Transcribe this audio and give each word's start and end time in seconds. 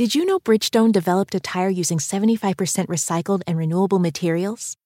Did 0.00 0.14
you 0.14 0.24
know 0.24 0.40
Bridgestone 0.40 0.92
developed 0.92 1.34
a 1.34 1.40
tire 1.40 1.68
using 1.68 1.98
75% 1.98 2.86
recycled 2.86 3.42
and 3.46 3.58
renewable 3.58 3.98
materials? 3.98 4.78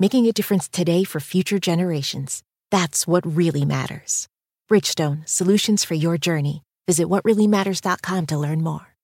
Making 0.00 0.26
a 0.26 0.32
difference 0.32 0.68
today 0.68 1.04
for 1.04 1.20
future 1.20 1.60
generations. 1.60 2.42
That's 2.72 3.06
what 3.06 3.24
really 3.24 3.64
matters. 3.64 4.26
Bridgestone, 4.68 5.22
solutions 5.28 5.84
for 5.84 5.94
your 5.94 6.18
journey. 6.18 6.64
Visit 6.88 7.06
whatreallymatters.com 7.06 8.26
to 8.26 8.38
learn 8.38 8.64
more. 8.64 8.95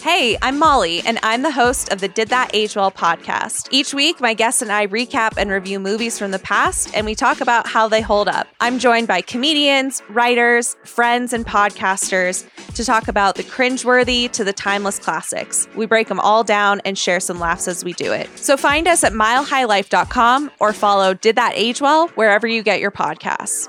Hey, 0.00 0.36
I'm 0.42 0.58
Molly, 0.58 1.00
and 1.06 1.18
I'm 1.22 1.42
the 1.42 1.50
host 1.50 1.92
of 1.92 2.00
the 2.00 2.08
Did 2.08 2.28
That 2.28 2.50
Age 2.52 2.76
Well 2.76 2.90
podcast. 2.90 3.68
Each 3.70 3.94
week, 3.94 4.20
my 4.20 4.34
guests 4.34 4.60
and 4.62 4.70
I 4.70 4.86
recap 4.86 5.36
and 5.36 5.50
review 5.50 5.78
movies 5.78 6.18
from 6.18 6.30
the 6.30 6.38
past, 6.38 6.90
and 6.94 7.06
we 7.06 7.14
talk 7.14 7.40
about 7.40 7.66
how 7.66 7.88
they 7.88 8.00
hold 8.00 8.28
up. 8.28 8.46
I'm 8.60 8.78
joined 8.78 9.08
by 9.08 9.22
comedians, 9.22 10.02
writers, 10.08 10.76
friends, 10.84 11.32
and 11.32 11.46
podcasters 11.46 12.46
to 12.74 12.84
talk 12.84 13.08
about 13.08 13.36
the 13.36 13.42
cringeworthy 13.44 14.30
to 14.32 14.44
the 14.44 14.52
timeless 14.52 14.98
classics. 14.98 15.68
We 15.76 15.86
break 15.86 16.08
them 16.08 16.20
all 16.20 16.44
down 16.44 16.80
and 16.84 16.98
share 16.98 17.20
some 17.20 17.38
laughs 17.38 17.68
as 17.68 17.84
we 17.84 17.92
do 17.92 18.12
it. 18.12 18.28
So 18.36 18.56
find 18.56 18.88
us 18.88 19.04
at 19.04 19.12
milehighlife.com 19.12 20.50
or 20.60 20.72
follow 20.72 21.14
Did 21.14 21.36
That 21.36 21.52
Age 21.54 21.80
Well 21.80 22.08
wherever 22.08 22.46
you 22.46 22.62
get 22.62 22.80
your 22.80 22.90
podcasts. 22.90 23.68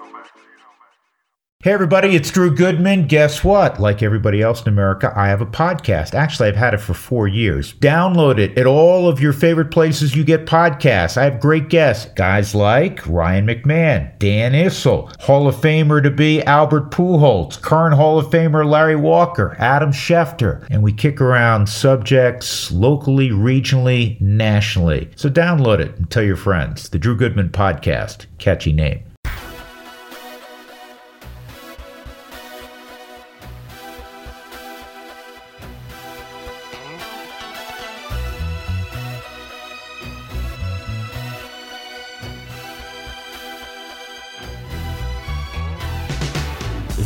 Hey, 1.63 1.71
everybody, 1.71 2.13
it's 2.13 2.29
Drew 2.29 2.53
Goodman. 2.53 3.07
Guess 3.07 3.41
what? 3.41 3.79
Like 3.79 4.03
everybody 4.03 4.41
else 4.41 4.61
in 4.61 4.67
America, 4.67 5.13
I 5.15 5.29
have 5.29 5.39
a 5.39 5.45
podcast. 5.45 6.13
Actually, 6.13 6.49
I've 6.49 6.57
had 6.57 6.73
it 6.73 6.81
for 6.81 6.93
four 6.93 7.29
years. 7.29 7.71
Download 7.75 8.37
it 8.37 8.57
at 8.57 8.65
all 8.67 9.07
of 9.07 9.21
your 9.21 9.31
favorite 9.31 9.71
places 9.71 10.13
you 10.13 10.25
get 10.25 10.45
podcasts. 10.45 11.15
I 11.15 11.23
have 11.23 11.39
great 11.39 11.69
guests, 11.69 12.11
guys 12.15 12.53
like 12.53 13.07
Ryan 13.07 13.47
McMahon, 13.47 14.19
Dan 14.19 14.51
Issel, 14.51 15.09
Hall 15.21 15.47
of 15.47 15.55
Famer 15.55 16.03
to 16.03 16.11
be 16.11 16.43
Albert 16.43 16.91
Pujols, 16.91 17.61
current 17.61 17.95
Hall 17.95 18.19
of 18.19 18.25
Famer 18.25 18.69
Larry 18.69 18.97
Walker, 18.97 19.55
Adam 19.57 19.93
Schefter, 19.93 20.67
and 20.69 20.83
we 20.83 20.91
kick 20.91 21.21
around 21.21 21.69
subjects 21.69 22.73
locally, 22.73 23.29
regionally, 23.29 24.19
nationally. 24.19 25.09
So 25.15 25.29
download 25.29 25.79
it 25.79 25.95
and 25.95 26.11
tell 26.11 26.23
your 26.23 26.35
friends. 26.35 26.89
The 26.89 26.99
Drew 26.99 27.15
Goodman 27.15 27.51
Podcast. 27.51 28.25
Catchy 28.37 28.73
name. 28.73 29.05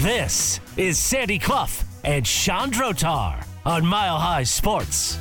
This 0.07 0.61
is 0.77 0.97
Sandy 0.97 1.37
Clough 1.37 1.67
and 2.05 2.23
Chandrotar 2.23 3.45
on 3.65 3.85
Mile 3.85 4.17
High 4.17 4.43
Sports. 4.43 5.19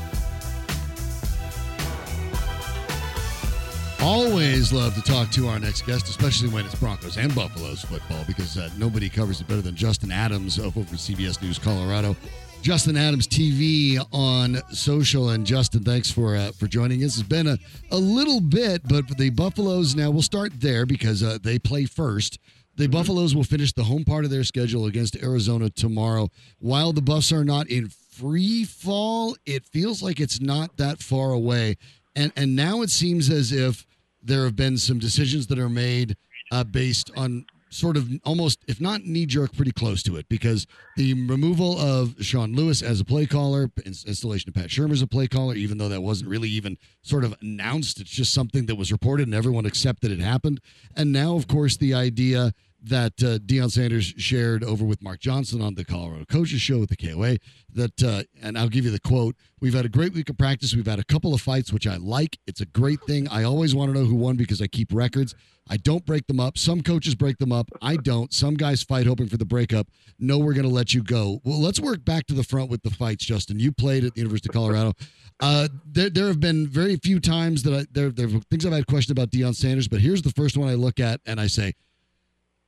Always 4.01 4.73
love 4.73 4.95
to 4.95 5.03
talk 5.03 5.33
to 5.33 5.48
our 5.48 5.59
next 5.59 5.87
guest, 5.87 6.09
especially 6.09 6.51
when 6.51 6.64
it's 6.64 6.77
Broncos 6.77 7.17
and 7.17 7.34
Buffaloes 7.34 7.83
football, 7.83 8.23
because 8.29 8.57
uh, 8.57 8.70
nobody 8.79 9.09
covers 9.09 9.41
it 9.41 9.48
better 9.48 9.61
than 9.61 9.75
Justin 9.75 10.12
Adams 10.12 10.61
over 10.61 10.83
CBS 10.83 11.42
News 11.42 11.59
Colorado. 11.59 12.14
Justin 12.62 12.97
Adams 12.97 13.27
TV 13.27 13.98
on 14.12 14.62
social, 14.73 15.31
and 15.31 15.45
Justin, 15.45 15.83
thanks 15.83 16.12
for 16.12 16.37
uh, 16.37 16.53
for 16.53 16.69
joining 16.69 17.03
us. 17.03 17.19
It's 17.19 17.27
been 17.27 17.48
a, 17.48 17.59
a 17.91 17.97
little 17.97 18.41
bit, 18.41 18.83
but 18.89 19.09
the 19.19 19.31
Buffaloes 19.31 19.97
now 19.97 20.12
we'll 20.12 20.23
start 20.23 20.53
there 20.61 20.87
because 20.87 21.25
uh, 21.25 21.39
they 21.42 21.59
play 21.59 21.87
first. 21.87 22.39
The 22.77 22.89
Buffaloes 22.89 23.35
will 23.35 23.45
finish 23.45 23.73
the 23.73 23.85
home 23.85 24.05
part 24.05 24.25
of 24.25 24.31
their 24.31 24.45
schedule 24.45 24.85
against 24.85 25.17
Arizona 25.17 25.71
tomorrow. 25.71 26.29
While 26.59 26.93
the 26.93 27.01
Buffs 27.01 27.33
are 27.33 27.45
not 27.45 27.69
in 27.69 27.89
free 27.89 28.65
fall, 28.65 29.35
it 29.47 29.65
feels 29.65 30.03
like 30.03 30.21
it's 30.21 30.41
not 30.41 30.77
that 30.77 30.99
far 31.01 31.33
away. 31.33 31.77
And 32.15 32.33
and 32.37 32.55
now 32.55 32.83
it 32.83 32.91
seems 32.91 33.31
as 33.31 33.51
if 33.51 33.86
there 34.23 34.45
have 34.45 34.57
been 34.57 34.77
some 34.77 34.98
decisions 34.98 35.47
that 35.47 35.59
are 35.59 35.70
made 35.70 36.17
uh, 36.51 36.65
based 36.65 37.11
on 37.17 37.47
sort 37.77 37.97
of 37.97 38.11
almost, 38.25 38.64
if 38.67 38.81
not 38.81 39.05
knee 39.05 39.27
jerk, 39.27 39.55
pretty 39.55 39.73
close 39.73 40.03
to 40.05 40.17
it, 40.17 40.29
because 40.29 40.67
the 40.97 41.14
removal 41.27 41.79
of 41.79 42.14
Sean 42.20 42.55
Lewis 42.55 42.83
as 42.83 43.01
a 43.01 43.05
play 43.05 43.27
caller, 43.27 43.70
installation 43.85 44.48
of 44.48 44.55
Pat 44.55 44.69
Shurmur 44.69 44.92
as 44.92 45.03
a 45.03 45.07
play 45.07 45.27
caller, 45.27 45.55
even 45.55 45.79
though 45.79 45.89
that 45.89 46.03
wasn't 46.03 46.31
really 46.31 46.48
even 46.48 46.79
sort 47.03 47.25
of 47.25 47.35
announced, 47.41 48.01
it's 48.01 48.11
just 48.11 48.33
something 48.33 48.67
that 48.67 48.77
was 48.77 48.91
reported 48.91 49.27
and 49.27 49.35
everyone 49.35 49.67
accepted 49.67 50.11
it 50.11 50.20
happened. 50.20 50.61
And 50.97 51.13
now, 51.13 51.36
of 51.36 51.47
course, 51.47 51.77
the 51.77 51.95
idea 51.95 52.53
that 52.89 53.13
uh, 53.23 53.39
Deion 53.39 53.70
Sanders 53.70 54.14
shared 54.17 54.63
over 54.63 54.85
with 54.85 55.02
Mark 55.02 55.20
Johnson 55.20 55.61
on 55.61 55.74
the 55.74 55.85
Colorado 55.85 56.24
Coaches 56.24 56.61
Show 56.61 56.79
with 56.79 56.89
the 56.89 56.97
KOA. 56.97 57.39
That, 57.73 58.02
uh, 58.02 58.23
and 58.42 58.57
I'll 58.57 58.69
give 58.69 58.85
you 58.85 58.91
the 58.91 59.01
quote 59.01 59.36
We've 59.61 59.74
had 59.74 59.86
a 59.86 59.89
great 59.89 60.13
week 60.13 60.29
of 60.29 60.36
practice. 60.36 60.74
We've 60.74 60.86
had 60.86 60.98
a 60.98 61.05
couple 61.05 61.33
of 61.33 61.41
fights, 61.41 61.73
which 61.73 61.86
I 61.86 61.97
like. 61.97 62.39
It's 62.47 62.61
a 62.61 62.67
great 62.67 63.01
thing. 63.02 63.27
I 63.29 63.45
always 63.45 63.74
want 63.74 63.92
to 63.92 63.98
know 63.98 64.05
who 64.05 64.14
won 64.14 64.36
because 64.36 64.61
I 64.61 64.67
keep 64.67 64.92
records. 64.92 65.35
I 65.69 65.79
don't 65.79 66.05
break 66.05 66.27
them 66.27 66.39
up. 66.39 66.58
Some 66.58 66.83
coaches 66.83 67.14
break 67.14 67.39
them 67.39 67.52
up. 67.52 67.69
I 67.80 67.97
don't. 67.97 68.33
Some 68.33 68.55
guys 68.55 68.83
fight 68.83 69.07
hoping 69.07 69.29
for 69.29 69.39
the 69.39 69.47
breakup. 69.47 69.89
No, 70.18 70.39
we're 70.39 70.53
going 70.53 70.68
to 70.68 70.73
let 70.73 70.95
you 70.95 71.03
go. 71.03 71.41
Well, 71.42 71.61
let's 71.61 71.80
work 71.80 72.05
back 72.05 72.27
to 72.27 72.35
the 72.35 72.45
front 72.45 72.70
with 72.70 72.83
the 72.83 72.91
fights, 72.91 73.24
Justin. 73.24 73.58
You 73.58 73.73
played 73.73 74.05
at 74.05 74.14
the 74.14 74.20
University 74.20 74.51
of 74.51 74.55
Colorado. 74.55 74.92
Uh, 75.41 75.68
there, 75.85 76.11
there 76.11 76.27
have 76.27 76.41
been 76.41 76.68
very 76.68 76.97
few 76.97 77.18
times 77.18 77.63
that 77.64 77.74
I, 77.74 77.86
there, 77.91 78.11
there 78.11 78.29
things 78.51 78.64
I've 78.64 78.73
had 78.73 78.86
questions 78.86 79.11
about 79.11 79.30
Deion 79.30 79.55
Sanders, 79.55 79.89
but 79.89 80.01
here's 80.01 80.23
the 80.23 80.33
first 80.33 80.57
one 80.57 80.68
I 80.68 80.74
look 80.74 81.01
at 81.01 81.20
and 81.27 81.41
I 81.41 81.47
say, 81.47 81.74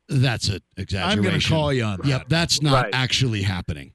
that's 0.09 0.49
an 0.49 0.61
exaggeration. 0.77 1.19
I'm 1.19 1.25
going 1.25 1.41
to 1.41 1.49
call 1.49 1.73
you 1.73 1.85
on 1.85 1.99
that. 1.99 2.07
Yep, 2.07 2.29
that's 2.29 2.63
not 2.63 2.85
Right. 2.85 2.95
actually 2.95 3.43
happening. 3.43 3.93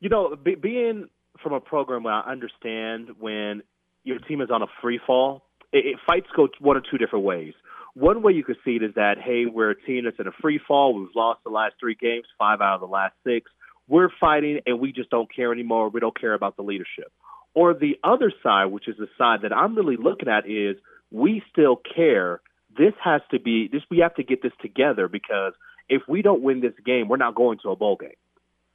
You 0.00 0.08
know, 0.08 0.36
be, 0.36 0.54
being 0.54 1.08
from 1.42 1.52
a 1.52 1.60
program 1.60 2.02
where 2.04 2.14
I 2.14 2.30
understand 2.30 3.10
when 3.18 3.62
your 4.04 4.18
team 4.18 4.40
is 4.40 4.50
on 4.50 4.62
a 4.62 4.66
free 4.80 5.00
fall, 5.06 5.42
it, 5.72 5.86
it 5.86 5.96
fights 6.06 6.26
go 6.36 6.48
one 6.60 6.76
or 6.76 6.82
two 6.90 6.98
different 6.98 7.24
ways. 7.24 7.54
One 7.94 8.22
way 8.22 8.32
you 8.32 8.44
could 8.44 8.58
see 8.64 8.76
it 8.76 8.82
is 8.82 8.94
that, 8.94 9.16
hey, 9.18 9.46
we're 9.46 9.70
a 9.70 9.80
team 9.82 10.04
that's 10.04 10.18
in 10.20 10.26
a 10.28 10.32
free 10.40 10.60
fall. 10.66 10.94
We've 10.94 11.08
lost 11.16 11.40
the 11.44 11.50
last 11.50 11.74
three 11.80 11.96
games, 12.00 12.26
five 12.38 12.60
out 12.60 12.74
of 12.76 12.80
the 12.80 12.86
last 12.86 13.14
six. 13.26 13.50
We're 13.88 14.10
fighting, 14.20 14.60
and 14.66 14.78
we 14.78 14.92
just 14.92 15.10
don't 15.10 15.34
care 15.34 15.52
anymore. 15.52 15.88
We 15.88 15.98
don't 15.98 16.18
care 16.18 16.34
about 16.34 16.56
the 16.56 16.62
leadership. 16.62 17.10
Or 17.54 17.74
the 17.74 17.98
other 18.04 18.32
side, 18.42 18.66
which 18.66 18.86
is 18.86 18.96
the 18.98 19.08
side 19.16 19.40
that 19.42 19.52
I'm 19.52 19.74
really 19.74 19.96
looking 19.96 20.28
at, 20.28 20.48
is 20.48 20.76
we 21.10 21.42
still 21.50 21.80
care. 21.96 22.40
This 22.78 22.94
has 23.02 23.20
to 23.32 23.40
be 23.40 23.68
this. 23.70 23.82
We 23.90 23.98
have 23.98 24.14
to 24.14 24.22
get 24.22 24.42
this 24.42 24.52
together 24.62 25.08
because 25.08 25.52
if 25.88 26.02
we 26.08 26.22
don't 26.22 26.42
win 26.42 26.60
this 26.60 26.74
game, 26.84 27.08
we're 27.08 27.16
not 27.16 27.34
going 27.34 27.58
to 27.64 27.70
a 27.70 27.76
bowl 27.76 27.96
game. 28.00 28.10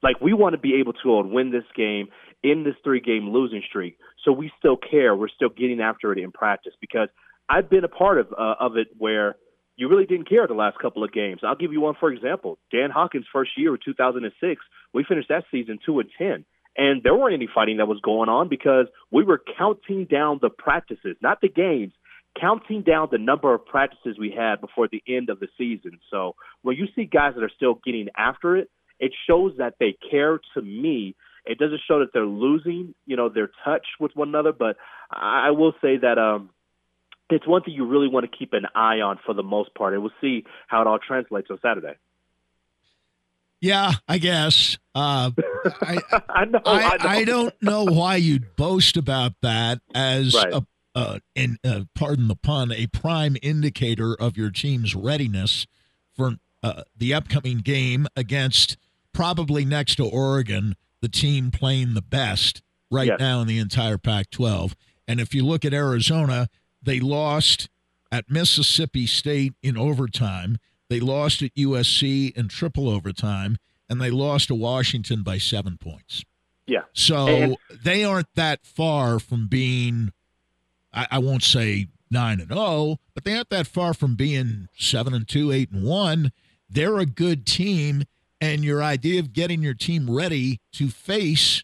Like 0.04 0.20
we 0.20 0.34
want 0.34 0.54
to 0.54 0.60
be 0.60 0.76
able 0.82 0.94
to 0.94 1.22
win 1.24 1.52
this 1.52 1.64
game 1.76 2.08
in 2.44 2.64
this 2.64 2.76
three 2.84 3.00
game 3.00 3.30
losing 3.30 3.64
streak. 3.68 3.98
So 4.26 4.34
we 4.34 4.52
still 4.60 4.78
care. 4.78 5.16
We're 5.16 5.30
still 5.30 5.50
getting 5.50 5.80
after 5.80 6.12
it 6.12 6.20
in 6.20 6.32
practice 6.32 6.74
because 6.82 7.08
I've 7.50 7.70
been 7.70 7.86
a 7.86 7.90
part 7.90 8.20
of 8.20 8.28
uh, 8.38 8.56
of 8.60 8.76
it 8.76 8.88
where 8.98 9.36
you 9.76 9.90
really 9.90 10.06
didn't 10.06 10.30
care 10.30 10.46
the 10.46 10.54
last 10.54 10.78
couple 10.80 11.04
of 11.04 11.14
games. 11.14 11.42
I'll 11.44 11.56
give 11.56 11.72
you 11.72 11.82
one 11.82 11.96
for 12.00 12.12
example. 12.12 12.60
Dan 12.72 12.90
Hawkins' 12.92 13.26
first 13.32 13.52
year, 13.58 13.78
2006, 13.78 14.62
we 14.94 15.06
finished 15.08 15.30
that 15.30 15.46
season 15.50 15.80
two 15.86 16.00
and 16.00 16.10
ten, 16.18 16.46
and 16.76 17.02
there 17.02 17.16
weren't 17.16 17.34
any 17.34 17.48
fighting 17.54 17.78
that 17.78 17.88
was 17.88 18.00
going 18.04 18.30
on 18.30 18.50
because 18.50 18.88
we 19.12 19.24
were 19.24 19.42
counting 19.58 20.06
down 20.06 20.40
the 20.42 20.50
practices, 20.50 21.16
not 21.22 21.40
the 21.42 21.50
games. 21.50 21.94
Counting 22.40 22.82
down 22.82 23.10
the 23.12 23.18
number 23.18 23.54
of 23.54 23.66
practices 23.66 24.18
we 24.20 24.32
had 24.36 24.60
before 24.60 24.88
the 24.92 25.04
end 25.08 25.30
of 25.30 25.40
the 25.40 25.48
season. 25.58 26.00
So 26.10 26.36
when 26.62 26.76
you 26.76 26.88
see 26.96 27.06
guys 27.06 27.34
that 27.36 27.44
are 27.44 27.52
still 27.56 27.80
getting 27.86 28.08
after 28.18 28.58
it, 28.58 28.70
it 29.00 29.12
shows 29.28 29.54
that 29.58 29.76
they 29.80 29.96
care 30.10 30.40
to 30.56 30.62
me. 30.62 31.16
It 31.46 31.58
doesn't 31.60 31.82
show 31.88 32.00
that 32.00 32.14
they're 32.14 32.26
losing, 32.26 32.96
you 33.06 33.18
know, 33.18 33.30
their 33.30 33.50
touch 33.66 33.86
with 34.00 34.12
one 34.16 34.30
another. 34.30 34.52
But 34.54 34.78
I 35.12 35.52
will 35.52 35.74
say 35.82 35.98
that 35.98 36.18
um, 36.18 36.50
it's 37.30 37.46
one 37.48 37.64
thing 37.64 37.74
you 37.74 37.86
really 37.86 38.08
want 38.08 38.30
to 38.30 38.38
keep 38.38 38.54
an 38.54 38.66
eye 38.74 39.02
on 39.02 39.20
for 39.26 39.34
the 39.34 39.44
most 39.44 39.74
part, 39.76 39.94
and 39.94 40.02
we'll 40.02 40.12
see 40.22 40.46
how 40.68 40.82
it 40.82 40.88
all 40.88 41.00
translates 41.00 41.50
on 41.52 41.60
Saturday. 41.62 41.96
Yeah, 43.62 43.94
I 44.10 44.18
guess. 44.18 44.78
Uh, 44.94 45.32
I, 45.82 45.98
I 46.30 46.46
know. 46.46 46.60
I, 46.66 46.72
I, 46.72 46.98
know. 46.98 47.10
I 47.10 47.24
don't 47.24 47.54
know 47.62 47.86
why 47.86 48.18
you'd 48.18 48.56
boast 48.58 48.98
about 48.98 49.34
that 49.42 49.80
as 49.96 50.34
Right. 50.34 50.54
a, 50.54 50.66
uh, 50.96 51.20
in, 51.36 51.58
uh, 51.64 51.82
pardon 51.96 52.28
the 52.28 52.36
pun, 52.36 52.72
a 52.72 52.88
prime 52.88 53.36
indicator 53.42 54.14
of 54.16 54.38
your 54.38 54.52
team's 54.52 54.94
readiness 54.96 55.66
for 56.16 56.36
uh, 56.62 56.84
the 56.96 57.14
upcoming 57.14 57.58
game 57.60 58.08
against 58.16 58.78
probably 59.14 59.66
next 59.66 59.96
to 59.96 60.06
Oregon, 60.06 60.76
the 61.02 61.10
team 61.10 61.52
playing 61.52 61.94
the 61.94 62.02
best 62.02 62.62
right 62.92 63.08
Yes. 63.08 63.20
now 63.20 63.42
in 63.42 63.48
the 63.48 63.58
entire 63.60 63.98
Pac 63.98 64.30
12. 64.30 64.76
And 65.08 65.20
if 65.20 65.34
you 65.36 65.44
look 65.46 65.66
at 65.66 65.74
Arizona, 65.74 66.48
they 66.82 67.00
lost 67.00 67.70
at 68.12 68.30
Mississippi 68.30 69.06
State 69.08 69.54
in 69.64 69.78
overtime. 69.78 70.58
They 70.90 71.00
lost 71.00 71.42
at 71.42 71.54
USC 71.56 72.36
in 72.38 72.48
triple 72.48 72.88
overtime, 72.88 73.58
and 73.90 74.00
they 74.00 74.12
lost 74.12 74.48
to 74.50 74.56
Washington 74.56 75.24
by 75.24 75.40
seven 75.40 75.78
points. 75.78 76.24
Yeah. 76.68 76.84
So 76.94 77.28
And- 77.28 77.58
they 77.84 78.04
aren't 78.04 78.34
that 78.36 78.66
far 78.66 79.20
from 79.20 79.48
being, 79.48 80.12
I, 80.94 81.08
I 81.12 81.20
won't 81.20 81.44
say 81.44 81.88
nine 82.12 82.40
and 82.40 82.50
zero, 82.50 82.98
but 83.14 83.24
they 83.24 83.36
aren't 83.36 83.50
that 83.50 83.68
far 83.68 83.94
from 83.94 84.16
being 84.16 84.68
seven 84.78 85.14
and 85.14 85.28
two, 85.28 85.52
eight 85.52 85.72
and 85.72 85.84
one. 85.84 86.32
They're 86.70 87.00
a 87.00 87.06
good 87.06 87.46
team, 87.46 88.04
and 88.42 88.64
your 88.64 88.82
idea 88.82 89.20
of 89.20 89.34
getting 89.34 89.62
your 89.62 89.74
team 89.74 90.10
ready 90.10 90.60
to 90.74 90.90
face 90.90 91.64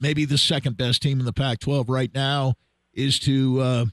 maybe 0.00 0.24
the 0.24 0.38
second 0.38 0.76
best 0.76 1.02
team 1.02 1.18
in 1.20 1.26
the 1.26 1.32
Pac 1.32 1.60
12 1.60 1.88
right 1.88 2.14
now 2.14 2.54
is 2.94 3.18
to 3.20 3.60
uh, 3.60 3.84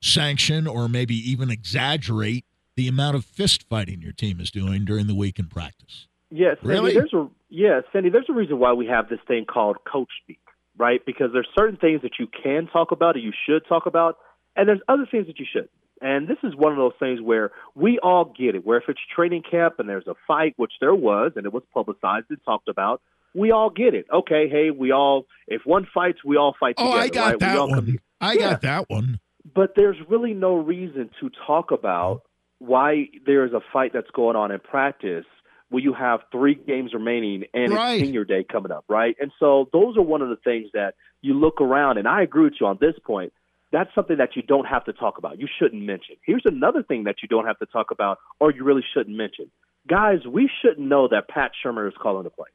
sanction 0.00 0.66
or 0.66 0.88
maybe 0.88 1.14
even 1.14 1.50
exaggerate 1.50 2.44
the 2.76 2.88
amount 2.88 3.16
of 3.16 3.24
fist 3.24 3.64
fighting 3.68 4.02
your 4.02 4.12
team 4.12 4.40
is 4.40 4.50
doing 4.50 4.84
during 4.84 5.06
the 5.06 5.14
week 5.14 5.38
in 5.38 5.46
practice. 5.46 6.06
Yes, 6.30 6.56
Really? 6.62 6.92
Sandy, 6.92 7.08
there's 7.10 7.14
a 7.14 7.28
yeah, 7.48 7.80
Sandy. 7.92 8.10
There's 8.10 8.26
a 8.28 8.32
reason 8.32 8.58
why 8.58 8.72
we 8.72 8.86
have 8.86 9.08
this 9.08 9.20
thing 9.28 9.44
called 9.44 9.76
coach 9.84 10.08
speak, 10.22 10.40
right? 10.78 11.00
Because 11.04 11.30
there's 11.32 11.48
certain 11.58 11.76
things 11.76 12.02
that 12.02 12.12
you 12.18 12.26
can 12.42 12.66
talk 12.72 12.92
about 12.92 13.16
or 13.16 13.20
you 13.20 13.32
should 13.46 13.62
talk 13.68 13.86
about, 13.86 14.16
and 14.54 14.68
there's 14.68 14.80
other 14.88 15.06
things 15.10 15.26
that 15.26 15.38
you 15.38 15.46
shouldn't. 15.50 15.70
And 16.00 16.28
this 16.28 16.36
is 16.42 16.54
one 16.54 16.72
of 16.72 16.78
those 16.78 16.92
things 17.00 17.20
where 17.22 17.52
we 17.74 17.98
all 18.02 18.26
get 18.38 18.54
it. 18.54 18.66
Where 18.66 18.76
if 18.78 18.84
it's 18.88 19.00
training 19.14 19.42
camp 19.50 19.74
and 19.78 19.88
there's 19.88 20.06
a 20.06 20.14
fight, 20.26 20.52
which 20.56 20.72
there 20.80 20.94
was, 20.94 21.32
and 21.36 21.46
it 21.46 21.52
was 21.52 21.62
publicized 21.72 22.26
and 22.28 22.38
talked 22.44 22.68
about, 22.68 23.00
we 23.34 23.50
all 23.50 23.70
get 23.70 23.94
it. 23.94 24.06
Okay, 24.12 24.48
hey, 24.50 24.70
we 24.70 24.92
all 24.92 25.24
if 25.48 25.62
one 25.64 25.86
fights, 25.92 26.18
we 26.24 26.36
all 26.36 26.54
fight 26.58 26.76
together. 26.76 26.96
Oh. 26.96 27.00
I 27.00 27.08
got 27.08 27.26
right? 27.30 27.40
that 27.40 27.56
all 27.58 27.68
come 27.68 27.86
one. 27.86 27.98
I 28.20 28.32
Yeah. 28.34 28.50
got 28.50 28.62
that 28.62 28.90
one. 28.90 29.20
but 29.54 29.74
there's 29.76 29.96
really 30.08 30.34
no 30.34 30.56
reason 30.56 31.08
to 31.20 31.30
talk 31.46 31.70
about 31.70 32.22
why 32.58 33.08
there 33.26 33.44
is 33.46 33.52
a 33.52 33.60
fight 33.72 33.92
that's 33.94 34.10
going 34.12 34.36
on 34.36 34.50
in 34.50 34.58
practice 34.60 35.24
where 35.70 35.82
you 35.82 35.92
have 35.92 36.20
three 36.30 36.54
games 36.54 36.94
remaining 36.94 37.44
and 37.52 37.72
Right. 37.72 37.94
it's 37.94 38.04
senior 38.04 38.24
day 38.24 38.44
coming 38.44 38.70
up, 38.70 38.84
right? 38.88 39.16
And 39.20 39.32
so 39.38 39.68
those 39.72 39.96
are 39.96 40.02
one 40.02 40.22
of 40.22 40.28
the 40.28 40.36
things 40.36 40.70
that 40.74 40.94
you 41.22 41.34
look 41.34 41.60
around, 41.60 41.98
and 41.98 42.06
I 42.06 42.22
agree 42.22 42.44
with 42.44 42.54
you 42.60 42.66
on 42.66 42.78
this 42.80 42.94
point. 43.04 43.32
That's 43.72 43.92
something 43.94 44.18
that 44.18 44.36
you 44.36 44.42
don't 44.42 44.66
have 44.66 44.84
to 44.84 44.92
talk 44.92 45.18
about. 45.18 45.40
You 45.40 45.48
shouldn't 45.58 45.82
mention. 45.82 46.16
Here's 46.22 46.44
another 46.44 46.82
thing 46.84 47.04
that 47.04 47.16
you 47.22 47.28
don't 47.28 47.46
have 47.46 47.58
to 47.58 47.66
talk 47.66 47.90
about, 47.90 48.18
or 48.38 48.52
you 48.52 48.62
really 48.62 48.84
shouldn't 48.94 49.16
mention. 49.16 49.50
Guys, 49.88 50.24
we 50.26 50.48
shouldn't 50.62 50.86
know 50.86 51.08
that 51.08 51.28
Pat 51.28 51.50
Shurmur 51.64 51.88
is 51.88 51.94
calling 52.00 52.24
the 52.24 52.30
plays. 52.30 52.48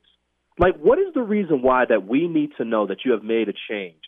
Like, 0.57 0.77
what 0.77 0.99
is 0.99 1.13
the 1.13 1.21
reason 1.21 1.61
why 1.61 1.85
that 1.85 2.07
we 2.07 2.27
need 2.27 2.51
to 2.57 2.65
know 2.65 2.87
that 2.87 2.99
you 3.03 3.11
have 3.11 3.23
made 3.23 3.49
a 3.49 3.53
change 3.69 4.01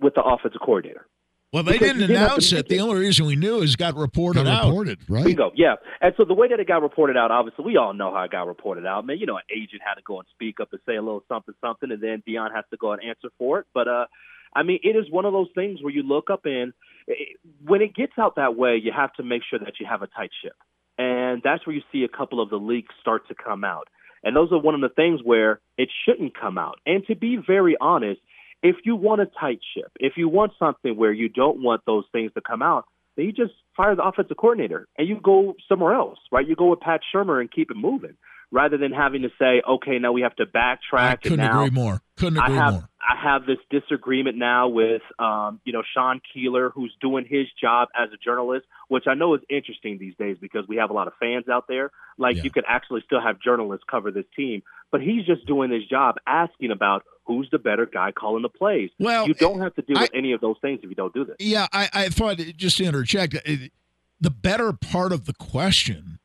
with 0.00 0.14
the 0.14 0.22
offensive 0.22 0.60
coordinator? 0.60 1.06
Well, 1.52 1.62
they 1.62 1.72
Because 1.72 1.88
didn't 1.88 2.00
you 2.02 2.06
didn't 2.08 2.22
announce 2.22 2.52
it. 2.52 2.68
The 2.68 2.80
only 2.80 3.00
reason 3.00 3.26
we 3.26 3.36
knew 3.36 3.58
is 3.60 3.74
it 3.74 3.76
got 3.76 3.94
reported 3.94 4.44
Got 4.44 4.64
out. 4.64 4.68
reported, 4.68 4.98
right? 5.06 5.24
Bingo, 5.24 5.52
yeah. 5.54 5.74
And 6.00 6.14
so 6.16 6.24
the 6.24 6.32
way 6.32 6.48
that 6.48 6.58
it 6.58 6.66
got 6.66 6.80
reported 6.80 7.16
out, 7.16 7.30
obviously, 7.30 7.66
we 7.66 7.76
all 7.76 7.92
know 7.92 8.10
how 8.12 8.22
it 8.22 8.30
got 8.30 8.46
reported 8.46 8.86
out. 8.86 9.04
Man, 9.04 9.18
you 9.18 9.26
know, 9.26 9.36
an 9.36 9.42
agent 9.50 9.82
had 9.84 9.96
to 9.96 10.02
go 10.02 10.18
and 10.18 10.26
speak 10.32 10.60
up 10.60 10.68
and 10.72 10.80
say 10.86 10.96
a 10.96 11.02
little 11.02 11.22
something, 11.28 11.54
something, 11.60 11.90
and 11.90 12.02
then 12.02 12.22
Deion 12.26 12.54
has 12.54 12.64
to 12.70 12.78
go 12.78 12.92
and 12.92 13.02
answer 13.04 13.28
for 13.38 13.58
it. 13.58 13.66
But 13.74 13.86
uh, 13.86 14.06
I 14.54 14.62
mean, 14.62 14.80
it 14.82 14.96
is 14.96 15.10
one 15.10 15.26
of 15.26 15.34
those 15.34 15.48
things 15.54 15.82
where 15.82 15.92
you 15.92 16.02
look 16.02 16.30
up 16.30 16.46
and 16.46 16.72
it, 17.06 17.36
when 17.66 17.82
it 17.82 17.94
gets 17.94 18.14
out 18.18 18.36
that 18.36 18.56
way, 18.56 18.80
you 18.82 18.90
have 18.96 19.12
to 19.14 19.22
make 19.22 19.42
sure 19.48 19.58
that 19.58 19.74
you 19.78 19.84
have 19.86 20.00
a 20.00 20.06
tight 20.06 20.30
ship, 20.42 20.56
and 20.96 21.42
that's 21.44 21.66
where 21.66 21.76
you 21.76 21.82
see 21.92 22.04
a 22.04 22.08
couple 22.16 22.40
of 22.40 22.48
the 22.48 22.56
leaks 22.56 22.94
start 23.02 23.28
to 23.28 23.34
come 23.34 23.62
out. 23.62 23.88
And 24.24 24.34
those 24.34 24.52
are 24.52 24.58
one 24.58 24.74
of 24.74 24.80
the 24.80 24.88
things 24.88 25.20
where 25.22 25.60
it 25.76 25.90
shouldn't 26.06 26.32
come 26.38 26.56
out. 26.56 26.78
And 26.86 27.04
to 27.08 27.16
be 27.16 27.36
very 27.44 27.76
honest, 27.78 28.20
if 28.62 28.76
you 28.84 28.96
want 28.96 29.20
a 29.20 29.26
tight 29.26 29.60
ship, 29.74 29.90
if 29.98 30.14
you 30.16 30.28
want 30.28 30.52
something 30.58 30.96
where 30.96 31.12
you 31.12 31.28
don't 31.28 31.62
want 31.62 31.82
those 31.86 32.04
things 32.12 32.32
to 32.34 32.40
come 32.40 32.62
out, 32.62 32.84
then 33.16 33.26
you 33.26 33.32
just 33.32 33.52
fire 33.76 33.94
the 33.94 34.02
offensive 34.02 34.36
coordinator 34.36 34.86
and 34.96 35.08
you 35.08 35.18
go 35.22 35.54
somewhere 35.68 35.94
else, 35.94 36.18
right? 36.30 36.46
You 36.46 36.56
go 36.56 36.70
with 36.70 36.80
Pat 36.80 37.00
Shurmur 37.14 37.40
and 37.40 37.50
keep 37.50 37.70
it 37.70 37.76
moving 37.76 38.16
rather 38.50 38.76
than 38.76 38.92
having 38.92 39.22
to 39.22 39.30
say, 39.38 39.62
okay, 39.68 39.98
now 39.98 40.12
we 40.12 40.22
have 40.22 40.36
to 40.36 40.46
backtrack. 40.46 40.78
I 40.92 41.16
couldn't 41.16 41.38
now 41.38 41.64
agree 41.64 41.74
more. 41.74 42.02
Couldn't 42.16 42.38
I 42.38 42.46
agree 42.46 42.56
have 42.56 42.72
more. 42.74 42.88
I 43.00 43.20
have 43.20 43.46
this 43.46 43.58
disagreement 43.70 44.36
now 44.36 44.68
with 44.68 45.02
um, 45.18 45.60
you 45.64 45.72
know 45.72 45.82
Sean 45.94 46.20
Keeler, 46.32 46.70
who's 46.70 46.94
doing 47.00 47.26
his 47.28 47.46
job 47.60 47.88
as 48.00 48.10
a 48.12 48.16
journalist, 48.16 48.66
which 48.88 49.04
I 49.08 49.14
know 49.14 49.34
is 49.34 49.40
interesting 49.50 49.98
these 49.98 50.14
days 50.16 50.36
because 50.40 50.68
we 50.68 50.76
have 50.76 50.90
a 50.90 50.92
lot 50.92 51.08
of 51.08 51.14
fans 51.18 51.48
out 51.48 51.64
there. 51.68 51.90
Like 52.18 52.36
Yeah. 52.36 52.42
you 52.44 52.50
could 52.50 52.64
actually 52.68 53.02
still 53.06 53.20
have 53.20 53.40
journalists 53.40 53.84
cover 53.90 54.10
this 54.10 54.26
team, 54.36 54.62
but 54.92 55.00
he's 55.00 55.26
just 55.26 55.46
doing 55.46 55.70
his 55.72 55.84
job, 55.86 56.16
asking 56.26 56.70
about 56.70 57.02
who's 57.24 57.48
the 57.50 57.58
better 57.58 57.86
guy 57.86 58.12
calling 58.12 58.42
the 58.42 58.48
plays. 58.48 58.90
Well, 58.98 59.28
you 59.28 59.34
don't 59.34 59.60
have 59.60 59.74
to 59.76 59.82
do 59.82 59.94
I- 59.96 60.02
with 60.02 60.10
any 60.14 60.32
of 60.32 60.40
those 60.40 60.56
things 60.60 60.80
if 60.82 60.88
you 60.88 60.96
don't 60.96 61.14
do 61.14 61.24
this. 61.24 61.36
Yeah, 61.38 61.66
I, 61.72 61.88
I 61.92 62.08
thought 62.08 62.38
just 62.56 62.78
to 62.78 62.84
interject, 62.84 63.34
it, 63.44 63.72
the 64.20 64.30
better 64.30 64.72
part 64.72 65.12
of 65.12 65.24
the 65.26 65.32
question 65.34 66.18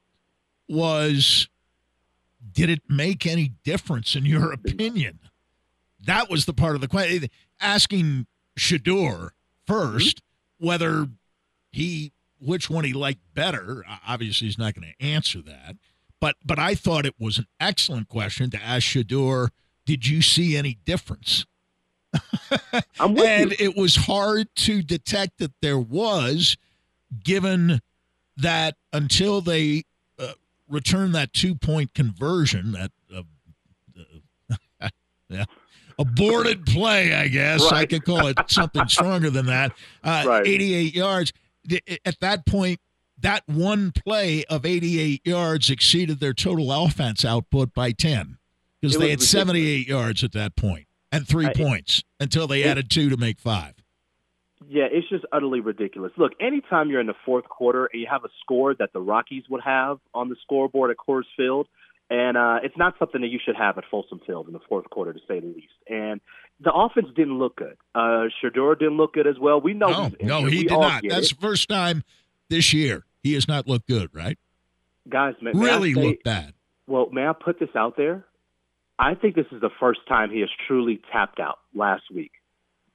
was, 0.68 1.50
did 2.52 2.70
it 2.70 2.82
make 2.90 3.26
any 3.26 3.54
difference 3.64 4.16
in 4.16 4.26
your 4.26 4.52
opinion? 4.52 5.20
That 6.06 6.30
was 6.30 6.46
the 6.46 6.54
part 6.54 6.76
of 6.76 6.82
the 6.82 6.88
question. 6.88 7.30
Asking 7.60 8.28
Shedeur 8.58 9.30
first 9.66 10.18
mm-hmm. 10.18 10.68
whether 10.68 11.08
he 11.72 12.14
which 12.40 12.70
one 12.70 12.84
he 12.84 12.94
liked 12.94 13.22
better. 13.34 13.84
Obviously, 14.08 14.48
he's 14.48 14.58
not 14.58 14.74
going 14.74 14.94
to 14.98 15.06
answer 15.06 15.42
that. 15.42 15.76
But 16.20 16.36
but 16.44 16.60
I 16.60 16.76
thought 16.76 17.06
it 17.06 17.16
was 17.20 17.38
an 17.38 17.48
excellent 17.60 18.08
question 18.08 18.50
to 18.52 18.62
ask 18.62 18.84
Shedeur. 18.84 19.50
Did 19.88 20.06
you 20.06 20.22
see 20.22 20.56
any 20.58 20.78
difference? 20.86 21.46
And 23.00 23.18
you. 23.52 23.56
it 23.60 23.78
was 23.78 23.96
hard 23.96 24.48
to 24.58 24.82
detect 24.82 25.38
that 25.40 25.52
there 25.62 25.80
was, 25.80 26.58
given 27.24 27.80
that 28.36 28.76
until 28.92 29.42
they 29.42 29.84
uh, 30.20 30.34
return 30.68 31.14
that 31.14 31.32
two 31.34 31.56
point 31.56 31.94
conversion, 31.94 32.74
that 32.74 32.92
uh, 33.16 33.22
uh, 34.82 34.90
yeah, 35.30 35.46
aborted 35.98 36.66
play, 36.66 37.14
I 37.14 37.28
guess 37.28 37.72
I 37.72 37.86
could 37.86 38.04
call 38.04 38.28
it 38.28 38.38
something 38.48 38.88
stronger 38.88 39.30
than 39.30 39.46
that. 39.48 39.72
Uh, 40.04 40.24
Right. 40.28 40.48
88 40.48 40.96
yards. 40.96 41.34
At 42.06 42.20
that 42.20 42.46
point, 42.46 42.80
that 43.20 43.44
one 43.48 43.92
play 43.92 44.44
of 44.46 44.66
88 44.66 45.22
yards 45.26 45.70
exceeded 45.70 46.20
their 46.20 46.34
total 46.34 46.72
offense 46.72 47.24
output 47.26 47.74
by 47.74 47.92
10 47.92 48.38
because 48.82 48.98
they 48.98 49.10
had 49.10 49.20
ridiculous. 49.20 49.30
78 49.30 49.88
yards 49.88 50.24
at 50.24 50.32
that 50.34 50.56
point 50.56 50.88
and 51.12 51.28
three 51.28 51.46
Uh, 51.46 51.50
it- 51.52 51.58
points 51.58 52.04
until 52.20 52.48
they 52.48 52.64
it- 52.64 52.68
added 52.68 52.90
two 52.90 53.10
to 53.10 53.18
make 53.18 53.40
five. 53.40 53.74
Yeah, 54.68 54.88
it's 54.92 55.08
just 55.08 55.24
utterly 55.32 55.60
ridiculous. 55.60 56.12
Look, 56.18 56.34
anytime 56.42 56.90
you're 56.90 57.00
in 57.00 57.08
the 57.08 57.14
fourth 57.26 57.46
quarter 57.46 57.86
and 57.94 58.02
you 58.02 58.08
have 58.10 58.26
a 58.26 58.30
score 58.42 58.74
that 58.76 58.92
the 58.92 59.00
Rockies 59.00 59.44
would 59.50 59.62
have 59.62 60.00
on 60.14 60.30
the 60.30 60.36
scoreboard 60.42 60.90
at 60.92 60.98
Coors 60.98 61.24
Field, 61.38 61.68
and 62.10 62.36
uh, 62.38 62.60
it's 62.64 62.76
not 62.76 62.96
something 62.98 63.22
that 63.22 63.28
you 63.28 63.40
should 63.44 63.56
have 63.56 63.78
at 63.78 63.86
Folsom 63.90 64.20
Field 64.26 64.48
in 64.48 64.54
the 64.54 64.60
fourth 64.68 64.90
quarter, 64.90 65.14
to 65.14 65.20
say 65.28 65.40
the 65.40 65.48
least. 65.48 65.74
And 65.88 66.20
the 66.60 66.74
offense 66.74 67.08
didn't 67.16 67.38
look 67.38 67.56
good. 67.58 67.78
Uh, 67.94 68.30
Shedeur 68.44 68.78
didn't 68.80 68.98
look 68.98 69.14
good 69.14 69.28
as 69.28 69.38
well. 69.40 69.62
We 69.62 69.74
know. 69.74 69.90
No, 69.90 70.12
no, 70.42 70.46
he 70.46 70.58
We 70.60 70.64
did 70.64 70.72
not. 70.72 71.04
That's 71.08 71.32
it. 71.32 71.36
the 71.40 71.42
first 71.42 71.70
time 71.70 72.04
this 72.50 72.74
year 72.74 73.06
he 73.24 73.34
has 73.34 73.48
not 73.48 73.68
looked 73.68 73.88
good, 73.88 74.10
right? 74.14 74.38
guys. 75.08 75.36
May 75.42 75.52
Really 75.54 75.94
say- 75.94 76.02
looked 76.04 76.24
bad. 76.26 76.54
Well, 76.88 77.10
may 77.12 77.26
I 77.28 77.32
put 77.34 77.60
this 77.60 77.70
out 77.76 77.96
there? 77.96 78.26
I 79.00 79.14
think 79.16 79.36
this 79.36 79.46
is 79.52 79.62
the 79.62 79.70
first 79.80 80.00
time 80.08 80.32
he 80.32 80.40
has 80.42 80.50
truly 80.68 81.00
tapped 81.12 81.40
out 81.40 81.60
last 81.74 82.04
week. 82.14 82.32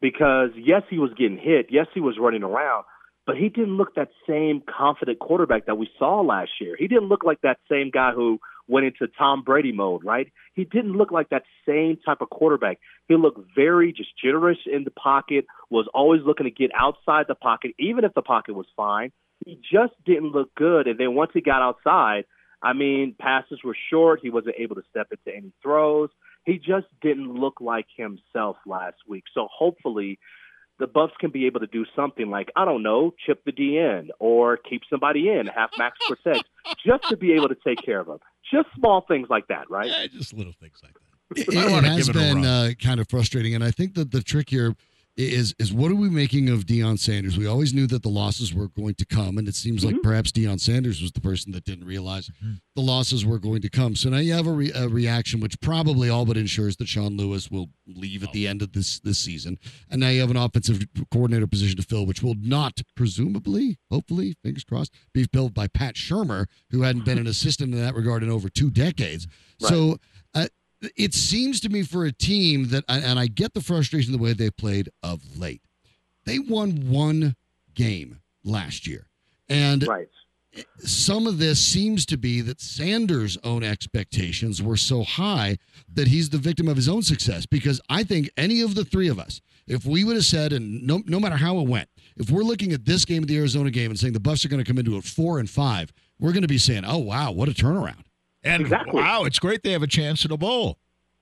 Because 0.00 0.50
yes, 0.56 0.82
he 0.90 0.99
was 0.99 1.11
getting 1.16 1.38
hit. 1.38 1.66
Yes, 1.71 1.87
he 1.94 2.00
was 2.00 2.16
running 2.18 2.42
around, 2.42 2.85
but 3.25 3.37
he 3.37 3.49
didn't 3.49 3.76
look 3.76 3.94
that 3.94 4.09
same 4.28 4.61
confident 4.68 5.21
quarterback 5.21 5.66
that 5.66 5.78
we 5.78 5.88
saw 5.99 6.21
last 6.21 6.50
year. 6.61 6.75
He 6.76 6.88
didn't 6.88 7.09
look 7.09 7.23
like 7.25 7.40
that 7.42 7.59
same 7.71 7.90
guy 7.92 8.11
who 8.12 8.40
went 8.66 8.87
into 8.87 9.06
Tom 9.16 9.42
Brady 9.44 9.71
mode, 9.71 10.04
right? 10.04 10.32
He 10.54 10.64
didn't 10.64 10.94
look 10.94 11.12
like 11.12 11.28
that 11.30 11.44
same 11.66 11.99
type 12.04 12.21
of 12.21 12.30
quarterback. 12.30 12.78
He 13.06 13.14
looked 13.16 13.40
very 13.54 13.92
just 13.92 14.11
generous 14.23 14.59
in 14.66 14.82
the 14.85 14.90
pocket, 14.90 15.47
was 15.71 15.88
always 15.94 16.23
looking 16.25 16.44
to 16.44 16.50
get 16.50 16.71
outside 16.76 17.26
the 17.28 17.35
pocket, 17.37 17.73
even 17.78 18.04
if 18.04 18.12
the 18.14 18.23
pocket 18.23 18.54
was 18.54 18.66
fine. 18.76 19.12
He 19.44 19.56
just 19.56 19.92
didn't 20.04 20.32
look 20.32 20.54
good. 20.56 20.87
And 20.87 20.99
then 20.99 21.14
once 21.14 21.30
he 21.35 21.40
got 21.40 21.62
outside, 21.62 22.25
I 22.62 22.73
mean, 22.73 23.14
passes 23.19 23.61
were 23.64 23.76
short. 23.90 24.21
He 24.23 24.31
wasn't 24.31 24.54
able 24.59 24.76
to 24.76 24.83
step 24.90 25.09
into 25.11 25.37
any 25.37 25.52
throws. 25.62 26.11
He 26.45 26.59
just 26.59 26.87
didn't 27.00 27.35
look 27.35 27.61
like 27.61 27.87
himself 27.97 28.57
last 28.66 28.97
week. 29.09 29.25
So 29.35 29.49
hopefully 29.50 30.19
the 30.78 30.87
Buffs 30.87 31.14
can 31.21 31.31
be 31.31 31.47
able 31.47 31.61
to 31.61 31.66
do 31.66 31.85
something 31.95 32.31
like, 32.31 32.50
I 32.57 32.64
don't 32.64 32.83
know, 32.83 33.14
chip 33.25 33.45
the 33.45 33.52
DN 33.52 34.09
or 34.19 34.57
keep 34.57 34.83
somebody 34.90 35.28
in, 35.28 35.47
have 35.47 35.71
Max 35.78 35.97
protect, 36.09 36.45
just 36.85 37.09
to 37.09 37.16
be 37.16 37.33
able 37.33 37.49
to 37.49 37.57
take 37.66 37.83
care 37.85 38.00
of 38.00 38.09
him. 38.09 38.19
Just 38.52 38.69
small 38.75 39.02
things 39.07 39.28
like 39.31 39.49
that, 39.49 39.71
right? 39.71 39.87
Yeah, 39.87 40.07
just 40.07 40.33
little 40.33 40.52
things 40.61 40.81
like 40.83 40.95
that. 40.95 41.50
It, 41.52 41.57
I 41.57 41.69
it 41.69 41.71
wanna 41.71 41.88
has 41.88 42.09
it 42.09 42.12
been 42.12 42.45
uh, 42.45 42.71
kind 42.83 43.00
of 43.00 43.09
frustrating, 43.09 43.54
and 43.54 43.64
I 43.64 43.71
think 43.71 43.95
that 43.95 44.11
the 44.11 44.23
trick 44.23 44.50
here 44.50 44.75
is 45.16 45.54
is 45.59 45.73
what 45.73 45.90
are 45.90 45.97
we 45.97 46.09
making 46.09 46.49
of 46.49 46.64
Deion 46.64 46.99
Sanders? 46.99 47.37
We 47.37 47.47
always 47.47 47.75
knew 47.75 47.87
that 47.88 48.02
the 48.02 48.09
losses 48.09 48.54
were 48.54 48.69
going 48.69 48.95
to 48.95 49.04
come, 49.04 49.37
and 49.37 49.47
it 49.47 49.54
seems 49.54 49.85
like 49.85 49.95
mm-hmm. 49.95 50.02
perhaps 50.02 50.33
Deion 50.33 50.59
Sanders 50.59 51.02
was 51.02 51.12
the 51.12 51.21
person 51.21 51.52
that 51.52 51.64
didn't 51.64 51.87
realize 51.87 52.28
mm-hmm. 52.28 52.54
the 52.75 52.83
losses 52.83 53.25
were 53.25 53.38
going 53.38 53.61
to 53.62 53.69
come. 53.69 53.95
So 53.95 54.09
now 54.09 54.19
you 54.19 54.33
have 54.33 54.47
a, 54.47 54.52
re- 54.52 54.73
a 54.75 54.88
reaction 54.88 55.40
which 55.40 55.61
probably 55.61 56.09
all 56.09 56.25
but 56.25 56.37
ensures 56.38 56.76
that 56.78 56.88
Sean 56.88 57.16
Lewis 57.16 57.50
will 57.50 57.69
leave 57.87 58.23
at 58.23 58.33
the 58.33 58.49
end 58.49 58.62
of 58.62 58.73
this 58.73 59.00
this 59.00 59.19
season, 59.19 59.59
and 59.90 60.00
now 60.00 60.09
you 60.09 60.21
have 60.21 60.31
an 60.31 60.37
offensive 60.37 60.83
coordinator 61.11 61.47
position 61.47 61.76
to 61.76 61.83
fill, 61.83 62.07
which 62.07 62.23
will 62.23 62.37
not 62.40 62.81
presumably, 62.97 63.78
hopefully, 63.90 64.35
fingers 64.42 64.64
crossed, 64.64 64.95
be 65.12 65.25
filled 65.25 65.52
by 65.52 65.69
Pat 65.69 65.95
Shurmur, 65.95 66.47
who 66.71 66.83
hadn't 66.83 67.04
been 67.04 67.19
an 67.19 67.26
assistant 67.26 67.75
in 67.75 67.81
that 67.81 67.95
regard 67.95 68.23
in 68.23 68.31
over 68.31 68.49
two 68.49 68.71
decades. 68.71 69.26
So. 69.59 69.99
It 70.96 71.14
seems 71.14 71.60
to 71.60 71.68
me 71.68 71.82
for 71.82 72.04
a 72.04 72.12
team 72.12 72.68
that, 72.68 72.84
and 72.88 73.18
I 73.18 73.26
get 73.28 73.54
the 73.54 73.60
frustration 73.60 74.12
the 74.12 74.18
way 74.18 74.32
they 74.32 74.50
played 74.50 74.88
of 75.02 75.38
late. 75.38 75.62
They 76.24 76.38
won 76.38 76.88
one 76.90 77.36
game 77.74 78.20
last 78.44 78.86
year, 78.86 79.06
and 79.48 79.86
Right. 79.86 80.08
some 80.78 81.26
of 81.26 81.38
this 81.38 81.60
seems 81.60 82.04
to 82.06 82.16
be 82.16 82.40
that 82.42 82.60
Sanders' 82.60 83.38
own 83.44 83.62
expectations 83.62 84.60
were 84.60 84.76
so 84.76 85.02
high 85.04 85.58
that 85.92 86.08
he's 86.08 86.30
the 86.30 86.38
victim 86.38 86.68
of 86.68 86.76
his 86.76 86.88
own 86.88 87.02
success. 87.02 87.46
Because 87.46 87.80
I 87.88 88.04
think 88.04 88.30
any 88.36 88.60
of 88.60 88.74
the 88.74 88.84
three 88.84 89.08
of 89.08 89.18
us, 89.18 89.40
if 89.66 89.84
we 89.84 90.04
would 90.04 90.16
have 90.16 90.24
said, 90.24 90.52
and 90.52 90.82
no, 90.86 91.02
no 91.06 91.18
matter 91.20 91.36
how 91.36 91.58
it 91.60 91.68
went, 91.68 91.88
if 92.16 92.30
we're 92.30 92.42
looking 92.42 92.72
at 92.72 92.84
this 92.84 93.04
game 93.04 93.22
of 93.22 93.28
the 93.28 93.38
Arizona 93.38 93.70
game 93.70 93.90
and 93.90 93.98
saying 93.98 94.12
the 94.12 94.20
Buffs 94.20 94.44
are 94.44 94.48
going 94.48 94.62
to 94.62 94.68
come 94.68 94.78
into 94.78 94.96
it 94.96 95.04
four 95.04 95.38
and 95.38 95.48
five, 95.48 95.92
we're 96.18 96.32
going 96.32 96.42
to 96.42 96.48
be 96.48 96.58
saying, 96.58 96.84
"Oh 96.84 96.98
wow, 96.98 97.32
what 97.32 97.48
a 97.48 97.52
turnaround!" 97.52 98.04
And 98.44 98.62
Exactly. 98.62 99.00
wow, 99.00 99.25
it's 99.25 99.38
great 99.38 99.62
they 99.62 99.72
have 99.72 99.82
a 99.82 99.87
chance 99.88 100.25
at 100.25 100.30
a 100.30 100.37
bowl. 100.37 100.78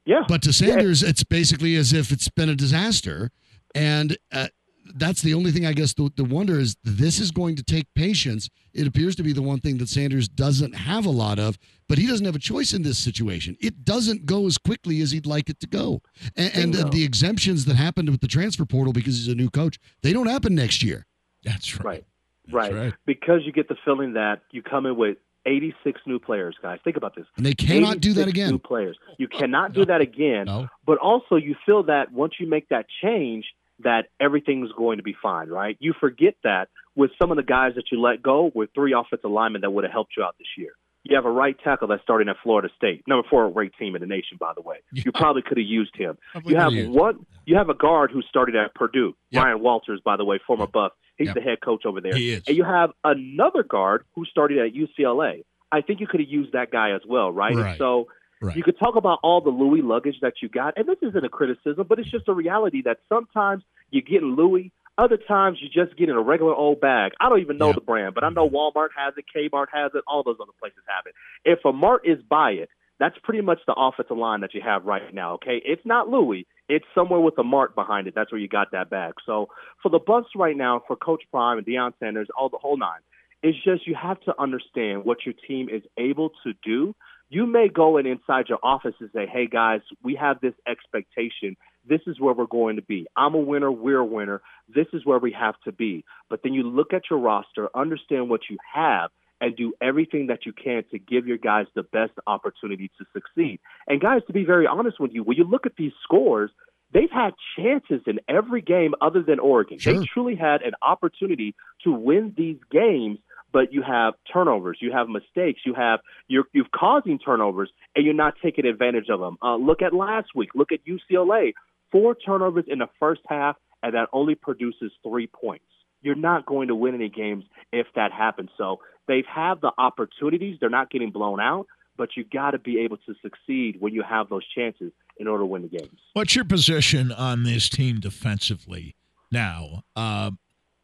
Yeah. 0.07 0.25
But 0.27 0.43
to 0.43 0.53
Sanders, 0.53 1.03
it's 1.03 1.23
basically 1.25 1.77
as 1.77 1.93
if 1.93 2.11
it's 2.11 2.29
been 2.29 2.49
a 2.49 2.55
disaster. 2.57 3.31
And 3.75 4.17
uh, 4.33 4.49
that's 4.95 5.23
the 5.23 5.35
only 5.35 5.53
thing 5.53 5.67
I 5.67 5.73
guess 5.73 5.95
the, 5.95 6.11
the 6.17 6.25
wonder 6.25 6.59
is 6.59 6.77
this 6.83 7.21
is 7.21 7.31
going 7.31 7.55
to 7.57 7.63
take 7.63 7.87
patience. 7.95 8.49
It 8.73 8.87
appears 8.87 9.15
to 9.17 9.23
be 9.23 9.33
the 9.33 9.43
one 9.43 9.61
thing 9.61 9.79
that 9.79 9.89
Sanders 9.89 10.29
doesn't 10.29 10.75
have 10.75 11.05
a 11.07 11.11
lot 11.11 11.39
of, 11.39 11.59
but 11.89 11.99
he 11.99 12.07
doesn't 12.07 12.25
have 12.27 12.35
a 12.35 12.41
choice 12.41 12.73
in 12.73 12.83
this 12.83 12.99
situation. 12.99 13.57
It 13.61 13.85
doesn't 13.85 14.27
go 14.27 14.47
as 14.47 14.59
quickly 14.59 15.01
as 15.03 15.11
he'd 15.13 15.27
like 15.27 15.49
it 15.51 15.61
to 15.61 15.67
go. 15.67 16.01
And, 16.37 16.57
and 16.57 16.73
Bingo. 16.73 16.89
the 16.89 17.05
exemptions 17.05 17.67
that 17.67 17.77
happened 17.77 18.09
with 18.11 18.21
the 18.23 18.29
transfer 18.29 18.65
portal 18.65 18.93
because 18.93 19.17
he's 19.19 19.29
a 19.29 19.35
new 19.35 19.51
coach, 19.51 19.79
they 20.03 20.13
don't 20.13 20.27
happen 20.29 20.55
next 20.55 20.83
year. 20.83 21.07
That's 21.45 21.79
right. 21.79 21.85
Right. 21.85 22.05
That's 22.47 22.55
right. 22.55 22.75
right. 22.85 22.95
Because 23.07 23.43
you 23.45 23.53
get 23.53 23.69
the 23.69 23.77
feeling 23.85 24.15
that 24.15 24.43
you 24.51 24.63
come 24.63 24.87
in 24.87 24.97
with 24.97 25.19
86 25.47 26.01
new 26.07 26.19
players, 26.19 26.57
guys. 26.63 26.79
Think 26.85 26.97
about 26.97 27.15
this. 27.15 27.27
And 27.37 27.45
they 27.47 27.55
cannot 27.55 28.01
do 28.01 28.13
that 28.15 28.23
86 28.29 28.39
New 28.39 28.45
again. 28.47 28.59
players. 28.59 28.99
You 29.19 29.29
cannot 29.29 29.71
No. 29.75 29.83
do 29.83 29.87
that 29.87 30.01
again. 30.01 30.47
No. 30.47 30.69
But 30.87 30.99
also, 30.99 31.37
you 31.37 31.57
feel 31.67 31.85
that 31.85 32.13
once 32.13 32.35
you 32.39 32.47
make 32.47 32.69
that 32.69 32.87
change, 33.03 33.47
that 33.81 34.07
everything's 34.21 34.71
going 34.73 34.99
to 34.99 35.03
be 35.03 35.15
fine, 35.23 35.49
right? 35.49 35.77
You 35.81 35.95
forget 35.99 36.35
that 36.45 36.69
with 36.95 37.11
some 37.21 37.31
of 37.31 37.37
the 37.39 37.43
guys 37.43 37.73
that 37.77 37.85
you 37.91 38.01
let 38.01 38.23
go 38.23 38.51
were 38.55 38.67
three 38.75 38.93
offensive 38.93 39.31
linemen 39.31 39.63
that 39.63 39.71
would 39.71 39.85
have 39.85 39.93
helped 39.93 40.13
you 40.17 40.23
out 40.23 40.35
this 40.39 40.49
year. 40.59 40.73
You 41.03 41.17
have 41.17 41.25
a 41.25 41.31
right 41.31 41.57
tackle 41.65 41.89
that's 41.89 42.03
starting 42.03 42.29
at 42.29 42.37
Florida 42.43 42.69
State, 42.77 43.03
number 43.09 43.27
four 43.31 43.49
ranked 43.49 43.79
team 43.79 43.95
in 43.97 44.03
the 44.03 44.07
nation, 44.07 44.37
by 44.39 44.53
the 44.55 44.61
way. 44.61 44.77
You 44.93 45.05
Yeah. 45.07 45.13
probably 45.19 45.41
could 45.41 45.57
have 45.57 45.67
used 45.67 45.97
him. 45.97 46.19
Probably 46.33 46.53
You 46.53 46.59
have 46.59 46.89
one. 46.95 47.25
You 47.47 47.57
have 47.57 47.71
a 47.71 47.75
guard 47.75 48.11
who 48.11 48.21
started 48.21 48.55
at 48.55 48.75
Purdue, 48.75 49.15
Yep. 49.31 49.43
Ryan 49.43 49.61
Walters, 49.61 50.01
by 50.05 50.19
the 50.19 50.27
way, 50.27 50.39
former 50.47 50.67
Buff. 50.67 50.93
He's 51.21 51.27
Yep. 51.29 51.35
the 51.37 51.41
head 51.43 51.61
coach 51.61 51.85
over 51.87 52.01
there. 52.01 52.15
He 52.17 52.33
is. 52.33 52.43
And 52.49 52.57
you 52.57 52.65
have 52.65 52.91
another 53.05 53.63
guard 53.63 54.05
who 54.15 54.25
started 54.25 54.59
at 54.59 54.73
UCLA. 54.75 55.45
I 55.71 55.83
think 55.83 56.01
you 56.01 56.07
could 56.09 56.21
have 56.21 56.29
used 56.29 56.53
that 56.53 56.71
guy 56.73 56.91
as 56.93 57.03
well, 57.07 57.31
right? 57.31 57.55
Right. 57.55 57.79
so 57.79 58.09
Right. 58.43 58.57
you 58.57 58.63
could 58.63 58.79
talk 58.79 58.97
about 58.97 59.19
all 59.23 59.43
the 59.43 59.51
Louis 59.51 59.83
luggage 59.83 60.17
that 60.23 60.35
you 60.41 60.49
got, 60.49 60.79
and 60.79 60.87
this 60.89 60.97
isn't 61.03 61.25
a 61.25 61.29
criticism, 61.29 61.87
but 61.87 61.99
it's 61.99 62.11
just 62.11 62.27
a 62.27 62.33
reality 62.33 62.81
that 62.83 63.01
sometimes 63.09 63.63
you're 63.91 64.01
getting 64.03 64.35
Louis, 64.35 64.73
other 64.97 65.19
times 65.19 65.59
you're 65.61 65.85
just 65.87 65.97
getting 65.99 66.15
a 66.15 66.21
regular 66.23 66.55
old 66.55 66.81
bag. 66.81 67.13
I 67.21 67.29
don't 67.29 67.41
even 67.41 67.59
know 67.59 67.67
Yeah. 67.69 67.73
the 67.75 67.81
brand, 67.83 68.15
but 68.15 68.25
I 68.25 68.31
know 68.31 68.49
mm-hmm. 68.49 68.57
Walmart 68.79 68.89
has 68.97 69.13
it, 69.19 69.27
Kmart 69.35 69.67
has 69.75 69.93
it, 69.95 70.03
all 70.07 70.23
those 70.23 70.37
other 70.41 70.53
places 70.59 70.81
have 70.87 71.05
it. 71.07 71.15
If 71.45 71.65
a 71.67 71.73
Mart 71.73 72.07
is 72.07 72.23
by 72.23 72.53
it, 72.53 72.71
that's 73.01 73.17
pretty 73.25 73.41
much 73.41 73.59
the 73.67 73.75
offensive 73.77 74.17
line 74.17 74.43
that 74.43 74.53
you 74.55 74.61
have 74.63 74.85
right 74.85 75.13
now. 75.13 75.35
Okay, 75.35 75.61
it's 75.65 75.85
not 75.85 76.09
Louis. 76.09 76.47
It's 76.69 76.85
somewhere 76.95 77.19
with 77.19 77.37
a 77.39 77.43
mark 77.43 77.75
behind 77.75 78.07
it. 78.07 78.15
That's 78.15 78.31
where 78.31 78.41
you 78.41 78.47
got 78.47 78.73
that 78.73 78.91
back. 78.91 79.15
So 79.27 79.49
for 79.83 79.89
the 79.89 79.99
Bucks 79.99 80.29
right 80.37 80.57
now, 80.57 80.83
for 80.87 80.95
Coach 80.95 81.23
Prime 81.33 81.59
and 81.59 81.67
Deion 81.67 81.93
Sanders, 81.99 82.29
all 82.39 82.51
the 82.51 82.59
whole 82.59 82.77
nine, 82.77 83.01
it's 83.43 83.57
just 83.65 83.87
you 83.87 83.97
have 84.01 84.21
to 84.23 84.35
understand 84.39 85.05
what 85.05 85.19
your 85.25 85.35
team 85.49 85.69
is 85.71 85.83
able 85.99 86.31
to 86.45 86.53
do. 86.63 86.95
You 87.31 87.47
may 87.47 87.69
go 87.69 87.97
in 87.97 88.07
inside 88.07 88.47
your 88.49 88.59
office 88.63 88.95
and 89.01 89.09
say, 89.15 89.27
"Hey 89.27 89.47
guys, 89.47 89.81
we 90.05 90.15
have 90.17 90.41
this 90.41 90.55
expectation. 90.69 91.57
This 91.89 92.01
is 92.07 92.21
where 92.21 92.35
we're 92.35 92.47
going 92.47 92.77
to 92.77 92.83
be. 92.83 93.07
I'm 93.17 93.35
a 93.35 93.39
winner. 93.39 93.73
We're 93.73 94.01
a 94.01 94.05
winner. 94.05 94.43
This 94.69 94.89
is 94.93 95.07
where 95.07 95.19
we 95.19 95.33
have 95.33 95.55
to 95.65 95.73
be." 95.73 96.05
But 96.29 96.43
then 96.43 96.53
you 96.53 96.65
look 96.65 96.93
at 96.93 97.05
your 97.09 97.19
roster, 97.19 97.71
understand 97.75 98.29
what 98.29 98.43
you 98.51 98.59
have, 98.75 99.11
and 99.41 99.57
do 99.57 99.73
everything 99.81 100.27
that 100.29 100.47
you 100.47 100.53
can 100.53 100.85
to 100.91 100.99
give 100.99 101.27
your 101.27 101.39
guys 101.39 101.67
the 101.75 101.83
best 101.83 102.13
opportunity 102.27 102.91
to 102.99 103.05
succeed. 103.13 103.61
And 103.87 104.01
guys, 104.01 104.21
to 104.27 104.33
be 104.33 104.45
very 104.45 104.67
honest 104.67 105.01
with 105.01 105.13
you, 105.13 105.23
when 105.23 105.37
you 105.37 105.45
look 105.45 105.67
at 105.67 105.73
these 105.77 105.93
scores, 106.03 106.51
they've 106.93 107.11
had 107.11 107.33
chances 107.57 108.03
in 108.07 108.21
every 108.29 108.61
game 108.61 108.95
other 109.01 109.23
than 109.23 109.39
Oregon. 109.39 109.79
Sure. 109.79 109.95
They 109.95 110.07
truly 110.13 110.37
had 110.37 110.63
an 110.63 110.73
opportunity 110.83 111.55
to 111.85 111.93
win 111.93 112.35
these 112.37 112.59
games, 112.71 113.19
but 113.53 113.73
you 113.73 113.83
have 113.83 114.15
turnovers, 114.33 114.79
you 114.81 114.93
have 114.93 115.09
mistakes, 115.09 115.61
you 115.65 115.75
have 115.75 116.01
you're 116.29 116.45
you're 116.53 116.67
causing 116.75 117.19
turnovers, 117.19 117.71
and 117.97 118.05
you're 118.05 118.15
not 118.15 118.35
taking 118.43 118.67
advantage 118.67 119.09
of 119.09 119.21
them. 119.21 119.39
Uh, 119.43 119.57
look 119.57 119.83
at 119.83 119.93
last 119.93 120.29
week. 120.35 120.51
Look 120.55 120.69
at 120.73 120.81
UCLA. 120.85 121.55
Four 121.91 122.15
turnovers 122.15 122.67
in 122.69 122.79
the 122.79 122.89
first 123.01 123.23
half, 123.27 123.57
and 123.83 123.95
that 123.95 124.09
only 124.13 124.37
produces 124.37 124.93
three 125.03 125.27
points. 125.27 125.65
You're 126.03 126.15
not 126.15 126.47
going 126.47 126.69
to 126.69 126.75
win 126.75 126.95
any 126.95 127.09
games 127.09 127.45
if 127.73 127.87
that 127.95 128.13
happens. 128.13 128.51
So 128.57 128.81
they've 129.07 129.27
had 129.27 129.61
the 129.61 129.73
opportunities. 129.77 130.59
They're 130.61 130.71
not 130.71 130.91
getting 130.91 131.11
blown 131.11 131.41
out, 131.41 131.67
but 131.97 132.17
you 132.17 132.25
got 132.25 132.53
to 132.53 132.59
be 132.59 132.81
able 132.81 132.97
to 132.99 133.15
succeed 133.23 133.77
when 133.81 133.93
you 133.93 134.03
have 134.03 134.29
those 134.29 134.47
chances 134.55 134.93
in 135.19 135.27
order 135.27 135.43
to 135.43 135.47
win 135.47 135.63
the 135.63 135.69
games. 135.69 135.99
What's 136.15 136.35
your 136.35 136.45
position 136.45 137.13
on 137.13 137.45
this 137.45 137.69
team 137.69 138.01
defensively 138.01 138.97
now? 139.31 139.85
Uh, 139.95 140.33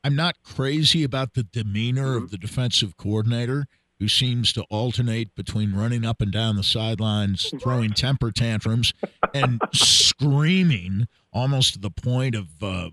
I'm 0.05 0.15
not 0.15 0.37
crazy 0.45 1.03
about 1.03 1.35
the 1.35 1.43
demeanor 1.43 2.17
of 2.17 2.31
the 2.31 2.39
defensive 2.39 2.97
coordinator 2.97 3.67
who 3.99 4.09
seems 4.09 4.53
to 4.53 4.63
alternate 4.65 5.35
between 5.35 5.75
running 5.75 6.05
up 6.05 6.21
and 6.21 6.31
down 6.31 6.57
the 6.57 6.63
sidelines, 6.63 7.53
throwing 7.63 7.93
temper 7.93 8.31
tantrums, 8.31 8.93
and 9.33 9.61
screaming 9.73 11.09
almost 11.33 11.75
to 11.75 11.79
the 11.81 11.91
point 11.91 12.35
of 12.35 12.47
uh, 12.63 12.91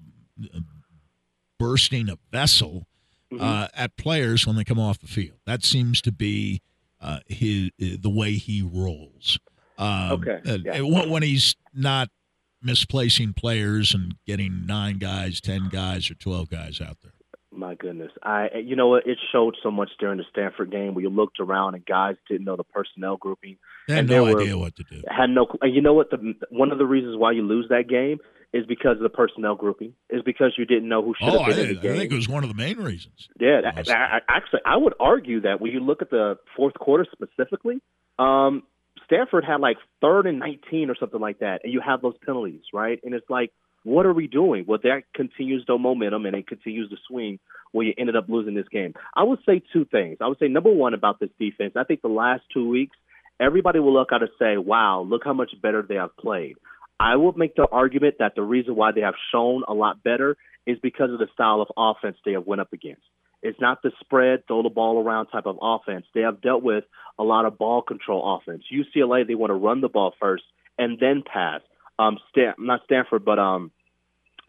bursting 1.68 2.10
a 2.10 2.18
vessel 2.32 2.88
uh, 3.40 3.68
at 3.76 3.96
players 3.98 4.46
when 4.46 4.56
they 4.56 4.64
come 4.64 4.80
off 4.80 5.00
the 5.00 5.08
field. 5.08 5.38
That 5.46 5.64
seems 5.64 6.02
to 6.02 6.12
be 6.12 6.62
uh, 7.02 7.20
his 7.28 7.72
the 7.80 8.10
way 8.10 8.34
he 8.34 8.62
rolls. 8.62 9.40
Um, 9.78 10.12
Okay, 10.24 10.40
uh, 10.46 10.58
yeah. 10.64 10.82
when, 10.82 11.24
he's 11.24 11.56
not 11.74 12.10
misplacing 12.62 13.34
players 13.34 13.94
and 13.94 14.16
getting 14.26 14.66
nine 14.66 14.98
guys, 14.98 15.42
ten 15.42 15.70
guys, 15.70 16.10
or 16.12 16.16
twelve 16.16 16.50
guys 16.50 16.80
out 16.82 16.98
there. 17.02 17.12
My 17.56 17.76
goodness, 17.76 18.12
I 18.24 18.50
you 18.64 18.76
know 18.76 18.88
what? 18.88 19.06
It 19.08 19.18
showed 19.32 19.56
so 19.62 19.70
much 19.72 19.90
during 20.00 20.18
the 20.18 20.24
Stanford 20.32 20.72
game 20.72 20.94
where 20.96 21.04
you 21.04 21.10
looked 21.10 21.40
around 21.40 21.76
and 21.76 21.86
guys 21.86 22.16
didn't 22.28 22.46
know 22.46 22.56
the 22.56 22.64
personnel 22.64 23.18
grouping, 23.18 23.58
They 23.88 23.94
had 23.96 24.00
And 24.02 24.10
no 24.10 24.24
were- 24.24 24.42
idea 24.42 24.58
what 24.58 24.76
to 24.78 24.84
do. 24.84 25.02
had 25.08 25.30
no. 25.30 25.48
And 25.62 25.74
you 25.74 25.82
know 25.82 25.94
what? 25.94 26.10
The 26.10 26.34
one 26.50 26.72
of 26.72 26.78
the 26.80 26.86
reasons 26.86 27.16
why 27.18 27.32
you 27.34 27.44
lose 27.44 27.68
that 27.70 27.88
game 27.88 28.18
is 28.54 28.66
because 28.68 28.98
of 28.98 29.04
the 29.04 29.10
personnel 29.10 29.56
grouping. 29.56 29.94
Is 30.10 30.22
because 30.24 30.54
you 30.58 30.66
didn't 30.66 30.88
know 30.88 31.02
who 31.02 31.16
should 31.20 31.28
Oh, 31.28 31.40
have 31.44 31.54
I, 31.54 31.56
been 31.56 31.70
in 31.70 31.76
the 31.76 31.82
game. 31.82 31.94
I 31.94 31.98
think 31.98 32.12
it 32.12 32.16
was 32.16 32.30
one 32.30 32.44
of 32.44 32.50
the 32.50 32.56
main 32.56 32.78
reasons. 32.78 33.28
Yeah, 33.40 33.62
I, 33.66 33.80
I, 33.92 34.20
actually, 34.30 34.62
I 34.66 34.78
would 34.78 34.94
argue 35.00 35.42
that 35.42 35.60
when 35.60 35.72
you 35.72 35.80
look 35.80 36.02
at 36.02 36.10
the 36.10 36.38
fourth 36.56 36.76
quarter 36.76 37.06
specifically, 37.12 37.82
um, 38.20 38.64
Stanford 39.06 39.44
had 39.44 39.60
like 39.60 39.78
third 40.02 40.28
and 40.28 40.40
19 40.40 40.90
or 40.90 40.96
something 41.00 41.20
like 41.20 41.40
that, 41.40 41.62
and 41.64 41.74
you 41.74 41.82
have 41.86 42.02
those 42.02 42.16
penalties, 42.26 42.62
right? 42.74 43.00
And 43.04 43.14
it's 43.14 43.30
like, 43.30 43.52
what 43.84 44.06
are 44.06 44.14
we 44.14 44.28
doing? 44.28 44.66
Well, 44.68 44.80
that 44.84 45.04
continues 45.14 45.66
the 45.68 45.78
momentum 45.78 46.26
and 46.26 46.36
it 46.36 46.48
continues 46.48 46.90
to 46.90 46.96
swing 47.08 47.40
where 47.74 47.88
you 47.88 47.94
ended 47.98 48.16
up 48.16 48.26
losing 48.30 48.54
this 48.54 48.68
game. 48.72 48.94
I 49.16 49.24
would 49.24 49.40
say 49.46 49.62
two 49.74 49.84
things. 49.86 50.18
I 50.22 50.28
would 50.28 50.40
say 50.40 50.48
number 50.48 50.72
one 50.72 50.94
about 50.94 51.20
this 51.20 51.32
defense, 51.40 51.74
I 51.76 51.84
think 51.84 52.02
the 52.02 52.08
last 52.08 52.44
two 52.54 52.70
weeks, 52.70 52.96
everybody 53.40 53.80
will 53.80 53.94
look 53.94 54.10
out 54.14 54.22
and 54.22 54.32
say, 54.40 54.58
wow, 54.58 55.02
look 55.02 55.24
how 55.26 55.34
much 55.34 55.52
better 55.62 55.82
they 55.82 55.96
have 55.96 56.16
played. 56.16 56.56
I 57.00 57.16
will 57.18 57.34
make 57.34 57.56
the 57.56 57.68
argument 57.72 58.16
that 58.20 58.36
the 58.36 58.44
reason 58.44 58.76
why 58.76 58.92
they 58.92 59.02
have 59.02 59.16
shown 59.32 59.64
a 59.68 59.74
lot 59.74 60.04
better 60.04 60.38
is 60.66 60.78
because 60.82 61.12
of 61.12 61.20
the 61.20 61.28
style 61.34 61.62
of 61.62 61.68
offense 61.76 62.18
they 62.26 62.34
have 62.34 62.46
went 62.46 62.62
up 62.62 62.72
against. 62.74 63.02
It's 63.42 63.60
not 63.60 63.82
the 63.82 63.92
spread, 64.00 64.48
throw 64.48 64.64
the 64.64 64.70
ball 64.70 65.04
around 65.04 65.28
type 65.28 65.46
of 65.46 65.58
offense. 65.62 66.06
They 66.16 66.22
have 66.22 66.42
dealt 66.42 66.64
with 66.64 66.86
a 67.20 67.24
lot 67.24 67.46
of 67.46 67.58
ball 67.58 67.82
control 67.82 68.40
offense. 68.40 68.64
UCLA, 68.74 69.28
they 69.28 69.36
want 69.36 69.50
to 69.50 69.56
run 69.56 69.82
the 69.82 69.90
ball 69.90 70.14
first 70.20 70.44
and 70.78 70.98
then 71.00 71.24
pass. 71.26 71.60
Um, 72.00 72.18
Stan, 72.30 72.54
not 72.58 72.82
Stanford, 72.86 73.26
but 73.26 73.38
um, 73.40 73.72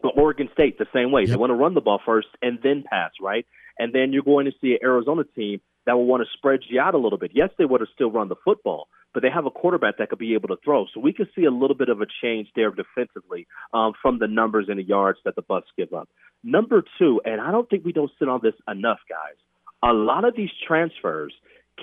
but 0.01 0.17
Oregon 0.17 0.49
State 0.53 0.77
the 0.77 0.87
same 0.93 1.11
way. 1.11 1.25
They 1.25 1.35
want 1.35 1.49
to 1.49 1.55
run 1.55 1.73
the 1.73 1.81
ball 1.81 1.99
first 2.05 2.27
and 2.41 2.59
then 2.63 2.83
pass, 2.89 3.11
right? 3.21 3.45
And 3.77 3.93
then 3.93 4.13
you're 4.13 4.23
going 4.23 4.45
to 4.45 4.53
see 4.61 4.73
an 4.73 4.79
Arizona 4.81 5.23
team 5.35 5.59
that 5.85 5.93
will 5.93 6.05
want 6.05 6.23
to 6.23 6.37
spread 6.37 6.61
you 6.67 6.79
out 6.79 6.95
a 6.95 6.97
little 6.97 7.17
bit. 7.17 7.31
Yes, 7.33 7.49
they 7.57 7.65
would 7.65 7.81
have 7.81 7.89
still 7.93 8.11
run 8.11 8.29
the 8.29 8.35
football, 8.43 8.87
but 9.15 9.23
they 9.23 9.29
have 9.33 9.45
a 9.45 9.49
quarterback 9.49 9.97
that 9.97 10.09
could 10.09 10.19
be 10.19 10.33
able 10.33 10.49
to 10.49 10.57
throw. 10.63 10.85
So 10.93 10.99
we 10.99 11.13
could 11.13 11.29
see 11.35 11.45
a 11.45 11.49
little 11.49 11.75
bit 11.75 11.87
of 11.87 12.01
a 12.01 12.05
change 12.21 12.49
there 12.53 12.69
defensively 12.69 13.47
um, 13.73 13.93
from 14.01 14.19
the 14.19 14.27
numbers 14.27 14.65
and 14.67 14.77
the 14.77 14.83
yards 14.83 15.19
that 15.23 15.37
the 15.37 15.41
Bucks 15.41 15.69
give 15.77 15.93
up. 15.93 16.09
Number 16.43 16.83
two, 16.99 17.21
and 17.23 17.39
I 17.39 17.49
don't 17.51 17.67
think 17.69 17.85
we 17.85 17.93
don't 17.93 18.11
sit 18.19 18.27
on 18.27 18.41
this 18.43 18.53
enough, 18.67 18.99
guys. 19.09 19.37
A 19.81 19.93
lot 19.93 20.25
of 20.25 20.35
these 20.35 20.49
transfers 20.67 21.33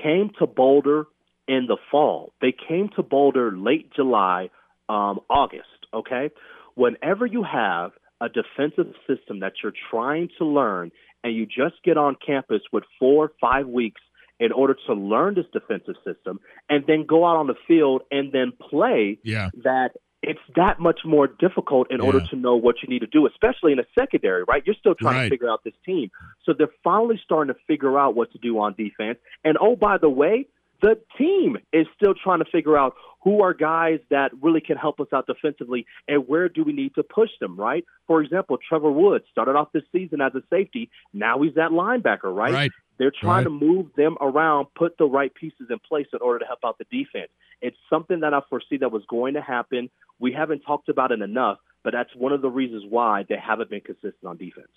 came 0.00 0.30
to 0.40 0.46
Boulder 0.46 1.06
in 1.48 1.64
the 1.66 1.78
fall. 1.90 2.34
They 2.42 2.52
came 2.68 2.90
to 2.96 3.02
Boulder 3.02 3.50
late 3.50 3.90
July, 3.96 4.50
um, 4.90 5.20
August. 5.30 5.68
Okay, 5.94 6.30
whenever 6.74 7.24
you 7.24 7.44
have 7.50 7.92
a 8.20 8.28
defensive 8.28 8.92
system 9.08 9.40
that 9.40 9.54
you're 9.62 9.72
trying 9.90 10.28
to 10.38 10.44
learn, 10.44 10.92
and 11.24 11.34
you 11.34 11.46
just 11.46 11.82
get 11.82 11.96
on 11.96 12.16
campus 12.24 12.60
with 12.72 12.84
four 12.98 13.26
or 13.26 13.32
five 13.40 13.66
weeks 13.66 14.00
in 14.40 14.52
order 14.52 14.76
to 14.86 14.94
learn 14.94 15.34
this 15.34 15.46
defensive 15.52 15.94
system, 16.04 16.40
and 16.68 16.84
then 16.86 17.04
go 17.06 17.24
out 17.26 17.36
on 17.36 17.46
the 17.46 17.54
field 17.66 18.02
and 18.10 18.32
then 18.32 18.52
play 18.70 19.18
Yeah. 19.24 19.50
that 19.62 19.92
it's 20.24 20.38
that 20.54 20.78
much 20.78 21.00
more 21.04 21.26
difficult 21.26 21.90
in 21.90 22.00
order 22.00 22.20
to 22.30 22.36
know 22.36 22.54
what 22.54 22.76
you 22.80 22.88
need 22.88 23.00
to 23.00 23.08
do, 23.08 23.26
especially 23.26 23.72
in 23.72 23.80
a 23.80 23.84
secondary, 23.98 24.44
right? 24.44 24.62
You're 24.64 24.76
still 24.76 24.94
trying 24.94 25.16
Right. 25.16 25.24
to 25.24 25.30
figure 25.30 25.50
out 25.50 25.64
this 25.64 25.74
team. 25.84 26.10
So 26.44 26.52
they're 26.52 26.70
finally 26.84 27.20
starting 27.24 27.52
to 27.52 27.60
figure 27.66 27.98
out 27.98 28.14
what 28.14 28.30
to 28.30 28.38
do 28.38 28.60
on 28.60 28.74
defense. 28.74 29.18
And 29.42 29.58
oh, 29.60 29.74
by 29.74 29.98
the 29.98 30.08
way, 30.08 30.46
the 30.80 30.96
team 31.18 31.58
is 31.72 31.88
still 31.96 32.14
trying 32.14 32.38
to 32.38 32.44
figure 32.44 32.76
out 32.78 32.94
who 33.24 33.42
are 33.42 33.52
guys 33.54 33.98
that 34.10 34.30
really 34.40 34.60
can 34.60 34.76
help 34.76 35.00
us 35.00 35.06
out 35.12 35.26
defensively 35.26 35.86
and 36.08 36.26
where 36.28 36.48
do 36.48 36.64
we 36.64 36.72
need 36.72 36.94
to 36.96 37.02
push 37.04 37.30
them, 37.40 37.56
right? 37.56 37.84
For 38.06 38.20
example, 38.20 38.58
Trevor 38.68 38.90
Woods 38.90 39.24
started 39.30 39.56
off 39.56 39.72
this 39.72 39.84
season 39.92 40.20
as 40.20 40.34
a 40.34 40.42
safety. 40.50 40.88
Now 41.12 41.40
he's 41.42 41.54
that 41.54 41.70
linebacker, 41.70 42.34
right? 42.34 42.52
Right. 42.52 42.72
They're 43.02 43.10
trying 43.10 43.38
Right. 43.38 43.42
to 43.44 43.50
move 43.50 43.92
them 43.96 44.16
around, 44.20 44.68
put 44.76 44.96
the 44.96 45.06
right 45.06 45.34
pieces 45.34 45.66
in 45.70 45.80
place 45.80 46.06
in 46.12 46.20
order 46.20 46.38
to 46.38 46.44
help 46.44 46.60
out 46.64 46.78
the 46.78 46.84
defense. 46.84 47.32
It's 47.60 47.76
something 47.90 48.20
that 48.20 48.32
I 48.32 48.42
foresee 48.48 48.76
that 48.76 48.92
was 48.92 49.02
going 49.06 49.34
to 49.34 49.42
happen. 49.42 49.90
We 50.20 50.30
haven't 50.30 50.60
talked 50.60 50.88
about 50.88 51.10
it 51.10 51.20
enough, 51.20 51.58
but 51.82 51.92
that's 51.92 52.14
one 52.14 52.30
of 52.30 52.42
the 52.42 52.48
reasons 52.48 52.84
why 52.88 53.24
they 53.28 53.34
haven't 53.36 53.70
been 53.70 53.80
consistent 53.80 54.24
on 54.24 54.36
defense. 54.36 54.70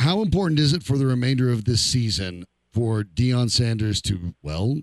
How 0.00 0.20
important 0.20 0.58
is 0.58 0.72
it 0.72 0.82
for 0.82 0.98
the 0.98 1.06
remainder 1.06 1.48
of 1.52 1.64
this 1.64 1.80
season 1.80 2.44
for 2.72 3.04
Deion 3.04 3.48
Sanders 3.52 4.02
to, 4.02 4.34
well, 4.42 4.80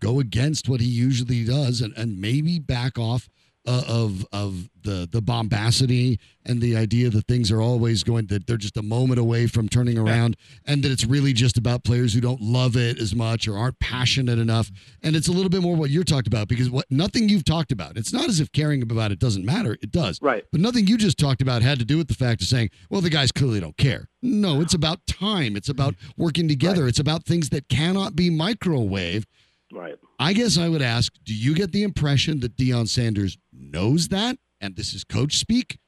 go 0.00 0.20
against 0.20 0.70
what 0.70 0.80
he 0.80 0.88
usually 0.88 1.44
does 1.44 1.82
and, 1.82 1.92
and 1.98 2.18
maybe 2.18 2.58
back 2.58 2.98
off 2.98 3.28
uh, 3.66 3.82
of 3.86 4.26
of 4.32 4.70
the 4.82 5.06
the 5.12 5.20
bombacity 5.20 6.18
and 6.46 6.62
the 6.62 6.74
idea 6.74 7.10
that 7.10 7.26
things 7.26 7.50
are 7.52 7.60
always 7.60 8.02
going 8.02 8.26
that 8.28 8.46
they're 8.46 8.56
just 8.56 8.78
a 8.78 8.82
moment 8.82 9.20
away 9.20 9.46
from 9.46 9.68
turning 9.68 9.98
around 9.98 10.34
and 10.64 10.82
that 10.82 10.90
it's 10.90 11.04
really 11.04 11.34
just 11.34 11.58
about 11.58 11.84
players 11.84 12.14
who 12.14 12.20
don't 12.22 12.40
love 12.40 12.76
it 12.76 12.98
as 12.98 13.14
much 13.14 13.46
or 13.46 13.58
aren't 13.58 13.78
passionate 13.78 14.38
enough 14.38 14.70
and 15.02 15.14
it's 15.14 15.28
a 15.28 15.32
little 15.32 15.50
bit 15.50 15.60
more 15.60 15.76
what 15.76 15.90
you're 15.90 16.04
talked 16.04 16.26
about 16.26 16.48
because 16.48 16.70
what 16.70 16.86
nothing 16.90 17.28
you've 17.28 17.44
talked 17.44 17.70
about 17.72 17.98
it's 17.98 18.12
not 18.14 18.28
as 18.30 18.40
if 18.40 18.50
caring 18.52 18.80
about 18.80 19.12
it 19.12 19.18
doesn't 19.18 19.44
matter 19.44 19.76
it 19.82 19.90
does 19.90 20.18
Right. 20.22 20.44
but 20.50 20.62
nothing 20.62 20.86
you 20.86 20.96
just 20.96 21.18
talked 21.18 21.42
about 21.42 21.60
had 21.60 21.78
to 21.80 21.84
do 21.84 21.98
with 21.98 22.08
the 22.08 22.14
fact 22.14 22.40
of 22.40 22.48
saying, 22.48 22.70
well, 22.88 23.00
the 23.02 23.10
guys 23.10 23.30
clearly 23.32 23.60
don't 23.60 23.76
care. 23.76 24.08
No, 24.22 24.60
it's 24.60 24.74
about 24.74 25.06
time. 25.06 25.56
It's 25.56 25.68
about 25.68 25.94
working 26.16 26.48
together. 26.48 26.86
It's 26.86 26.98
about 26.98 27.24
things 27.24 27.50
that 27.50 27.68
cannot 27.68 28.16
be 28.16 28.30
microwaved. 28.30 29.24
Right. 29.72 29.94
I 30.18 30.32
guess 30.32 30.58
I 30.58 30.68
would 30.68 30.82
ask, 30.82 31.12
do 31.24 31.34
you 31.34 31.54
get 31.54 31.72
the 31.72 31.82
impression 31.84 32.40
that 32.40 32.56
Deion 32.56 32.88
Sanders 32.88 33.38
knows 33.70 34.08
that 34.08 34.36
and 34.60 34.76
this 34.76 34.92
is 34.94 35.04
coach 35.04 35.36
speak? 35.36 35.78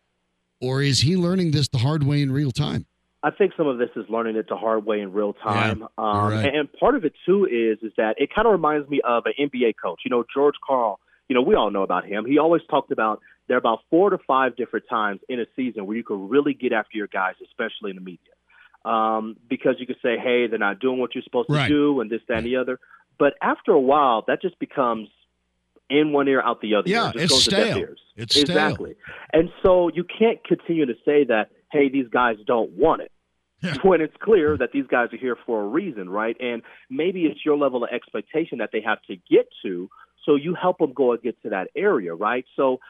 Or 0.61 0.81
is 0.83 1.01
he 1.01 1.17
learning 1.17 1.51
this 1.51 1.69
the 1.69 1.79
hard 1.79 2.05
way 2.05 2.23
in 2.23 2.31
real 2.33 2.53
time? 2.53 2.87
I 3.25 3.31
think 3.31 3.53
some 3.57 3.67
of 3.69 3.79
this 3.79 3.91
is 3.95 4.05
learning 4.09 4.37
it 4.37 4.47
the 4.49 4.57
hard 4.57 4.85
way 4.85 5.01
in 5.01 5.13
real 5.13 5.33
time. 5.33 5.81
Yeah, 5.81 5.87
um, 5.99 6.33
right. 6.33 6.55
and, 6.55 6.73
part 6.73 6.97
of 6.97 7.05
it 7.05 7.13
too 7.25 7.45
is 7.47 7.79
is 7.83 7.93
that 7.97 8.15
it 8.19 8.31
kind 8.35 8.47
of 8.47 8.53
reminds 8.53 8.89
me 8.89 9.01
of 9.05 9.25
an 9.27 9.33
NBA 9.39 9.75
coach. 9.81 10.01
You 10.05 10.11
know, 10.11 10.25
George 10.35 10.57
Karl. 10.67 10.99
You 11.29 11.37
know, 11.37 11.43
we 11.43 11.55
all 11.55 11.71
know 11.71 11.83
about 11.83 12.05
him. 12.05 12.27
He 12.27 12.39
always 12.39 12.63
talked 12.69 12.91
about 12.91 13.21
there 13.49 13.57
are 13.57 13.59
about 13.59 13.79
four 13.91 14.11
to 14.11 14.19
five 14.27 14.57
different 14.57 14.87
times 14.91 15.21
in 15.29 15.41
a 15.41 15.47
season 15.57 15.87
where 15.87 15.97
you 15.97 16.05
can 16.05 16.29
really 16.29 16.53
get 16.53 16.73
after 16.73 16.97
your 16.99 17.07
guys, 17.07 17.35
especially 17.45 17.91
in 17.91 17.97
the 17.97 18.03
media, 18.03 18.35
um, 18.85 19.37
because 19.49 19.77
you 19.79 19.87
could 19.87 19.97
say, 20.03 20.19
"Hey, 20.19 20.47
they're 20.49 20.59
not 20.59 20.79
doing 20.81 20.99
what 20.99 21.15
you're 21.15 21.23
supposed 21.23 21.49
Right. 21.49 21.69
to 21.69 21.75
do," 21.75 22.01
and 22.01 22.11
this, 22.11 22.21
that, 22.29 22.39
and 22.39 22.47
the 22.47 22.57
other. 22.57 22.79
But 23.19 23.35
after 23.41 23.73
a 23.73 23.81
while, 23.81 24.23
that 24.27 24.43
just 24.43 24.59
becomes 24.59 25.09
in 25.93 26.13
one 26.13 26.29
ear, 26.29 26.41
out 26.43 26.61
the 26.61 26.75
other. 26.75 26.89
Yeah. 26.89 27.11
It 27.11 27.13
just 27.13 27.25
it's 27.25 27.33
goes 27.33 27.45
to 27.45 27.51
deaf 27.51 27.77
stale. 27.77 27.95
It's 28.17 28.35
stale. 28.35 28.43
exactly. 28.43 28.97
And 29.33 29.51
so 29.63 29.89
you 29.89 30.05
can't 30.05 30.43
continue 30.45 30.87
to 30.87 30.95
say 31.05 31.25
that, 31.25 31.51
hey, 31.71 31.89
these 31.89 32.09
guys 32.09 32.37
don't 32.47 32.71
want 32.73 33.03
it. 33.03 33.13
when 33.85 34.01
it's 34.01 34.15
clear 34.21 34.57
that 34.57 34.73
these 34.73 34.87
guys 34.89 35.13
are 35.13 35.17
here 35.17 35.37
for 35.47 35.63
a 35.63 35.69
reason, 35.69 36.11
right? 36.11 36.37
And 36.41 36.63
maybe 36.91 37.27
it's 37.27 37.45
your 37.45 37.57
level 37.57 37.85
of 37.85 37.91
expectation 37.91 38.59
that 38.59 38.71
they 38.73 38.81
have 38.81 39.01
to 39.03 39.15
get 39.31 39.47
to, 39.65 39.89
so 40.25 40.35
you 40.35 40.57
help 40.61 40.79
them 40.79 40.93
go 40.93 41.13
and 41.13 41.23
get 41.23 41.41
to 41.43 41.51
that 41.51 41.69
area, 41.77 42.13
right? 42.13 42.45
So 42.57 42.81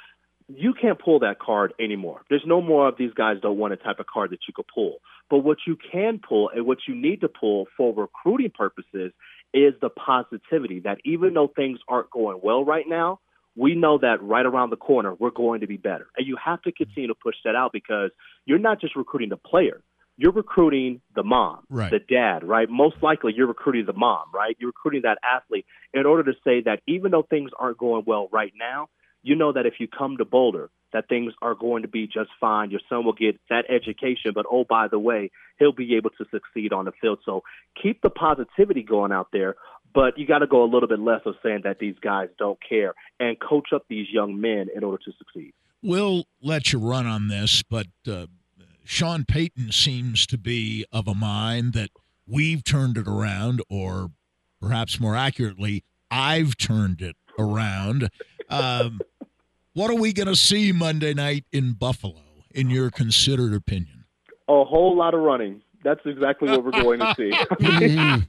you 0.49 0.75
can't 0.75 0.99
pull 0.99 1.19
that 1.21 1.39
card 1.39 1.73
anymore. 1.79 2.23
There's 2.29 2.45
no 2.47 2.61
more 2.61 2.89
of 2.89 2.97
these 2.97 3.13
guys 3.15 3.37
don't 3.43 3.59
want 3.59 3.73
a 3.73 3.77
type 3.77 3.99
of 4.01 4.07
card 4.07 4.31
that 4.31 4.41
you 4.49 4.55
could 4.55 4.67
pull. 4.73 4.97
But 5.31 5.39
what 5.39 5.59
you 5.67 5.77
can 5.91 6.21
pull 6.27 6.51
and 6.51 6.67
what 6.67 6.79
you 6.89 6.95
need 6.95 7.21
to 7.21 7.29
pull 7.29 7.67
for 7.77 7.95
recruiting 7.95 8.51
purposes 8.51 9.13
is 9.55 9.75
the 9.81 9.91
positivity 9.91 10.81
that 10.81 10.99
even 11.05 11.35
though 11.35 11.49
things 11.49 11.79
aren't 11.89 12.11
going 12.11 12.39
well 12.43 12.65
right 12.65 12.87
now, 12.89 13.21
we 13.57 13.75
know 13.75 13.99
that 13.99 14.23
right 14.23 14.47
around 14.47 14.71
the 14.71 14.77
corner 14.77 15.15
we're 15.15 15.31
going 15.31 15.61
to 15.61 15.67
be 15.67 15.77
better. 15.77 16.07
And 16.17 16.27
you 16.27 16.37
have 16.43 16.63
to 16.63 16.73
continue 16.73 17.09
to 17.09 17.15
push 17.15 17.37
that 17.45 17.55
out 17.55 17.73
because 17.73 18.11
you're 18.47 18.59
not 18.59 18.81
just 18.81 18.97
recruiting 18.97 19.29
the 19.29 19.37
player. 19.37 19.83
You're 20.17 20.33
recruiting 20.33 21.01
the 21.15 21.23
mom, 21.23 21.65
Right. 21.69 21.91
the 21.91 21.99
dad, 21.99 22.45
right? 22.45 22.69
Most 22.69 22.97
likely 23.03 23.33
you're 23.35 23.47
recruiting 23.47 23.87
the 23.87 23.93
mom, 23.93 24.27
right? 24.33 24.57
You're 24.59 24.69
recruiting 24.69 25.03
that 25.03 25.19
athlete 25.23 25.67
in 25.93 26.07
order 26.07 26.31
to 26.31 26.39
say 26.45 26.63
that 26.63 26.81
even 26.87 27.11
though 27.11 27.23
things 27.23 27.51
aren't 27.59 27.79
going 27.79 28.05
well 28.07 28.29
right 28.31 28.53
now, 28.59 28.89
you 29.23 29.37
know 29.37 29.53
that 29.53 29.67
if 29.67 29.75
you 29.79 29.89
come 29.89 30.17
to 30.19 30.25
Boulder, 30.25 30.71
that 30.93 31.09
things 31.09 31.33
are 31.43 31.55
going 31.55 31.83
to 31.83 31.89
be 31.89 32.07
just 32.07 32.31
fine. 32.41 32.71
Your 32.71 32.81
son 32.89 33.05
will 33.05 33.13
get 33.13 33.41
that 33.51 33.65
education, 33.69 34.33
but 34.35 34.47
oh, 34.51 34.65
by 34.69 34.89
the 34.89 34.99
way, 34.99 35.31
he'll 35.59 35.73
be 35.73 35.97
able 35.97 36.11
to 36.11 36.25
succeed 36.31 36.73
on 36.73 36.85
the 36.85 36.93
field. 37.01 37.21
So 37.25 37.43
keep 37.81 38.03
the 38.03 38.11
positivity 38.11 38.83
going 38.83 39.13
out 39.13 39.29
there, 39.33 39.55
but 39.95 40.19
you 40.19 40.27
got 40.27 40.39
to 40.39 40.47
go 40.47 40.63
a 40.63 40.71
little 40.71 40.89
bit 40.89 41.01
less 41.01 41.21
of 41.27 41.35
saying 41.43 41.63
that 41.65 41.79
these 41.79 41.97
guys 42.03 42.29
don't 42.39 42.59
care 42.67 42.95
and 43.21 43.37
coach 43.41 43.69
up 43.75 43.85
these 43.89 44.07
young 44.11 44.41
men 44.41 44.69
in 44.75 44.85
order 44.85 45.03
to 45.05 45.13
succeed. 45.19 45.53
We'll 45.83 46.25
let 46.41 46.73
you 46.73 46.79
run 46.79 47.07
on 47.07 47.29
this, 47.29 47.63
but 47.63 47.89
uh, 48.09 48.27
Sean 48.85 49.25
Payton 49.25 49.73
seems 49.73 50.27
to 50.27 50.39
be 50.39 50.85
of 50.93 51.09
a 51.09 51.15
mind 51.15 51.73
that 51.73 51.91
we've 52.27 52.63
turned 52.63 52.97
it 52.97 53.09
around, 53.09 53.63
or 53.69 54.11
perhaps 54.61 55.01
more 55.01 55.17
accurately, 55.17 55.85
I've 56.11 56.57
turned 56.57 57.03
it 57.03 57.17
around. 57.39 58.11
Um, 58.49 59.01
what 59.75 59.91
are 59.91 59.97
we 59.97 60.13
going 60.13 60.29
to 60.29 60.37
see 60.37 60.73
Monday 60.73 61.15
night 61.15 61.45
in 61.53 61.73
Buffalo, 61.73 62.21
in 62.55 62.71
your 62.71 62.91
considered 62.91 63.55
opinion? 63.55 64.05
A 64.49 64.65
whole 64.65 64.97
lot 64.97 65.15
of 65.15 65.21
running. 65.21 65.63
That's 65.85 66.01
exactly 66.05 66.49
what 66.49 66.65
we're 66.65 66.71
going 66.71 67.01
to 67.01 67.13
see. 67.17 67.31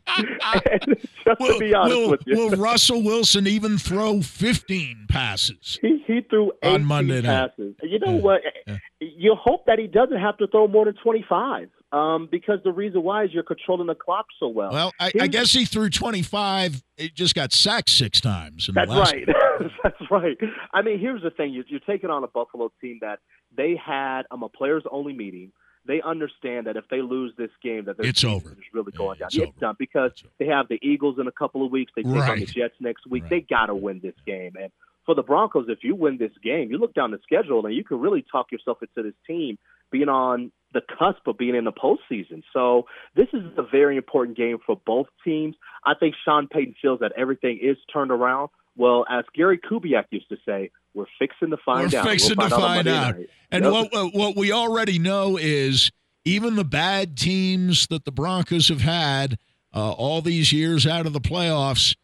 Just 1.24 1.40
Will, 1.40 1.54
to 1.54 1.60
be 1.60 1.74
honest 1.74 1.96
will- 1.98 2.10
with 2.12 2.22
you, 2.26 2.36
will 2.38 2.50
Russell 2.52 3.04
Wilson 3.04 3.46
even 3.48 3.78
throw 3.78 4.22
15 4.22 5.06
passes? 5.10 5.78
He 5.82 6.04
he 6.08 6.22
threw 6.30 6.48
On 6.64 6.76
18 6.76 6.86
Monday 6.86 7.22
night. 7.22 7.52
passes. 7.52 7.76
You 7.84 8.00
know 8.00 8.16
Yeah, 8.16 8.22
what? 8.22 8.42
yeah. 8.68 8.78
You 9.00 9.36
hope 9.40 9.66
that 9.68 9.78
he 9.80 9.88
doesn't 9.88 10.18
have 10.20 10.38
to 10.38 10.48
throw 10.48 10.68
more 10.68 10.86
than 10.86 10.96
25. 11.04 11.70
Um, 11.94 12.28
because 12.32 12.58
the 12.64 12.72
reason 12.72 13.04
why 13.04 13.24
is 13.24 13.32
you're 13.34 13.44
controlling 13.44 13.86
the 13.86 13.94
clock 13.94 14.26
so 14.40 14.48
well. 14.48 14.72
Well, 14.72 14.92
I, 15.00 15.12
I 15.22 15.28
guess 15.28 15.52
he 15.54 15.64
threw 15.64 15.92
25. 15.92 16.82
It 16.98 17.14
just 17.14 17.36
got 17.36 17.54
sacked 17.54 17.90
six 17.90 18.20
times. 18.20 18.68
In 18.68 18.74
That's 18.74 18.90
the 18.90 18.98
last 18.98 19.14
right. 19.14 19.28
That's 19.84 20.12
right. 20.12 20.38
I 20.74 20.82
mean, 20.82 21.00
here's 21.00 21.22
the 21.22 21.30
thing: 21.30 21.54
you're, 21.54 21.66
you're 21.68 21.80
taking 21.82 22.10
on 22.10 22.24
a 22.24 22.28
Buffalo 22.28 22.72
team 22.82 22.98
that 23.02 23.20
they 23.56 23.76
had 23.76 24.24
um, 24.32 24.42
a 24.42 24.50
players-only 24.50 25.14
meeting. 25.14 25.52
They 25.86 26.02
understand 26.02 26.66
that 26.68 26.78
if 26.78 26.86
they 26.90 27.02
lose 27.02 27.34
this 27.38 27.52
game, 27.62 27.86
that 27.86 27.98
It's 28.00 28.24
over. 28.24 28.50
is 28.54 28.58
really 28.74 28.94
going 28.94 29.20
down. 29.20 29.28
it's. 29.28 29.38
It's 29.38 29.60
done 29.60 29.76
because 29.78 30.12
It's 30.16 30.24
they 30.40 30.48
have 30.48 30.68
the 30.70 30.80
Eagles 30.82 31.18
in 31.20 31.28
a 31.28 31.32
couple 31.32 31.64
of 31.64 31.72
weeks. 31.72 31.92
They 31.96 32.04
take 32.04 32.12
on 32.16 32.40
the 32.40 32.46
Jets 32.46 32.76
next 32.80 33.06
week. 33.08 33.24
Right. 33.24 33.30
They 33.30 33.42
got 33.42 33.68
to 33.68 33.76
win 33.76 34.00
this 34.02 34.16
game. 34.26 34.54
And 34.60 34.72
for 35.06 35.14
the 35.14 35.24
Broncos, 35.24 35.66
if 35.68 35.80
you 35.84 35.94
win 35.94 36.18
this 36.18 36.32
game, 36.44 36.72
you 36.72 36.78
look 36.78 36.94
down 36.94 37.12
the 37.12 37.20
schedule 37.22 37.66
and 37.66 37.76
you 37.76 37.84
can 37.84 38.00
really 38.00 38.24
talk 38.32 38.52
yourself 38.52 38.78
into 38.82 39.04
this 39.08 39.18
team 39.28 39.60
being 39.92 40.08
on 40.10 40.52
the 40.74 40.82
cusp 40.82 41.28
of 41.28 41.38
being 41.38 41.56
in 41.56 41.64
the 41.66 41.72
postseason. 41.72 42.44
So 42.52 42.88
this 43.16 43.28
is 43.34 43.44
a 43.58 43.64
very 43.64 43.96
important 43.98 44.36
game 44.38 44.58
for 44.66 44.80
both 44.86 45.08
teams. 45.24 45.56
I 45.86 45.94
think 46.00 46.16
Sean 46.26 46.48
Payton 46.48 46.76
feels 46.82 47.00
that 47.02 47.12
everything 47.18 47.60
is 47.62 47.78
turned 47.92 48.12
around. 48.12 48.50
Well, 48.76 49.06
as 49.10 49.24
Gary 49.36 49.60
Kubiak 49.60 50.06
used 50.12 50.30
to 50.30 50.38
say, 50.46 50.72
we're 50.96 51.06
fixing 51.20 51.52
to 51.52 51.58
find 51.64 51.94
out. 51.94 52.06
We're 52.06 52.12
fixing 52.12 52.38
we'll 52.38 52.50
to 52.50 52.56
out 52.56 52.62
find 52.62 52.86
Monday 52.88 52.98
out. 52.98 53.16
And 53.52 53.64
Yep. 53.66 53.72
what 53.72 53.92
what- 53.94 54.14
what 54.16 54.36
we 54.36 54.52
already 54.52 54.98
know 54.98 55.38
is 55.38 55.92
even 56.26 56.56
the 56.56 56.64
bad 56.66 57.18
teams 57.18 57.86
that 57.88 58.06
the 58.06 58.12
Broncos 58.12 58.70
have 58.70 58.82
had 58.82 59.38
uh, 59.76 59.92
all 59.92 60.22
these 60.22 60.52
years 60.54 60.86
out 60.88 61.06
of 61.06 61.14
the 61.14 61.22
playoffs, 61.22 61.96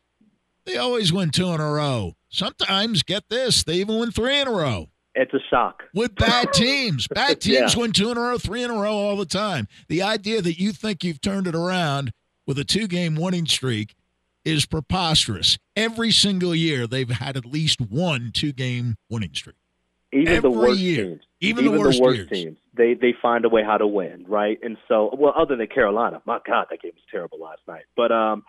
they 0.66 0.76
always 0.78 1.12
win 1.14 1.30
two 1.32 1.50
in 1.50 1.60
a 1.62 1.72
row. 1.72 2.14
Sometimes, 2.30 3.02
get 3.04 3.30
this, 3.30 3.64
they 3.64 3.76
even 3.76 3.98
win 4.00 4.12
three 4.12 4.40
in 4.40 4.48
a 4.48 4.52
row 4.52 4.90
it's 5.16 5.34
a 5.34 5.40
shock. 5.50 5.84
with 5.94 6.16
bad 6.16 6.54
teams. 6.54 7.08
Bad 7.08 7.42
teams 7.42 7.74
Yeah. 7.76 7.80
win 7.82 7.92
two 7.92 8.12
in 8.12 8.18
a 8.18 8.22
row, 8.22 8.38
three 8.38 8.64
in 8.64 8.70
a 8.72 8.76
row 8.76 8.94
all 8.94 9.16
the 9.18 9.26
time. 9.26 9.68
The 9.88 10.02
idea 10.02 10.42
that 10.42 10.60
you 10.60 10.72
think 10.72 11.04
you've 11.04 11.22
turned 11.22 11.48
it 11.48 11.56
around 11.56 12.12
with 12.48 12.58
a 12.60 12.64
two 12.64 12.88
game 12.88 13.16
winning 13.16 13.46
streak 13.46 13.96
is 14.46 14.66
preposterous. 14.66 15.58
Every 15.76 16.12
single 16.12 16.56
year, 16.56 16.88
they've 16.88 17.10
had 17.10 17.36
at 17.38 17.46
least 17.46 17.82
one 17.82 18.32
two 18.34 18.52
game 18.54 18.96
winning 19.10 19.34
streak. 19.34 19.56
Even 20.12 20.42
the 20.42 20.50
worst 20.50 20.80
year. 20.80 21.04
teams, 21.06 21.22
Even 21.40 21.66
the 21.66 21.72
worst 21.80 22.00
years. 22.02 22.30
teams, 22.30 22.58
they 22.74 22.96
they 22.96 23.14
find 23.22 23.46
a 23.46 23.50
way 23.50 23.64
how 23.64 23.78
to 23.78 23.86
win, 23.86 24.26
right? 24.28 24.58
And 24.64 24.78
so, 24.88 25.14
well, 25.16 25.34
other 25.38 25.56
than 25.56 25.68
Carolina, 25.68 26.22
my 26.26 26.40
God, 26.48 26.66
that 26.72 26.82
game 26.82 26.94
was 26.96 27.04
terrible 27.12 27.40
last 27.40 27.62
night. 27.68 27.84
But 27.96 28.12
um, 28.12 28.44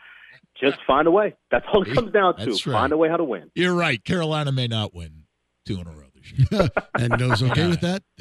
just 0.58 0.78
find 0.86 1.06
a 1.06 1.10
way. 1.10 1.34
That's 1.50 1.66
all 1.72 1.82
it 1.82 1.92
comes 1.94 2.12
down 2.12 2.36
to. 2.38 2.46
Right. 2.50 2.60
Find 2.64 2.92
a 2.94 2.96
way 2.96 3.10
how 3.10 3.18
to 3.18 3.24
win. 3.24 3.50
You're 3.54 3.74
right. 3.74 4.02
Carolina 4.02 4.52
may 4.52 4.68
not 4.68 4.94
win 4.94 5.24
two 5.66 5.80
in 5.80 5.86
a 5.86 5.90
row. 5.90 6.06
and 6.98 7.18
knows 7.18 7.42
okay 7.42 7.68
with 7.68 7.80
that? 7.80 8.02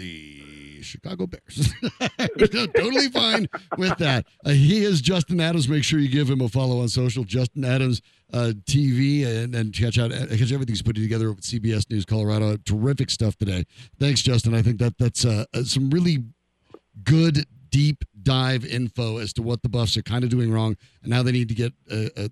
The 0.79 0.83
Chicago 0.83 1.27
Bears. 1.27 1.73
totally 2.73 3.09
fine 3.09 3.49
with 3.77 3.97
that. 3.97 4.25
Uh, 4.45 4.51
he 4.51 4.85
is 4.85 5.01
Justin 5.01 5.41
Adams. 5.41 5.67
Make 5.67 5.83
sure 5.83 5.99
you 5.99 6.07
give 6.07 6.29
him 6.29 6.39
a 6.39 6.47
follow 6.47 6.79
on 6.79 6.87
social. 6.87 7.25
Justin 7.25 7.65
Adams 7.65 8.01
uh, 8.31 8.53
TV 8.63 9.25
and, 9.25 9.53
and 9.53 9.73
catch 9.73 9.99
out 9.99 10.13
uh, 10.13 10.27
catch 10.27 10.53
everything's 10.53 10.81
put 10.81 10.95
together 10.95 11.33
with 11.33 11.41
CBS 11.41 11.89
News 11.89 12.05
Colorado. 12.05 12.55
Terrific 12.63 13.09
stuff 13.09 13.35
today. 13.35 13.65
Thanks, 13.99 14.21
Justin. 14.21 14.53
I 14.53 14.61
think 14.61 14.79
that 14.79 14.97
that's 14.97 15.25
uh, 15.25 15.43
uh, 15.53 15.63
some 15.63 15.89
really 15.89 16.23
good 17.03 17.45
deep 17.69 18.05
dive 18.23 18.65
info 18.65 19.17
as 19.17 19.33
to 19.33 19.41
what 19.41 19.61
the 19.61 19.69
Buffs 19.69 19.97
are 19.97 20.01
kind 20.01 20.23
of 20.23 20.29
doing 20.29 20.49
wrong 20.49 20.75
and 21.01 21.11
now 21.11 21.23
they 21.23 21.31
need 21.31 21.49
to 21.49 21.55
get 21.55 21.73
uh, 21.91 22.29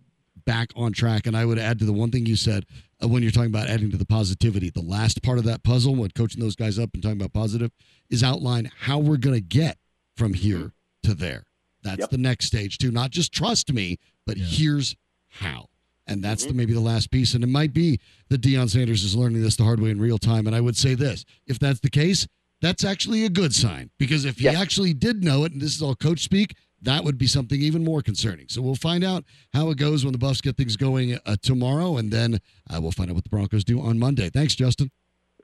back 0.47 0.71
on 0.75 0.93
track. 0.93 1.27
And 1.27 1.37
I 1.37 1.45
would 1.45 1.59
add 1.59 1.77
to 1.79 1.85
the 1.85 1.93
one 1.93 2.09
thing 2.09 2.25
you 2.25 2.35
said 2.35 2.65
uh, 3.03 3.07
when 3.07 3.21
you're 3.21 3.31
talking 3.31 3.51
about 3.51 3.67
adding 3.67 3.91
to 3.91 3.97
the 3.97 4.05
positivity, 4.05 4.71
the 4.71 4.81
last 4.81 5.21
part 5.21 5.37
of 5.37 5.43
that 5.43 5.61
puzzle, 5.63 5.93
when 5.93 6.09
coaching 6.11 6.41
those 6.41 6.55
guys 6.55 6.79
up 6.79 6.89
and 6.95 7.03
talking 7.03 7.19
about 7.19 7.33
positive, 7.33 7.69
is 8.09 8.23
outline 8.23 8.71
how 8.79 8.97
we're 8.97 9.17
going 9.17 9.35
to 9.35 9.41
get 9.41 9.77
from 10.15 10.33
here 10.33 10.71
to 11.03 11.13
there. 11.13 11.43
That's 11.83 11.99
Yep. 11.99 12.09
the 12.09 12.17
next 12.17 12.45
stage 12.45 12.79
too. 12.79 12.89
Not 12.89 13.11
just 13.11 13.31
trust 13.31 13.71
me, 13.71 13.97
but 14.25 14.37
Yeah. 14.37 14.45
here's 14.45 14.95
how. 15.27 15.67
And 16.07 16.23
that's 16.23 16.45
the, 16.45 16.53
maybe 16.53 16.73
the 16.73 16.79
last 16.79 17.11
piece. 17.11 17.33
And 17.33 17.43
it 17.43 17.47
might 17.47 17.73
be 17.73 17.99
that 18.29 18.41
Deion 18.41 18.69
Sanders 18.69 19.03
is 19.03 19.13
learning 19.15 19.41
this 19.43 19.57
the 19.57 19.65
hard 19.65 19.81
way 19.81 19.89
in 19.89 19.99
real 19.99 20.17
time. 20.17 20.47
And 20.47 20.55
I 20.55 20.61
would 20.61 20.77
say 20.77 20.95
this 20.95 21.25
if 21.45 21.59
that's 21.59 21.81
the 21.81 21.89
case, 21.89 22.25
that's 22.61 22.85
actually 22.85 23.25
a 23.25 23.29
good 23.29 23.53
sign. 23.53 23.91
Because 23.99 24.23
if 24.23 24.37
he 24.37 24.45
Yes. 24.45 24.55
actually 24.55 24.93
did 24.93 25.21
know 25.23 25.43
it, 25.43 25.51
and 25.51 25.61
this 25.61 25.75
is 25.75 25.81
all 25.81 25.95
coach 25.95 26.23
speak, 26.23 26.55
that 26.81 27.03
would 27.03 27.17
be 27.17 27.27
something 27.27 27.61
even 27.61 27.83
more 27.83 28.01
concerning. 28.01 28.47
So 28.49 28.61
we'll 28.61 28.75
find 28.75 29.03
out 29.03 29.23
how 29.53 29.69
it 29.69 29.77
goes 29.77 30.03
when 30.05 30.11
the 30.11 30.17
Buffs 30.19 30.41
get 30.41 30.57
things 30.57 30.75
going 30.77 31.17
uh, 31.25 31.35
tomorrow. 31.41 31.97
And 31.97 32.11
then 32.11 32.39
uh, 32.73 32.79
we'll 32.81 32.91
find 32.91 33.09
out 33.09 33.15
what 33.15 33.23
the 33.23 33.29
Broncos 33.29 33.63
do 33.63 33.81
on 33.81 33.97
Monday. 33.97 34.29
Thanks, 34.29 34.53
Justin. 34.55 34.91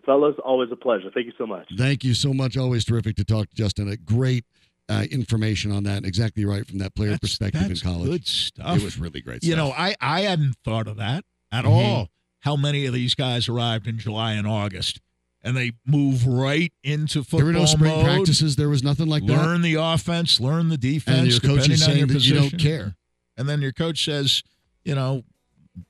Fellas, 0.05 0.35
always 0.43 0.69
a 0.71 0.75
pleasure. 0.75 1.09
Thank 1.13 1.27
you 1.27 1.33
so 1.37 1.47
much. 1.47 1.67
Thank 1.77 2.03
you 2.03 2.13
so 2.13 2.33
much. 2.33 2.57
Always 2.57 2.83
terrific 2.85 3.15
to 3.15 3.23
talk 3.23 3.49
to 3.49 3.55
Justin. 3.55 3.87
A 3.87 3.95
great 3.97 4.43
uh, 4.89 5.05
information 5.09 5.71
on 5.71 5.83
that. 5.85 6.03
Exactly 6.05 6.43
right 6.45 6.67
from 6.67 6.79
that 6.79 6.93
player 6.93 7.11
That's, 7.11 7.21
perspective 7.21 7.61
in 7.63 7.67
that's 7.69 7.81
college. 7.81 8.09
good 8.09 8.27
stuff. 8.27 8.77
It 8.77 8.83
was 8.83 8.97
really 8.99 9.21
great. 9.21 9.41
Stuff. 9.43 9.47
You 9.47 9.55
stuff. 9.55 9.69
know, 9.69 9.73
I, 9.75 9.95
I 10.01 10.21
hadn't 10.21 10.55
thought 10.65 10.87
of 10.87 10.97
that 10.97 11.23
at 11.51 11.63
Mhm. 11.65 11.69
all. 11.69 12.07
How 12.41 12.57
many 12.57 12.85
of 12.85 12.93
these 12.93 13.15
guys 13.15 13.47
arrived 13.47 13.87
in 13.87 13.97
July 13.97 14.33
and 14.33 14.45
August, 14.45 14.99
and 15.43 15.57
they 15.57 15.73
move 15.85 16.25
right 16.25 16.71
into 16.83 17.23
football 17.23 17.39
there 17.39 17.45
were 17.47 17.51
no 17.53 17.65
spring 17.65 17.91
mode, 17.91 18.05
practices. 18.05 18.55
There 18.55 18.69
was 18.69 18.83
nothing 18.83 19.07
like 19.07 19.25
that. 19.25 19.37
learn 19.37 19.61
the 19.61 19.75
offense, 19.75 20.39
learn 20.39 20.69
the 20.69 20.77
defense, 20.77 21.17
And 21.17 21.27
your 21.27 21.39
coach 21.39 21.69
is 21.69 21.83
saying 21.83 22.07
that 22.07 22.25
you 22.25 22.35
don't 22.35 22.57
care. 22.57 22.95
And 23.35 23.49
then 23.49 23.61
your 23.61 23.73
coach 23.73 24.05
says, 24.05 24.43
you 24.83 24.95
know, 24.95 25.23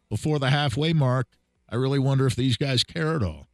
before 0.10 0.40
the 0.40 0.50
halfway 0.50 0.94
mark, 0.94 1.28
I 1.70 1.76
really 1.76 2.00
wonder 2.00 2.26
if 2.26 2.36
these 2.36 2.58
guys 2.58 2.84
care 2.84 3.16
at 3.16 3.24
all. 3.24 3.48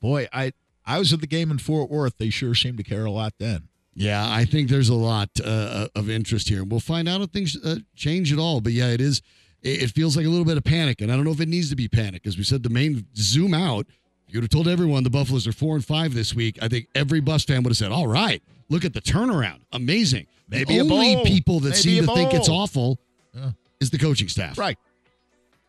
Boy, 0.00 0.28
I 0.32 0.52
I 0.86 0.98
was 0.98 1.12
at 1.12 1.20
the 1.20 1.26
game 1.26 1.50
in 1.50 1.58
Fort 1.58 1.90
Worth. 1.90 2.16
They 2.18 2.30
sure 2.30 2.54
seemed 2.54 2.78
to 2.78 2.84
care 2.84 3.04
a 3.04 3.10
lot 3.10 3.34
then. 3.38 3.68
Yeah, 3.94 4.24
I 4.26 4.44
think 4.44 4.70
there's 4.70 4.88
a 4.88 4.94
lot 4.94 5.28
uh, 5.44 5.88
of 5.96 6.08
interest 6.08 6.48
here. 6.48 6.62
We'll 6.62 6.78
find 6.78 7.08
out 7.08 7.20
if 7.20 7.30
things 7.30 7.56
uh, 7.62 7.76
change 7.96 8.32
at 8.32 8.38
all. 8.38 8.60
But 8.60 8.72
yeah, 8.72 8.88
it 8.88 9.00
is. 9.00 9.20
It 9.60 9.90
feels 9.90 10.16
like 10.16 10.24
a 10.24 10.28
little 10.28 10.44
bit 10.44 10.56
of 10.56 10.62
panic, 10.62 11.00
and 11.00 11.10
I 11.10 11.16
don't 11.16 11.24
know 11.24 11.32
if 11.32 11.40
it 11.40 11.48
needs 11.48 11.68
to 11.70 11.76
be 11.76 11.88
panic. 11.88 12.28
As 12.28 12.38
we 12.38 12.44
said, 12.44 12.62
the 12.62 12.70
main 12.70 13.06
zoom 13.16 13.52
out. 13.52 13.88
If 14.28 14.34
you 14.34 14.38
would 14.40 14.44
have 14.44 14.50
told 14.50 14.68
everyone 14.68 15.04
the 15.04 15.10
Buffaloes 15.10 15.46
are 15.46 15.52
four 15.52 15.74
and 15.74 15.84
five 15.84 16.12
this 16.12 16.34
week, 16.34 16.58
I 16.60 16.68
think 16.68 16.88
every 16.94 17.20
Bus 17.20 17.44
fan 17.44 17.62
would 17.62 17.70
have 17.70 17.78
said, 17.78 17.90
"All 17.90 18.06
right, 18.06 18.42
look 18.68 18.84
at 18.84 18.92
the 18.92 19.00
turnaround, 19.00 19.60
amazing." 19.72 20.26
Maybe 20.50 20.74
the 20.74 20.78
a 20.80 20.82
only 20.82 21.14
bowl. 21.16 21.24
people 21.24 21.60
that 21.60 21.70
Maybe 21.70 21.80
seem 21.82 22.06
to 22.06 22.14
think 22.14 22.34
it's 22.34 22.48
awful 22.48 22.98
Yeah. 23.34 23.52
is 23.80 23.90
the 23.90 23.98
coaching 23.98 24.28
staff. 24.28 24.56
Right. 24.58 24.78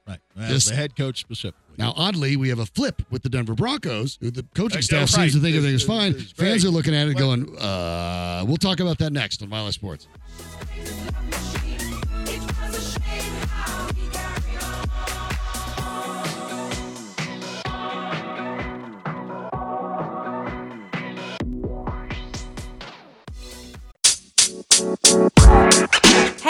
Right. 0.07 0.19
As 0.37 0.49
This- 0.49 0.65
the 0.65 0.75
head 0.75 0.95
coach 0.97 1.19
specifically. 1.19 1.59
Now, 1.77 1.93
oddly, 1.95 2.35
we 2.35 2.49
have 2.49 2.59
a 2.59 2.65
flip 2.65 3.01
with 3.09 3.23
the 3.23 3.29
Denver 3.29 3.55
Broncos, 3.55 4.17
who 4.19 4.29
the 4.31 4.43
coaching 4.53 4.79
Uh, 4.79 4.81
staff 4.81 4.99
right. 5.01 5.09
seems 5.31 5.33
to 5.33 5.39
think 5.39 5.55
everything 5.55 5.75
is 5.75 5.83
fine. 5.83 6.11
it's 6.13 6.31
Fans 6.33 6.63
great. 6.63 6.65
are 6.65 6.69
looking 6.73 6.93
at 6.95 7.07
it 7.07 7.13
going, 7.15 7.57
uh, 7.57 8.43
we'll 8.45 8.57
talk 8.57 8.81
about 8.81 8.97
that 8.97 9.13
next 9.13 9.41
on 9.41 9.47
Mile 9.49 9.71
Sports. 9.71 10.07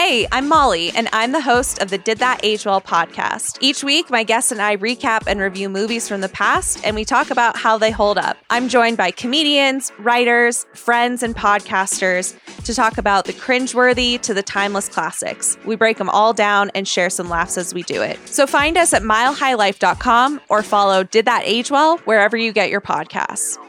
Hey, 0.09 0.25
I'm 0.31 0.47
Molly, 0.47 0.89
and 0.95 1.07
I'm 1.13 1.33
the 1.33 1.41
host 1.41 1.83
of 1.83 1.91
the 1.91 1.99
Did 1.99 2.17
That 2.17 2.39
Age 2.41 2.65
Well 2.65 2.81
podcast. 2.81 3.59
Each 3.61 3.83
week, 3.83 4.09
my 4.09 4.23
guests 4.23 4.51
and 4.51 4.59
I 4.59 4.75
recap 4.75 5.27
and 5.27 5.39
review 5.39 5.69
movies 5.69 6.07
from 6.07 6.21
the 6.21 6.29
past, 6.29 6.83
and 6.83 6.95
we 6.95 7.05
talk 7.05 7.29
about 7.29 7.55
how 7.55 7.77
they 7.77 7.91
hold 7.91 8.17
up. 8.17 8.35
I'm 8.49 8.69
joined 8.69 8.97
by 8.97 9.11
comedians, 9.11 9.91
writers, 9.99 10.65
friends, 10.73 11.21
and 11.21 11.35
podcasters 11.35 12.35
to 12.63 12.73
talk 12.73 12.97
about 12.97 13.25
the 13.25 13.33
cringeworthy 13.33 14.19
to 14.21 14.33
the 14.33 14.41
timeless 14.41 14.89
classics. 14.89 15.59
We 15.63 15.75
break 15.75 15.99
them 15.99 16.09
all 16.09 16.33
down 16.33 16.71
and 16.73 16.87
share 16.87 17.11
some 17.11 17.29
laughs 17.29 17.55
as 17.55 17.75
we 17.75 17.83
do 17.83 18.01
it. 18.01 18.17
So 18.27 18.47
find 18.47 18.79
us 18.79 18.93
at 18.93 19.03
milehighlife.com 19.03 20.41
or 20.49 20.63
follow 20.63 21.03
Did 21.03 21.25
That 21.25 21.43
Age 21.45 21.69
Well 21.69 21.99
wherever 21.99 22.35
you 22.35 22.51
get 22.51 22.71
your 22.71 22.81
podcasts. 22.81 23.59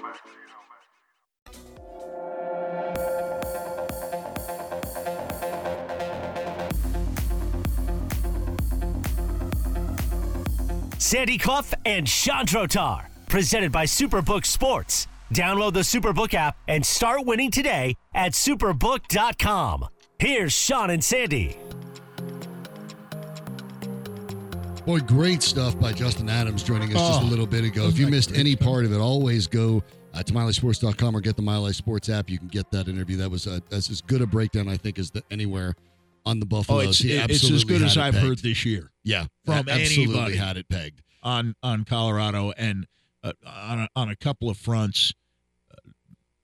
Sandy 11.00 11.38
Clough 11.38 11.62
and 11.86 12.06
Chandrotar, 12.06 13.06
presented 13.26 13.72
by 13.72 13.86
Superbook 13.86 14.44
Sports. 14.44 15.06
Download 15.32 15.72
the 15.72 15.80
Superbook 15.80 16.34
app 16.34 16.58
and 16.68 16.84
start 16.84 17.24
winning 17.24 17.50
today 17.50 17.96
at 18.14 18.32
superbook.com. 18.32 19.86
Here's 20.18 20.52
Sean 20.52 20.90
and 20.90 21.02
Sandy. 21.02 21.56
Boy, 24.84 24.98
great 25.00 25.42
stuff 25.42 25.78
by 25.80 25.92
Justin 25.94 26.28
Adams 26.28 26.62
joining 26.62 26.94
us 26.94 27.00
just 27.00 27.22
a 27.22 27.24
Oh, 27.24 27.28
little 27.28 27.46
bit 27.46 27.64
ago. 27.64 27.86
If 27.86 27.98
you 27.98 28.06
missed 28.08 28.32
any 28.36 28.52
stuff? 28.52 28.66
part 28.66 28.84
of 28.84 28.92
it, 28.92 28.98
always 28.98 29.46
go 29.46 29.82
uh, 30.12 30.22
to 30.22 30.32
MileHighSports.com 30.34 31.16
or 31.16 31.20
get 31.22 31.36
the 31.36 31.42
Mile 31.42 31.64
High 31.64 31.72
Sports 31.72 32.10
app. 32.10 32.28
You 32.28 32.38
can 32.38 32.48
get 32.48 32.70
that 32.72 32.88
interview. 32.88 33.16
That 33.16 33.30
was 33.30 33.46
uh, 33.46 33.60
that's 33.70 33.88
as 33.88 34.02
good 34.02 34.20
a 34.20 34.26
breakdown, 34.26 34.68
I 34.68 34.76
think, 34.76 34.98
as 34.98 35.10
the, 35.10 35.22
anywhere 35.30 35.74
on 36.26 36.40
the 36.40 36.46
Oh, 36.68 36.78
it's, 36.80 36.98
He 36.98 37.12
it's 37.12 37.50
as 37.50 37.64
good 37.64 37.82
as 37.82 37.96
I've 37.96 38.14
pegged. 38.14 38.26
heard 38.26 38.38
this 38.40 38.64
year 38.64 38.90
Yeah, 39.04 39.26
from 39.44 39.68
absolutely 39.68 40.14
anybody. 40.14 40.36
had 40.36 40.56
it 40.56 40.68
pegged. 40.68 41.02
on 41.22 41.54
on 41.62 41.84
Colorado 41.84 42.52
and 42.56 42.86
uh, 43.22 43.32
on 43.46 43.80
a, 43.80 43.88
on 43.96 44.08
a 44.08 44.16
couple 44.16 44.48
of 44.50 44.56
fronts. 44.56 45.12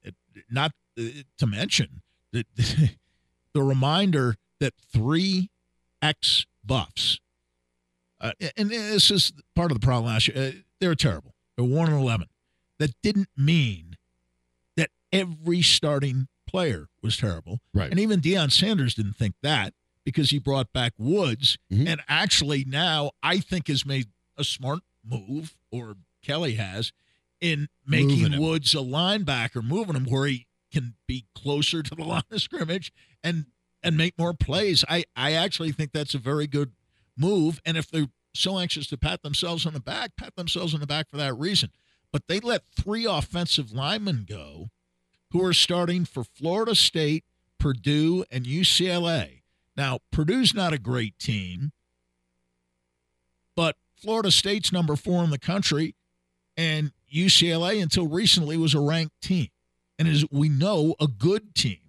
Uh, 0.06 0.10
not 0.50 0.72
uh, 0.98 1.02
to 1.38 1.46
mention 1.46 2.02
the 2.32 2.44
the 3.54 3.62
reminder 3.62 4.36
that 4.60 4.74
three 4.92 5.50
ex 6.02 6.46
buffs, 6.64 7.20
uh, 8.20 8.32
and 8.56 8.70
this 8.70 9.10
is 9.10 9.32
part 9.54 9.70
of 9.70 9.80
the 9.80 9.84
problem 9.86 10.12
last 10.12 10.28
year. 10.28 10.48
Uh, 10.48 10.50
they 10.80 10.88
were 10.88 10.94
terrible. 10.94 11.34
They're 11.56 11.64
one 11.64 11.88
and 11.90 11.98
eleven. 12.00 12.26
That 12.78 12.90
didn't 13.02 13.28
mean 13.36 13.96
that 14.76 14.90
every 15.12 15.62
starting 15.62 16.28
player 16.46 16.88
was 17.02 17.16
terrible. 17.16 17.60
Right. 17.74 17.90
And 17.90 18.00
even 18.00 18.20
Deion 18.20 18.50
Sanders 18.52 18.94
didn't 18.94 19.14
think 19.16 19.34
that 19.42 19.74
because 20.04 20.30
he 20.30 20.38
brought 20.38 20.72
back 20.72 20.92
Woods 20.98 21.58
Mhm. 21.72 21.86
and 21.88 22.00
actually 22.08 22.64
now 22.64 23.10
I 23.22 23.38
think 23.40 23.68
has 23.68 23.84
made 23.84 24.08
a 24.36 24.44
smart 24.44 24.80
move, 25.04 25.56
or 25.70 25.96
Kelly 26.22 26.54
has, 26.54 26.92
in 27.40 27.68
making. 27.86 28.38
Woods 28.38 28.74
a 28.74 28.78
linebacker, 28.78 29.62
moving 29.62 29.94
him 29.96 30.04
where 30.04 30.26
he 30.26 30.46
can 30.72 30.94
be 31.06 31.26
closer 31.34 31.82
to 31.82 31.94
the 31.94 32.04
line 32.04 32.22
of 32.30 32.42
scrimmage 32.42 32.92
and 33.22 33.46
and 33.82 33.96
make 33.96 34.18
more 34.18 34.34
plays. 34.34 34.84
I, 34.88 35.04
I 35.14 35.32
actually 35.32 35.70
think 35.70 35.92
that's 35.92 36.14
a 36.14 36.18
very 36.18 36.46
good 36.48 36.72
move. 37.16 37.60
And 37.64 37.76
if 37.76 37.88
they're 37.88 38.08
so 38.34 38.58
anxious 38.58 38.86
to 38.88 38.96
pat 38.98 39.22
themselves 39.22 39.64
on 39.64 39.74
the 39.74 39.80
back, 39.80 40.16
pat 40.16 40.34
themselves 40.34 40.74
on 40.74 40.80
the 40.80 40.86
back 40.86 41.08
for 41.08 41.16
that 41.18 41.34
reason. 41.34 41.70
But 42.12 42.26
they 42.26 42.40
let 42.40 42.66
three 42.66 43.04
offensive 43.04 43.72
linemen 43.72 44.24
go 44.28 44.70
who 45.36 45.44
are 45.44 45.52
starting 45.52 46.06
for 46.06 46.24
Florida 46.24 46.74
State, 46.74 47.22
Purdue, 47.58 48.24
and 48.30 48.46
UCLA. 48.46 49.42
Now, 49.76 49.98
Purdue's 50.10 50.54
not 50.54 50.72
a 50.72 50.78
great 50.78 51.18
team, 51.18 51.72
but 53.54 53.76
Florida 54.00 54.30
State's 54.30 54.72
number 54.72 54.96
four 54.96 55.22
in 55.24 55.28
the 55.28 55.38
country, 55.38 55.94
and 56.56 56.92
UCLA 57.14 57.82
until 57.82 58.06
recently 58.06 58.56
was 58.56 58.72
a 58.72 58.80
ranked 58.80 59.20
team, 59.20 59.48
and 59.98 60.08
as 60.08 60.24
we 60.30 60.48
know, 60.48 60.94
a 60.98 61.06
good 61.06 61.54
team. 61.54 61.80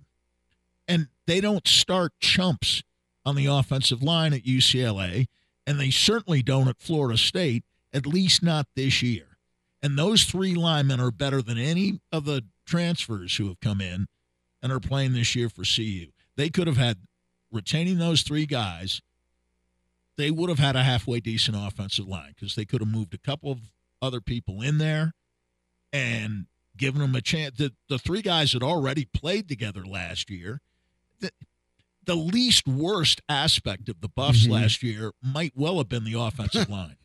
And 0.86 1.08
they 1.26 1.40
don't 1.40 1.66
start 1.66 2.20
chumps 2.20 2.84
on 3.26 3.36
the 3.36 3.46
offensive 3.46 4.04
line 4.04 4.34
at 4.34 4.44
UCLA, 4.44 5.28
and 5.66 5.80
they 5.80 5.90
certainly 5.90 6.44
don't 6.44 6.68
at 6.68 6.82
Florida 6.82 7.18
State, 7.18 7.64
at 7.94 8.06
least 8.06 8.44
not 8.44 8.68
this 8.76 9.02
year. 9.02 9.38
And 9.82 9.98
those 9.98 10.26
three 10.26 10.54
linemen 10.54 11.00
are 11.00 11.12
better 11.12 11.42
than 11.42 11.58
any 11.58 12.02
of 12.12 12.26
the 12.26 12.44
transfers 12.68 13.38
who 13.38 13.48
have 13.48 13.60
come 13.60 13.82
in 13.82 14.08
and 14.62 14.72
are 14.72 14.80
playing 14.80 15.14
this 15.14 15.36
year 15.36 15.50
for 15.50 15.64
CU. 15.64 16.08
They 16.36 16.50
could 16.50 16.68
have 16.68 16.78
had 16.78 16.98
retaining 17.52 17.98
those 17.98 18.22
three 18.22 18.46
guys. 18.46 19.02
They 20.18 20.30
would 20.32 20.50
have 20.50 20.60
had 20.60 20.76
a 20.76 20.84
halfway 20.84 21.20
decent 21.20 21.58
offensive 21.58 22.08
line 22.08 22.34
because 22.36 22.56
they 22.56 22.66
could 22.66 22.82
have 22.82 22.90
moved 22.90 23.14
a 23.14 23.18
couple 23.20 23.52
of 23.52 23.60
other 24.02 24.20
people 24.22 24.62
in 24.62 24.78
there, 24.78 25.14
and 25.94 26.46
given 26.76 27.02
them 27.02 27.16
a 27.16 27.22
chance. 27.22 27.58
The, 27.58 27.74
the 27.90 27.98
three 27.98 28.22
guys 28.22 28.52
that 28.54 28.62
already 28.62 29.06
played 29.06 29.48
together 29.48 29.84
last 29.86 30.30
year. 30.30 30.62
The, 31.20 31.32
the 32.06 32.16
least 32.16 32.68
worst 32.68 33.22
aspect 33.28 33.90
of 33.90 34.02
the 34.02 34.08
Buffs 34.08 34.46
Mhm. 34.48 34.52
last 34.52 34.82
year 34.84 35.12
might 35.22 35.54
well 35.56 35.78
have 35.80 35.90
been 35.90 36.04
the 36.04 36.14
offensive 36.20 36.70
line. 36.70 36.96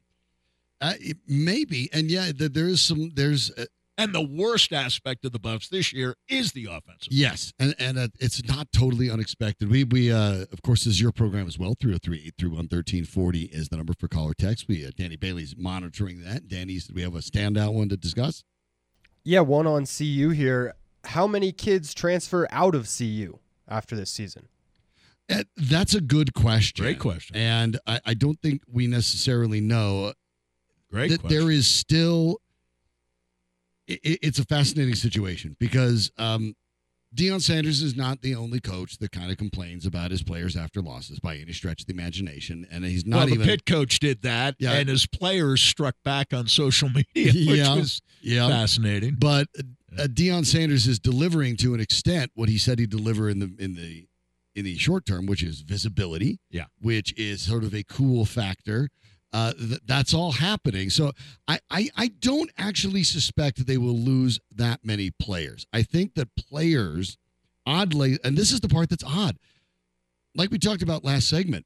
Uh, 0.81 0.95
maybe, 1.27 1.89
and 1.93 2.11
yeah, 2.11 2.31
th- 2.33 2.53
there 2.53 2.69
is 2.69 2.81
some. 2.83 3.11
There's 3.15 3.51
uh, 3.53 3.65
And 3.99 4.15
the 4.15 4.23
worst 4.23 4.73
aspect 4.73 5.25
of 5.27 5.33
the 5.33 5.39
Buffs 5.39 5.69
this 5.69 5.93
year 5.93 6.17
is 6.27 6.53
the 6.53 6.65
offensive. 6.65 7.09
yes, 7.13 7.53
and 7.59 7.75
and 7.79 7.99
uh, 7.99 8.09
it's 8.19 8.43
not 8.45 8.69
totally 8.73 9.11
unexpected. 9.11 9.71
We 9.71 9.85
we 9.85 10.11
uh, 10.11 10.47
of 10.51 10.63
course 10.63 10.85
this 10.85 10.95
is 10.95 11.01
your 11.01 11.13
program 11.13 11.47
as 11.47 11.59
well. 11.59 11.75
303-831-1340 11.77 13.51
is 13.53 13.69
the 13.69 13.77
number 13.77 13.93
for 13.99 14.09
caller 14.09 14.33
text. 14.35 14.67
We 14.69 14.87
uh, 14.87 14.91
Danny 14.97 15.17
Bailey's 15.17 15.55
monitoring 15.57 16.23
that. 16.23 16.49
Danny 16.49 16.79
said 16.79 16.95
we 16.95 17.03
have 17.03 17.15
a 17.15 17.19
standout 17.19 17.75
one 17.75 17.89
to 17.91 17.97
discuss. 17.97 18.45
Yeah, 19.25 19.41
one 19.41 19.67
on 19.67 19.87
CU 19.87 20.31
here. 20.31 20.75
How 21.05 21.27
many 21.27 21.53
kids 21.53 21.95
transfer 21.95 22.47
out 22.51 22.75
of 22.75 22.89
CU 22.89 23.39
after 23.69 23.95
this 23.95 24.11
season? 24.11 24.49
Uh, 25.31 25.45
That's 25.57 25.95
a 25.95 26.01
good 26.01 26.35
question. 26.35 26.83
Great 26.85 26.99
question. 26.99 27.37
And 27.37 27.79
I, 27.87 28.01
I 28.07 28.15
don't 28.15 28.41
think 28.41 28.63
we 28.67 28.87
necessarily 28.87 29.61
know 29.61 30.13
Great 30.91 31.11
that 31.11 31.21
question. 31.21 31.39
there 31.41 31.51
is 31.51 31.67
still. 31.67 32.39
I 33.89 33.93
i- 33.95 34.19
it's 34.23 34.39
a 34.39 34.45
fascinating 34.45 34.95
situation 34.95 35.57
because 35.59 36.11
um, 36.19 36.55
Deion 37.15 37.43
Sanders 37.43 37.83
is 37.83 37.95
not 37.95 38.23
the 38.23 38.35
only 38.35 38.59
coach 38.59 38.97
that 38.99 39.13
kind 39.13 39.31
of 39.31 39.37
complains 39.37 39.85
about 39.85 40.11
his 40.11 40.23
players 40.23 40.57
after 40.57 40.81
losses 40.81 41.21
by 41.21 41.37
any 41.37 41.53
stretch 41.53 41.83
of 41.83 41.87
the 41.87 41.93
imagination, 41.93 42.67
and 42.71 42.85
he's 42.87 43.05
not 43.05 43.17
well, 43.19 43.27
the 43.27 43.33
even. 43.35 43.47
pit 43.47 43.67
coach 43.67 43.99
did 43.99 44.23
that, 44.23 44.55
Yeah. 44.59 44.73
and 44.73 44.89
his 44.89 45.07
players 45.07 45.61
struck 45.61 45.95
back 46.05 46.33
on 46.33 46.49
social 46.49 46.89
media, 47.15 47.33
which 47.33 47.59
Yeah. 47.59 47.75
was 47.75 48.01
yeah, 48.23 48.49
fascinating. 48.49 49.17
but 49.19 49.47
uh, 49.99 50.05
Deion 50.05 50.47
Sanders 50.47 50.87
is 50.87 50.99
delivering 50.99 51.57
to 51.59 51.75
an 51.75 51.81
extent 51.81 52.31
what 52.35 52.49
he 52.49 52.57
said 52.57 52.79
he'd 52.79 52.89
deliver 52.89 53.29
in 53.29 53.41
the 53.41 53.55
in 53.59 53.75
the 53.75 54.07
in 54.55 54.65
the 54.65 54.77
short 54.79 55.05
term, 55.05 55.27
which 55.27 55.43
is 55.43 55.61
visibility. 55.61 56.39
Yeah. 56.51 56.65
which 56.81 57.13
is 57.19 57.43
sort 57.43 57.65
of 57.65 57.75
a 57.75 57.83
cool 57.83 58.25
factor. 58.25 58.89
Uh, 59.33 59.53
th- 59.55 59.81
that's 59.87 60.13
all 60.13 60.33
happening. 60.33 60.91
So 60.91 61.13
I, 61.49 61.59
I 61.71 61.89
I 61.97 62.09
don't 62.09 62.51
actually 62.59 63.03
suspect 63.03 63.57
that 63.59 63.67
they 63.67 63.79
will 63.79 63.97
lose 63.97 64.39
that 64.55 64.85
many 64.85 65.11
players. 65.11 65.67
I 65.73 65.83
think 65.83 66.15
that 66.15 66.37
players, 66.37 67.17
oddly, 67.67 68.19
and 68.23 68.37
this 68.37 68.53
is 68.53 68.61
the 68.61 68.69
part 68.69 68.91
that's 68.91 69.05
odd, 69.05 69.39
like 70.35 70.51
we 70.51 70.59
talked 70.59 70.83
about 70.83 71.05
last 71.05 71.29
segment. 71.29 71.65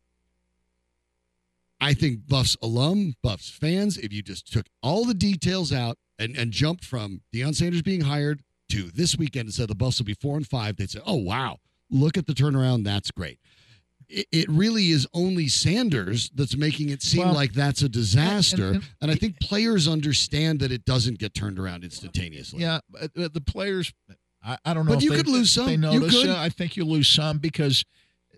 I 1.80 1.92
think 1.92 2.26
Buffs 2.26 2.56
alum, 2.62 3.14
Buffs 3.22 3.50
fans, 3.50 3.98
if 3.98 4.12
you 4.12 4.22
just 4.22 4.50
took 4.50 4.66
all 4.82 5.04
the 5.04 5.14
details 5.14 5.72
out 5.72 5.98
and, 6.18 6.36
and 6.36 6.50
jumped 6.50 6.84
from 6.84 7.20
Deion 7.34 7.54
Sanders 7.54 7.82
being 7.82 8.02
hired 8.02 8.42
to 8.70 8.90
this 8.92 9.18
weekend 9.18 9.46
and 9.46 9.54
said 9.54 9.68
the 9.68 9.74
Buffs 9.74 9.98
will 9.98 10.06
be 10.06 10.14
four 10.14 10.36
and 10.36 10.46
five, 10.46 10.76
they'd 10.76 10.90
say, 10.90 11.00
oh, 11.04 11.16
wow, 11.16 11.58
look 11.90 12.16
at 12.16 12.26
the 12.26 12.32
turnaround. 12.32 12.84
That's 12.84 13.10
great. 13.10 13.38
It, 14.08 14.26
it 14.30 14.48
really 14.48 14.90
is 14.90 15.06
only 15.14 15.48
Sanders 15.48 16.30
that's 16.34 16.56
making 16.56 16.90
it 16.90 17.02
seem 17.02 17.24
Well, 17.24 17.34
like 17.34 17.52
that's 17.52 17.82
a 17.82 17.88
disaster. 17.88 18.66
and- 18.68 18.76
And, 18.76 18.84
and- 19.02 19.10
I 19.10 19.14
think 19.16 19.40
players 19.40 19.88
understand 19.88 20.60
that 20.60 20.70
it 20.70 20.84
doesn't 20.84 21.18
get 21.18 21.34
turned 21.34 21.58
around 21.58 21.82
instantaneously. 21.84 22.60
Yeah, 22.60 22.80
the 23.14 23.42
players, 23.44 23.92
I, 24.44 24.58
I 24.64 24.74
don't 24.74 24.86
know. 24.86 24.92
But 24.92 24.98
if 24.98 25.04
you 25.04 25.10
they- 25.10 25.16
could 25.16 25.28
lose 25.28 25.50
some. 25.50 25.66
They 25.66 25.88
You 25.92 26.00
could. 26.08 26.28
I 26.28 26.48
think 26.50 26.76
you 26.76 26.84
lose 26.84 27.08
some 27.08 27.38
because 27.38 27.84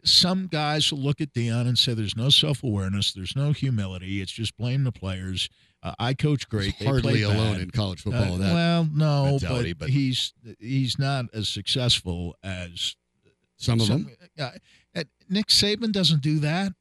some 0.05 0.47
guys 0.47 0.91
will 0.91 1.01
look 1.01 1.21
at 1.21 1.35
Deion 1.35 1.67
and 1.67 1.77
say, 1.77 1.93
"There's 1.93 2.17
no 2.17 2.31
self 2.31 2.63
awareness. 2.63 3.13
There's 3.13 3.35
no 3.37 3.53
humility. 3.53 4.23
It's 4.23 4.33
just 4.33 4.57
blame 4.57 4.85
the 4.85 4.93
players." 4.93 5.49
Uh, 5.83 5.93
I 5.99 6.15
coach 6.15 6.49
great. 6.49 6.75
He's 6.77 6.87
hardly 6.87 7.23
alone 7.23 7.55
bad. 7.55 7.61
in 7.63 7.71
college 7.71 8.01
football. 8.03 8.35
Uh, 8.35 8.39
that 8.39 8.55
well, 8.55 8.89
no, 8.93 9.39
but, 9.43 9.79
but- 9.79 9.91
he's 9.91 10.33
he's 10.61 10.99
not 10.99 11.27
as 11.35 11.49
successful 11.49 12.37
as 12.43 12.97
some 13.59 13.81
of 13.81 13.87
some- 13.89 14.05
them. 14.37 14.51
Nick 15.31 15.47
Saban 15.49 15.93
doesn't 15.93 16.23
do 16.23 16.39
that. 16.41 16.73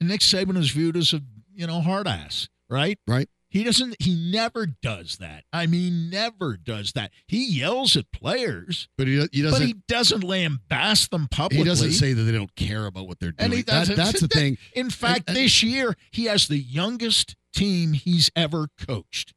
And 0.00 0.08
Nick 0.08 0.20
Saban 0.20 0.56
is 0.56 0.70
viewed 0.70 0.96
as 0.96 1.12
a 1.12 1.20
you 1.54 1.66
know 1.66 1.80
hard 1.80 2.08
ass, 2.08 2.48
right? 2.68 2.98
Right. 3.06 3.28
He 3.48 3.64
doesn't. 3.64 3.96
He 4.00 4.14
never 4.14 4.64
does 4.66 5.18
that. 5.18 5.44
I 5.52 5.66
mean, 5.66 6.08
never 6.08 6.56
does 6.56 6.92
that. 6.92 7.10
He 7.26 7.44
yells 7.46 7.98
at 7.98 8.10
players, 8.10 8.88
But 8.96 9.06
he, 9.08 9.26
he 9.30 9.42
doesn't. 9.42 9.60
But 9.60 9.66
he 9.66 9.74
doesn't 9.86 10.22
lambast 10.22 11.10
them 11.10 11.28
publicly. 11.30 11.58
He, 11.58 11.64
doesn't 11.64 11.92
say 11.92 12.14
that 12.14 12.22
they 12.22 12.32
don't 12.32 12.56
care 12.56 12.86
about 12.86 13.06
what 13.06 13.20
they're 13.20 13.32
doing. 13.32 13.44
And 13.44 13.52
he 13.52 13.60
That- 13.60 13.72
doesn't- 13.88 13.96
that's 13.96 14.20
the 14.20 14.28
thing. 14.32 14.56
In 14.74 14.88
fact, 14.88 15.24
and- 15.28 15.36
this 15.36 15.62
year 15.62 15.96
he 16.10 16.24
has 16.24 16.48
the 16.48 16.56
youngest 16.58 17.36
team 17.52 17.92
he's 17.92 18.30
ever 18.34 18.68
coached, 18.86 19.34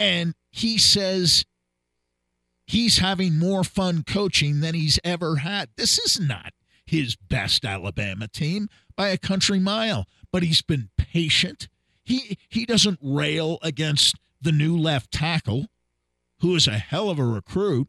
and 0.00 0.34
he 0.50 0.76
says 0.78 1.44
he's 2.66 2.98
having 2.98 3.38
more 3.38 3.62
fun 3.62 4.02
coaching 4.02 4.60
than 4.60 4.74
he's 4.74 4.98
ever 5.04 5.36
had. 5.36 5.68
This 5.76 5.98
is 6.00 6.18
not 6.18 6.52
his 6.86 7.16
best 7.16 7.64
Alabama 7.64 8.28
team 8.28 8.68
by 8.96 9.08
a 9.08 9.18
country 9.18 9.58
mile, 9.58 10.06
but 10.30 10.42
he's 10.42 10.62
been 10.62 10.90
patient. 10.96 11.68
He 12.04 12.38
he 12.48 12.66
doesn't 12.66 12.98
rail 13.02 13.58
against 13.62 14.16
the 14.40 14.52
new 14.52 14.76
left 14.76 15.10
tackle, 15.10 15.66
who 16.40 16.54
is 16.54 16.66
a 16.66 16.78
hell 16.78 17.08
of 17.08 17.18
a 17.18 17.24
recruit, 17.24 17.88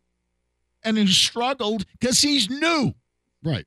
and 0.84 0.98
who 0.98 1.08
struggled 1.08 1.86
because 2.00 2.22
he's 2.22 2.50
new. 2.50 2.94
Right. 3.44 3.66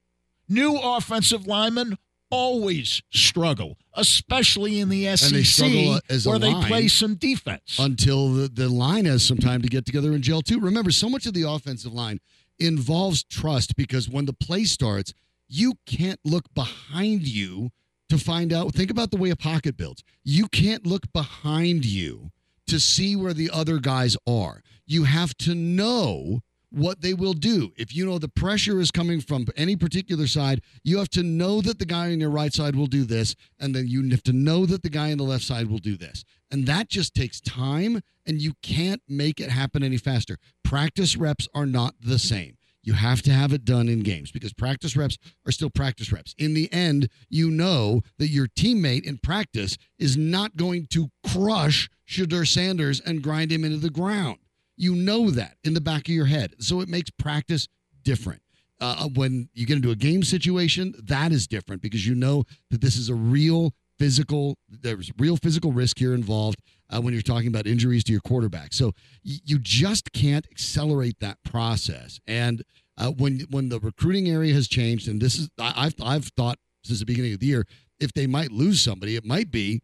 New 0.49 0.79
offensive 0.79 1.47
linemen 1.47 1.99
always 2.31 3.03
struggle, 3.11 3.79
especially 3.95 4.81
in 4.81 4.89
the 4.89 5.17
SEC, 5.17 5.33
they 5.33 5.43
struggle 5.43 5.93
uh, 5.93 6.01
as 6.09 6.27
a 6.27 6.31
where 6.31 6.39
they 6.39 6.55
play 6.67 6.89
some 6.89 7.15
defense. 7.15 7.79
until 7.79 8.33
the, 8.33 8.49
the 8.49 8.69
line 8.69 9.05
has 9.05 9.25
some 9.25 9.39
time 9.39 9.63
to 9.63 9.69
get 9.69 9.87
together 9.87 10.13
in 10.13 10.23
jail, 10.23 10.43
too. 10.43 10.61
Remember, 10.61 10.91
so 10.91 11.09
much 11.09 11.27
of 11.27 11.35
the 11.35 11.43
offensive 11.43 11.93
line 11.93 12.21
involves 12.59 13.25
trust 13.25 13.77
because 13.77 14.09
when 14.09 14.27
the 14.27 14.33
play 14.33 14.65
starts, 14.65 15.13
you 15.49 15.75
can't 15.87 16.21
look 16.25 16.45
behind 16.55 17.27
you 17.27 17.71
to 18.09 18.19
find 18.19 18.53
out. 18.53 18.75
Think 18.75 18.91
about 18.91 19.11
the 19.11 19.17
way 19.17 19.31
a 19.31 19.37
pocket 19.37 19.77
builds. 19.77 20.03
You 20.25 20.49
can't 20.49 20.87
look 20.87 21.13
behind 21.13 21.85
you 21.85 22.31
to 22.67 22.79
see 22.79 23.17
where 23.17 23.35
the 23.35 23.51
other 23.51 23.79
guys 23.79 24.17
are. 24.27 24.63
You 24.87 25.05
have 25.05 25.37
to 25.39 25.55
know 25.55 26.41
what 26.71 27.01
they 27.01 27.15
will 27.15 27.33
do. 27.33 27.73
If 27.77 27.95
you 27.95 28.05
know 28.05 28.19
the 28.19 28.29
pressure 28.29 28.79
is 28.79 28.91
coming 28.91 29.21
from 29.21 29.47
any 29.57 29.75
particular 29.77 30.27
side, 30.27 30.61
you 30.83 30.99
have 30.99 31.09
to 31.11 31.23
know 31.23 31.61
that 31.63 31.79
the 31.79 31.87
guy 31.87 32.13
on 32.13 32.21
your 32.21 32.31
right 32.31 32.53
side 32.53 32.77
will 32.77 32.87
do 32.87 33.05
this, 33.05 33.35
and 33.59 33.75
then 33.75 33.87
you 33.89 34.09
have 34.11 34.23
to 34.25 34.33
know 34.33 34.67
that 34.67 34.83
the 34.83 34.91
guy 34.91 35.11
on 35.11 35.19
the 35.19 35.25
left 35.25 35.45
side 35.45 35.69
will 35.69 35.79
do 35.79 35.97
this. 35.97 36.25
And 36.51 36.67
that 36.67 36.89
just 36.89 37.15
takes 37.15 37.41
time, 37.41 38.03
and 38.27 38.41
you 38.41 38.53
can't 38.63 39.03
make 39.09 39.41
it 39.41 39.51
happen 39.51 39.83
any 39.83 39.97
faster. 39.97 40.37
Practice 40.69 41.17
reps 41.17 41.49
are 41.55 41.65
not 41.65 41.95
the 41.99 42.19
same. 42.19 42.59
You 42.83 42.93
have 42.93 43.23
to 43.23 43.33
have 43.33 43.55
it 43.55 43.65
done 43.65 43.89
in 43.89 44.01
games 44.01 44.31
because 44.31 44.53
practice 44.53 44.99
reps 44.99 45.17
are 45.47 45.51
still 45.51 45.71
practice 45.71 46.13
reps. 46.13 46.35
In 46.37 46.53
the 46.53 46.71
end, 46.71 47.09
you 47.31 47.51
know 47.51 48.03
that 48.19 48.29
your 48.29 48.49
teammate 48.49 49.05
in 49.05 49.17
practice 49.17 49.79
is 49.99 50.19
not 50.19 50.57
going 50.57 50.87
to 50.91 51.09
crush 51.27 51.89
Shedeur 52.07 52.47
Sanders 52.47 53.01
and 53.01 53.23
grind 53.23 53.51
him 53.51 53.65
into 53.65 53.79
the 53.79 53.89
ground. 53.89 54.41
You 54.77 54.95
know 54.95 55.31
that 55.31 55.57
in 55.65 55.73
the 55.73 55.81
back 55.81 56.07
of 56.07 56.15
your 56.15 56.27
head. 56.27 56.55
So 56.59 56.83
it 56.83 56.89
makes 56.91 57.09
practice 57.09 57.67
different. 58.03 58.43
Uh, 58.79 59.09
when 59.15 59.49
you 59.55 59.65
get 59.65 59.77
into 59.77 59.91
a 59.91 59.97
game 59.97 60.23
situation, 60.23 60.95
that 61.03 61.33
is 61.33 61.47
different 61.47 61.81
because 61.81 62.07
you 62.07 62.15
know 62.15 62.45
that 62.71 62.83
this 62.83 62.99
is 62.99 63.09
a 63.09 63.15
real 63.15 63.73
physical, 63.99 64.57
there's 64.69 65.11
real 65.19 65.37
physical 65.37 65.73
risk 65.73 65.99
here 65.99 66.15
involved 66.15 66.61
uh, 66.91 67.01
when 67.01 67.13
you're 67.13 67.23
talking 67.23 67.49
about 67.49 67.67
injuries 67.67 68.05
to 68.05 68.13
your 68.13 68.21
quarterback. 68.21 68.73
So 68.73 68.93
y- 69.25 69.41
you 69.45 69.59
just 69.59 70.13
can't 70.13 70.47
accelerate 70.51 71.21
that 71.21 71.39
process. 71.45 72.21
And 72.27 72.63
uh, 72.97 73.11
when 73.11 73.41
when 73.51 73.69
the 73.69 73.79
recruiting 73.81 74.29
area 74.29 74.55
has 74.55 74.69
changed, 74.69 75.09
and 75.09 75.21
this 75.21 75.39
is 75.39 75.49
I, 75.59 75.73
I've 75.77 75.95
I've 76.03 76.27
thought 76.29 76.59
since 76.85 76.99
the 77.01 77.07
beginning 77.07 77.35
of 77.35 77.41
the 77.41 77.47
year, 77.47 77.65
if 78.01 78.13
they 78.13 78.27
might 78.27 78.51
lose 78.51 78.81
somebody, 78.81 79.17
it 79.17 79.25
might 79.25 79.51
be 79.51 79.83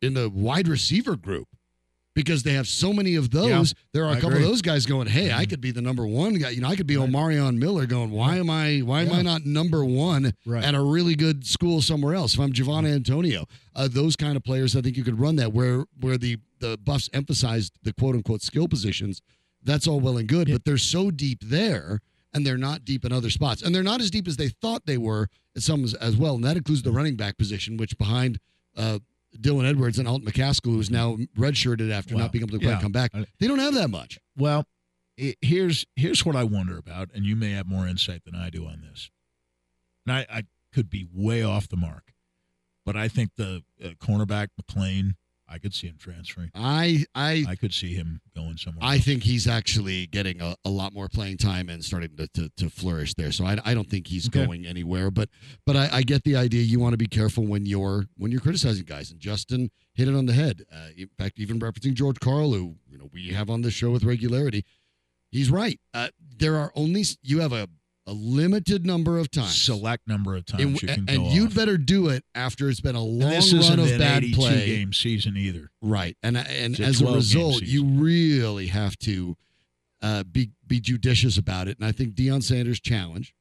in 0.00 0.14
the 0.14 0.28
wide 0.28 0.68
receiver 0.68 1.16
group 1.16 1.48
because 2.14 2.42
they 2.42 2.52
have 2.52 2.66
so 2.68 2.92
many 2.92 3.14
of 3.14 3.30
those. 3.30 3.74
there 3.92 4.04
are 4.04 4.08
a 4.10 4.12
I 4.12 4.14
couple 4.16 4.30
agree. 4.30 4.42
of 4.42 4.48
those 4.48 4.62
guys 4.62 4.84
going, 4.86 5.06
"Hey, 5.08 5.32
I 5.32 5.46
could 5.46 5.60
be 5.60 5.70
the 5.70 5.80
number 5.82 6.06
one 6.06 6.34
guy." 6.34 6.50
You 6.50 6.60
know, 6.60 6.68
I 6.68 6.76
could 6.76 6.86
be 6.86 6.94
Omarion 6.96 7.56
Miller 7.58 7.86
going, 7.86 8.10
"Why 8.10 8.36
am 8.36 8.50
I? 8.50 8.80
Why 8.80 9.02
am 9.02 9.12
I 9.12 9.22
not 9.22 9.46
number 9.46 9.84
one 9.84 10.34
Right. 10.44 10.62
at 10.64 10.74
a 10.74 10.82
really 10.82 11.14
good 11.14 11.46
school 11.46 11.80
somewhere 11.80 12.14
else?" 12.14 12.34
If 12.34 12.40
I'm 12.40 12.52
Javon 12.52 12.86
Antonio, 12.86 13.46
uh, 13.74 13.88
those 13.88 14.16
kind 14.16 14.36
of 14.36 14.44
players, 14.44 14.76
I 14.76 14.82
think 14.82 14.96
you 14.96 15.04
could 15.04 15.18
run 15.18 15.36
that 15.36 15.52
where 15.52 15.84
where 16.00 16.18
the 16.18 16.38
the 16.60 16.78
Buffs 16.78 17.08
emphasized 17.12 17.72
the 17.82 17.92
quote 17.92 18.14
unquote 18.14 18.42
skill 18.42 18.68
positions. 18.68 19.20
That's 19.64 19.86
all 19.86 20.00
well 20.00 20.16
and 20.18 20.28
good, 20.28 20.48
but 20.50 20.64
they're 20.64 20.76
so 20.78 21.10
deep 21.10 21.38
there. 21.42 22.00
And 22.34 22.46
they're 22.46 22.56
not 22.56 22.86
deep 22.86 23.04
in 23.04 23.12
other 23.12 23.28
spots, 23.28 23.60
and 23.60 23.74
they're 23.74 23.82
not 23.82 24.00
as 24.00 24.10
deep 24.10 24.26
as 24.26 24.38
they 24.38 24.48
thought 24.48 24.86
they 24.86 24.96
were 24.96 25.28
at 25.54 25.60
some 25.62 25.84
as, 25.84 25.92
as 25.92 26.16
well. 26.16 26.36
And 26.36 26.44
that 26.44 26.56
includes 26.56 26.80
the 26.80 26.90
running 26.90 27.14
back 27.14 27.36
position, 27.36 27.76
which 27.76 27.98
behind 27.98 28.38
uh, 28.74 29.00
Dylan 29.38 29.68
Edwards 29.68 29.98
and 29.98 30.06
Alton 30.06 30.26
McCaskill, 30.28 30.72
who's 30.72 30.90
now 30.90 31.16
redshirted 31.38 31.90
after 31.90 32.14
Well, 32.14 32.24
not 32.24 32.32
being 32.32 32.42
able 32.44 32.58
to 32.58 32.64
quite 32.64 32.74
yeah. 32.74 32.80
come 32.80 32.92
back. 32.92 33.12
They 33.38 33.46
don't 33.48 33.58
have 33.58 33.74
that 33.74 33.88
much. 33.88 34.18
Well, 34.36 34.66
i 35.18 35.34
here's 35.40 35.86
here's 35.96 36.24
what 36.24 36.36
I 36.36 36.44
wonder 36.44 36.78
about, 36.78 37.10
and 37.14 37.24
you 37.24 37.36
may 37.36 37.52
have 37.52 37.66
more 37.66 37.86
insight 37.86 38.24
than 38.24 38.34
I 38.34 38.50
do 38.50 38.66
on 38.66 38.82
this. 38.82 39.10
And 40.06 40.16
I, 40.16 40.26
I 40.30 40.42
could 40.72 40.90
be 40.90 41.06
way 41.12 41.42
off 41.42 41.68
the 41.68 41.76
mark, 41.76 42.12
but 42.84 42.96
I 42.96 43.08
think 43.08 43.32
the 43.36 43.62
uh, 43.82 43.88
cornerback 44.00 44.48
McClain, 44.60 45.14
I 45.52 45.58
could 45.58 45.74
see 45.74 45.86
him 45.88 45.96
transferring. 45.98 46.50
I 46.54 47.04
I 47.14 47.44
I 47.48 47.54
could 47.56 47.74
see 47.74 47.92
him 47.94 48.20
going 48.34 48.56
somewhere. 48.56 48.82
I 48.82 48.94
else. 48.96 49.04
think 49.04 49.22
he's 49.22 49.46
actually 49.46 50.06
getting 50.06 50.40
a, 50.40 50.56
a 50.64 50.70
lot 50.70 50.92
more 50.94 51.08
playing 51.08 51.36
time 51.36 51.68
and 51.68 51.84
starting 51.84 52.16
to, 52.16 52.26
to, 52.34 52.48
to 52.56 52.70
flourish 52.70 53.14
there. 53.14 53.30
So 53.32 53.44
I, 53.44 53.58
I 53.64 53.74
don't 53.74 53.88
think 53.90 54.06
he's 54.06 54.28
Okay. 54.28 54.44
going 54.44 54.66
anywhere. 54.66 55.10
But 55.10 55.28
but 55.66 55.76
I, 55.76 55.88
I 55.92 56.02
get 56.02 56.24
the 56.24 56.36
idea. 56.36 56.62
You 56.62 56.80
want 56.80 56.94
to 56.94 56.98
be 56.98 57.06
careful 57.06 57.46
when 57.46 57.66
you're 57.66 58.06
when 58.16 58.32
you're 58.32 58.40
criticizing 58.40 58.84
guys. 58.84 59.10
And 59.10 59.20
Justin 59.20 59.70
hit 59.94 60.08
it 60.08 60.14
on 60.14 60.26
the 60.26 60.32
head. 60.32 60.62
Uh, 60.72 60.88
in 60.96 61.10
fact, 61.18 61.38
even 61.38 61.60
referencing 61.60 61.94
George 61.94 62.18
Karl, 62.20 62.52
who 62.52 62.76
you 62.88 62.96
know 62.98 63.08
we 63.12 63.28
have 63.28 63.50
on 63.50 63.60
this 63.62 63.74
show 63.74 63.90
with 63.90 64.04
regularity, 64.04 64.64
he's 65.30 65.50
right. 65.50 65.78
Uh, 65.92 66.08
there 66.38 66.56
are 66.56 66.72
only 66.74 67.04
you 67.22 67.40
have 67.40 67.52
a, 67.52 67.68
a 68.06 68.12
limited 68.12 68.84
number 68.84 69.18
of 69.18 69.30
times. 69.30 69.60
select 69.60 70.08
number 70.08 70.34
of 70.34 70.44
times 70.44 70.62
And, 70.64 70.82
you 70.82 70.88
can 70.88 71.04
and 71.08 71.26
you'd 71.32 71.48
off. 71.48 71.54
better 71.54 71.78
do 71.78 72.08
it 72.08 72.24
after 72.34 72.68
it's 72.68 72.80
been 72.80 72.96
a 72.96 73.02
long 73.02 73.32
run 73.52 73.78
of 73.78 73.98
bad 73.98 74.24
play. 74.34 74.66
game 74.66 74.92
season 74.92 75.36
either. 75.36 75.70
Right, 75.80 76.16
and 76.22 76.36
and 76.36 76.78
a 76.80 76.82
as 76.82 77.00
a 77.00 77.04
12-game 77.04 77.14
result, 77.14 77.62
you 77.62 77.84
really 77.84 78.66
have 78.68 78.98
to 79.00 79.36
uh, 80.02 80.24
be 80.24 80.50
be 80.66 80.80
judicious 80.80 81.38
about 81.38 81.68
it. 81.68 81.78
And 81.78 81.86
I 81.86 81.92
think 81.92 82.14
Deion 82.16 82.42
Sanders' 82.42 82.80
challenge, 82.80 83.34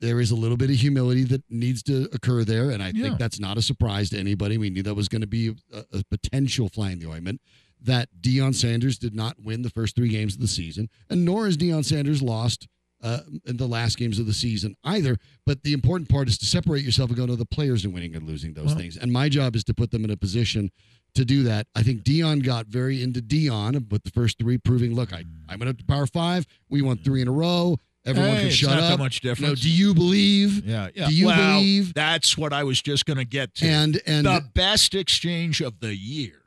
there 0.00 0.18
is 0.20 0.30
a 0.30 0.36
little 0.36 0.56
bit 0.56 0.70
of 0.70 0.76
humility 0.76 1.24
that 1.24 1.42
needs 1.50 1.82
to 1.84 2.08
occur 2.12 2.44
there, 2.44 2.70
and 2.70 2.82
I 2.82 2.92
Yeah. 2.94 3.02
think 3.08 3.18
that's 3.18 3.38
not 3.40 3.58
a 3.58 3.62
surprise 3.62 4.08
to 4.10 4.18
anybody. 4.18 4.56
We 4.56 4.70
knew 4.70 4.82
that 4.84 4.94
was 4.94 5.08
going 5.08 5.20
to 5.22 5.26
be 5.26 5.54
a, 5.72 5.84
a 5.92 6.04
potential 6.10 6.68
fly 6.68 6.92
in 6.92 7.00
the 7.00 7.10
ointment. 7.10 7.40
That 7.80 8.08
Deion 8.20 8.54
Sanders 8.54 8.98
did 8.98 9.14
not 9.14 9.40
win 9.42 9.62
the 9.62 9.70
first 9.70 9.94
three 9.94 10.08
games 10.08 10.34
of 10.34 10.40
the 10.40 10.48
season, 10.48 10.88
and 11.10 11.24
nor 11.24 11.44
has 11.46 11.56
Deion 11.56 11.84
Sanders 11.84 12.22
lost 12.22 12.66
uh, 13.02 13.20
in 13.46 13.56
the 13.56 13.66
last 13.66 13.96
games 13.98 14.18
of 14.18 14.26
the 14.26 14.32
season 14.32 14.74
either. 14.84 15.16
But 15.46 15.62
the 15.62 15.72
important 15.72 16.08
part 16.08 16.28
is 16.28 16.36
to 16.38 16.46
separate 16.46 16.84
yourself 16.84 17.10
and 17.10 17.16
go, 17.16 17.26
no, 17.26 17.36
the 17.36 17.46
players 17.46 17.84
are 17.84 17.90
winning 17.90 18.14
and 18.14 18.26
losing 18.26 18.54
those 18.54 18.66
Well- 18.66 18.76
things. 18.76 18.96
And 18.96 19.12
my 19.12 19.28
job 19.28 19.54
is 19.56 19.64
to 19.64 19.74
put 19.74 19.90
them 19.90 20.04
in 20.04 20.10
a 20.10 20.16
position 20.16 20.70
to 21.14 21.24
do 21.24 21.42
that. 21.44 21.66
I 21.74 21.82
think 21.82 22.02
Deion 22.02 22.42
got 22.44 22.66
very 22.66 23.02
into 23.02 23.20
Deion 23.20 23.90
with 23.90 24.02
the 24.04 24.10
first 24.10 24.38
three, 24.38 24.58
proving, 24.58 24.94
look, 24.94 25.12
I, 25.12 25.24
I 25.48 25.56
went 25.56 25.68
up 25.70 25.78
to 25.78 25.84
Power 25.84 26.06
Five. 26.06 26.46
We 26.68 26.82
won 26.82 26.98
three 26.98 27.22
in 27.22 27.28
a 27.28 27.32
row. 27.32 27.78
Everyone 28.04 28.36
Hey, 28.36 28.42
can 28.42 28.50
shut 28.50 28.70
not 28.70 28.80
up. 28.80 28.90
that 28.90 28.98
much 28.98 29.22
No, 29.24 29.30
difference. 29.30 29.60
do 29.60 29.70
you 29.70 29.92
believe? 29.94 30.64
Yeah, 30.64 30.88
yeah. 30.94 31.08
Do 31.08 31.14
you 31.14 31.26
well, 31.26 31.58
believe? 31.60 31.94
That's 31.94 32.38
what 32.38 32.52
I 32.52 32.62
was 32.64 32.80
just 32.80 33.04
going 33.06 33.16
to 33.18 33.24
get 33.24 33.54
to. 33.56 33.66
And 33.66 34.00
and 34.06 34.26
the 34.26 34.44
best 34.54 34.94
exchange 34.94 35.60
of 35.60 35.80
the 35.80 35.94
year 35.96 36.40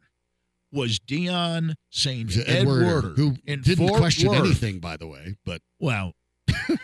was 0.71 0.99
Deion 0.99 1.73
saying 1.89 2.29
to 2.29 2.49
Ed 2.49 2.59
Ed 2.61 2.67
Werder, 2.67 2.85
Werder, 2.85 3.09
who 3.15 3.35
in 3.45 3.61
didn't 3.61 3.87
Fort 3.87 3.99
question 3.99 4.29
Worth. 4.29 4.39
anything, 4.39 4.79
by 4.79 4.95
the 4.97 5.07
way, 5.07 5.35
but 5.45 5.61
Well, 5.79 6.13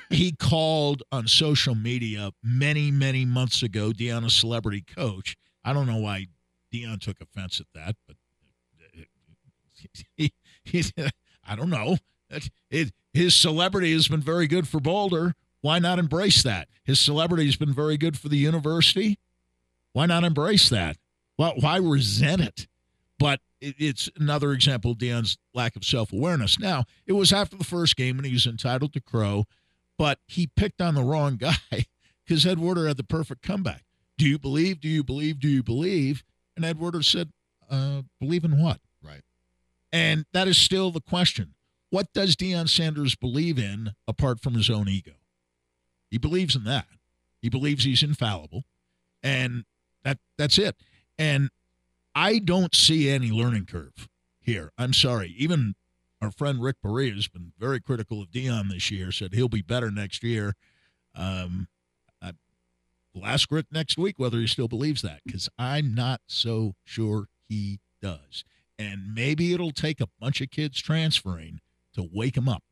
he 0.10 0.32
called 0.32 1.04
on 1.12 1.28
social 1.28 1.76
media 1.76 2.32
many, 2.44 2.92
many 2.92 3.26
months 3.26 3.64
ago. 3.64 3.92
Deion, 3.92 4.26
a 4.26 4.30
celebrity 4.30 4.84
coach. 4.96 5.36
I 5.64 5.74
don't 5.74 5.88
know 5.88 5.98
why 5.98 6.28
Deion 6.74 7.00
took 7.00 7.22
offense 7.22 7.60
at 7.60 7.68
that, 7.74 7.96
but 8.08 8.18
he, 10.16 10.32
he, 10.64 10.84
I 11.48 11.56
don't 11.56 11.70
know. 11.70 11.98
It, 12.70 12.92
his 13.14 13.36
celebrity 13.36 13.94
has 13.94 14.08
been 14.08 14.22
very 14.22 14.48
good 14.48 14.68
for 14.68 14.80
Boulder. 14.80 15.34
Why 15.62 15.80
not 15.80 16.00
embrace 16.00 16.44
that? 16.44 16.68
His 16.84 17.00
celebrity 17.00 17.46
has 17.46 17.56
been 17.56 17.74
very 17.74 17.98
good 17.98 18.18
for 18.18 18.30
the 18.30 18.38
university. 18.38 19.18
Why 19.94 20.06
not 20.06 20.24
embrace 20.24 20.70
that? 20.70 20.98
Why, 21.36 21.54
why 21.60 21.78
resent 21.78 22.42
it? 22.42 22.68
But 23.20 23.42
it's 23.60 24.10
another 24.20 24.52
example 24.52 24.92
of 24.92 24.98
Deion's 24.98 25.38
lack 25.54 25.76
of 25.76 25.84
self 25.84 26.14
awareness. 26.14 26.60
Now, 26.60 26.86
it 27.06 27.14
was 27.14 27.34
after 27.34 27.58
the 27.58 27.64
first 27.64 27.96
game 27.96 28.18
and 28.18 28.26
he 28.26 28.34
was 28.34 28.46
entitled 28.46 28.94
to 28.94 29.02
crow, 29.02 29.46
but 29.98 30.20
he 30.28 30.48
picked 30.48 30.82
on 30.82 30.96
the 30.96 31.04
wrong 31.04 31.36
guy 31.38 31.56
because 32.26 32.46
Ed 32.46 32.60
had 32.60 32.98
the 32.98 33.06
perfect 33.08 33.42
comeback. 33.42 33.84
Do 34.18 34.28
you 34.28 34.40
believe? 34.40 34.80
Do 34.82 34.88
you 34.88 35.04
believe? 35.04 35.40
Do 35.40 35.48
you 35.48 35.64
believe? 35.64 36.24
And 36.56 36.66
Ed 36.66 36.78
said, 37.04 37.32
uh, 37.70 38.02
believe 38.20 38.44
in 38.44 38.62
what? 38.62 38.80
Right. 39.04 39.22
And 39.92 40.26
that 40.34 40.48
is 40.48 40.58
still 40.58 40.92
the 40.92 41.02
question. 41.02 41.54
What 41.90 42.12
does 42.14 42.36
Deion 42.36 42.68
Sanders 42.68 43.16
believe 43.16 43.58
in 43.58 43.92
apart 44.08 44.42
from 44.42 44.56
his 44.56 44.70
own 44.70 44.90
ego? 44.90 45.14
He 46.10 46.18
believes 46.18 46.56
in 46.56 46.64
that. 46.66 46.88
He 47.42 47.50
believes 47.50 47.84
he's 47.84 48.04
infallible. 48.04 48.64
And 49.24 49.66
that 50.04 50.20
that's 50.38 50.58
it. 50.58 50.76
And 51.18 51.50
I 52.20 52.40
don't 52.40 52.74
see 52.74 53.12
any 53.12 53.30
learning 53.30 53.68
curve 53.68 54.10
here. 54.42 54.72
I'm 54.76 54.92
sorry. 54.92 55.36
Even 55.38 55.76
our 56.20 56.32
friend 56.32 56.60
Rick 56.60 56.78
Berea 56.82 57.14
has 57.14 57.28
been 57.28 57.52
very 57.60 57.80
critical 57.80 58.24
of 58.24 58.32
Deion 58.32 58.72
this 58.72 58.90
year. 58.90 59.12
Said 59.12 59.36
he'll 59.36 59.48
be 59.50 59.62
better 59.62 59.92
next 59.92 60.24
year. 60.24 60.56
Um, 61.14 61.68
I, 62.20 62.32
we'll 63.14 63.28
ask 63.28 63.52
Rick 63.52 63.68
next 63.72 64.00
week 64.00 64.18
whether 64.18 64.40
he 64.40 64.48
still 64.48 64.68
believes 64.68 65.04
that 65.04 65.20
because 65.28 65.48
I'm 65.60 65.94
not 65.94 66.22
so 66.26 66.74
sure 66.84 67.28
he 67.48 67.82
does. 68.02 68.44
And 68.80 69.14
maybe 69.14 69.54
it'll 69.54 69.70
take 69.70 70.02
a 70.02 70.10
bunch 70.20 70.42
of 70.42 70.50
kids 70.50 70.82
transferring 70.82 71.60
to 71.94 72.10
wake 72.12 72.36
him 72.36 72.50
up. 72.50 72.64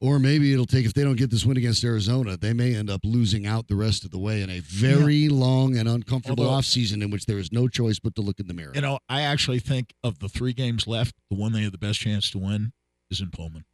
Or 0.00 0.18
maybe 0.18 0.52
it'll 0.52 0.66
take 0.66 0.84
if 0.84 0.92
they 0.94 1.02
don't 1.04 1.16
get 1.16 1.30
this 1.30 1.46
win 1.46 1.56
against 1.56 1.82
Arizona, 1.84 2.36
they 2.36 2.52
may 2.52 2.74
end 2.74 2.90
up 2.90 3.00
losing 3.04 3.46
out 3.46 3.66
the 3.68 3.76
rest 3.76 4.04
of 4.04 4.10
the 4.10 4.18
way 4.18 4.42
in 4.42 4.50
a 4.50 4.60
very 4.60 5.28
long 5.28 5.76
and 5.76 5.88
uncomfortable 5.88 6.44
Although- 6.46 6.60
offseason 6.60 7.02
in 7.02 7.10
which 7.10 7.26
there 7.26 7.38
is 7.38 7.50
no 7.52 7.66
choice 7.68 7.98
but 7.98 8.14
to 8.16 8.20
look 8.22 8.38
in 8.38 8.46
the 8.46 8.54
mirror. 8.54 8.72
You 8.74 8.82
know, 8.82 8.98
I 9.08 9.22
actually 9.22 9.58
think 9.58 9.94
of 10.04 10.18
the 10.18 10.28
three 10.28 10.52
games 10.52 10.86
left, 10.86 11.14
the 11.30 11.36
one 11.36 11.52
they 11.52 11.62
have 11.62 11.72
the 11.72 11.78
best 11.78 12.00
chance 12.00 12.30
to 12.32 12.38
win 12.38 12.72
is 13.10 13.20
in 13.20 13.30
Pullman. 13.30 13.64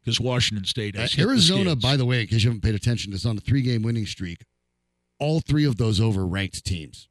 Because 0.00 0.20
Washington 0.20 0.64
State 0.64 0.96
Uh, 0.96 1.02
has 1.02 1.12
the 1.12 1.22
Arizona, 1.22 1.70
skids. 1.70 1.82
by 1.82 1.96
the 1.96 2.06
way, 2.06 2.22
in 2.22 2.26
case 2.26 2.42
you 2.42 2.50
haven't 2.50 2.62
paid 2.62 2.74
attention, 2.74 3.12
is 3.12 3.26
on 3.26 3.36
a 3.36 3.40
three-game 3.40 3.82
winning 3.82 4.06
streak. 4.06 4.44
All 5.20 5.40
three 5.40 5.64
of 5.64 5.76
those 5.76 6.00
over 6.00 6.26
ranked 6.26 6.64
teams. 6.64 7.08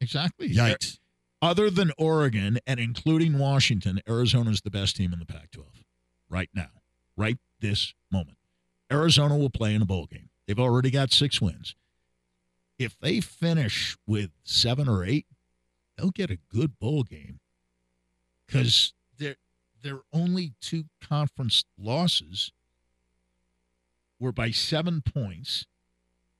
exactly. 0.00 0.48
Yikes! 0.50 0.98
Other 1.42 1.70
than 1.70 1.92
Oregon 1.98 2.58
and 2.66 2.80
including 2.80 3.38
Washington, 3.38 4.00
Arizona 4.08 4.50
is 4.50 4.60
the 4.62 4.70
best 4.70 4.96
team 4.96 5.12
in 5.12 5.18
the 5.18 5.26
Pac 5.26 5.50
12 5.52 5.84
right 6.28 6.48
now, 6.54 6.70
right 7.16 7.38
this 7.60 7.94
moment. 8.10 8.38
Arizona 8.90 9.36
will 9.36 9.50
play 9.50 9.74
in 9.74 9.82
a 9.82 9.86
bowl 9.86 10.06
game. 10.06 10.28
They've 10.46 10.58
already 10.58 10.90
got 10.90 11.12
six 11.12 11.40
wins. 11.40 11.74
If 12.78 12.98
they 12.98 13.20
finish 13.20 13.96
with 14.06 14.30
seven 14.44 14.88
or 14.88 15.04
eight, 15.04 15.26
they'll 15.96 16.10
get 16.10 16.30
a 16.30 16.38
good 16.52 16.78
bowl 16.78 17.02
game 17.02 17.40
because 18.46 18.92
their 19.18 19.36
their 19.82 20.00
only 20.12 20.52
two 20.60 20.84
conference 21.00 21.64
losses 21.78 22.52
were 24.20 24.32
by 24.32 24.50
seven 24.50 25.02
points 25.02 25.66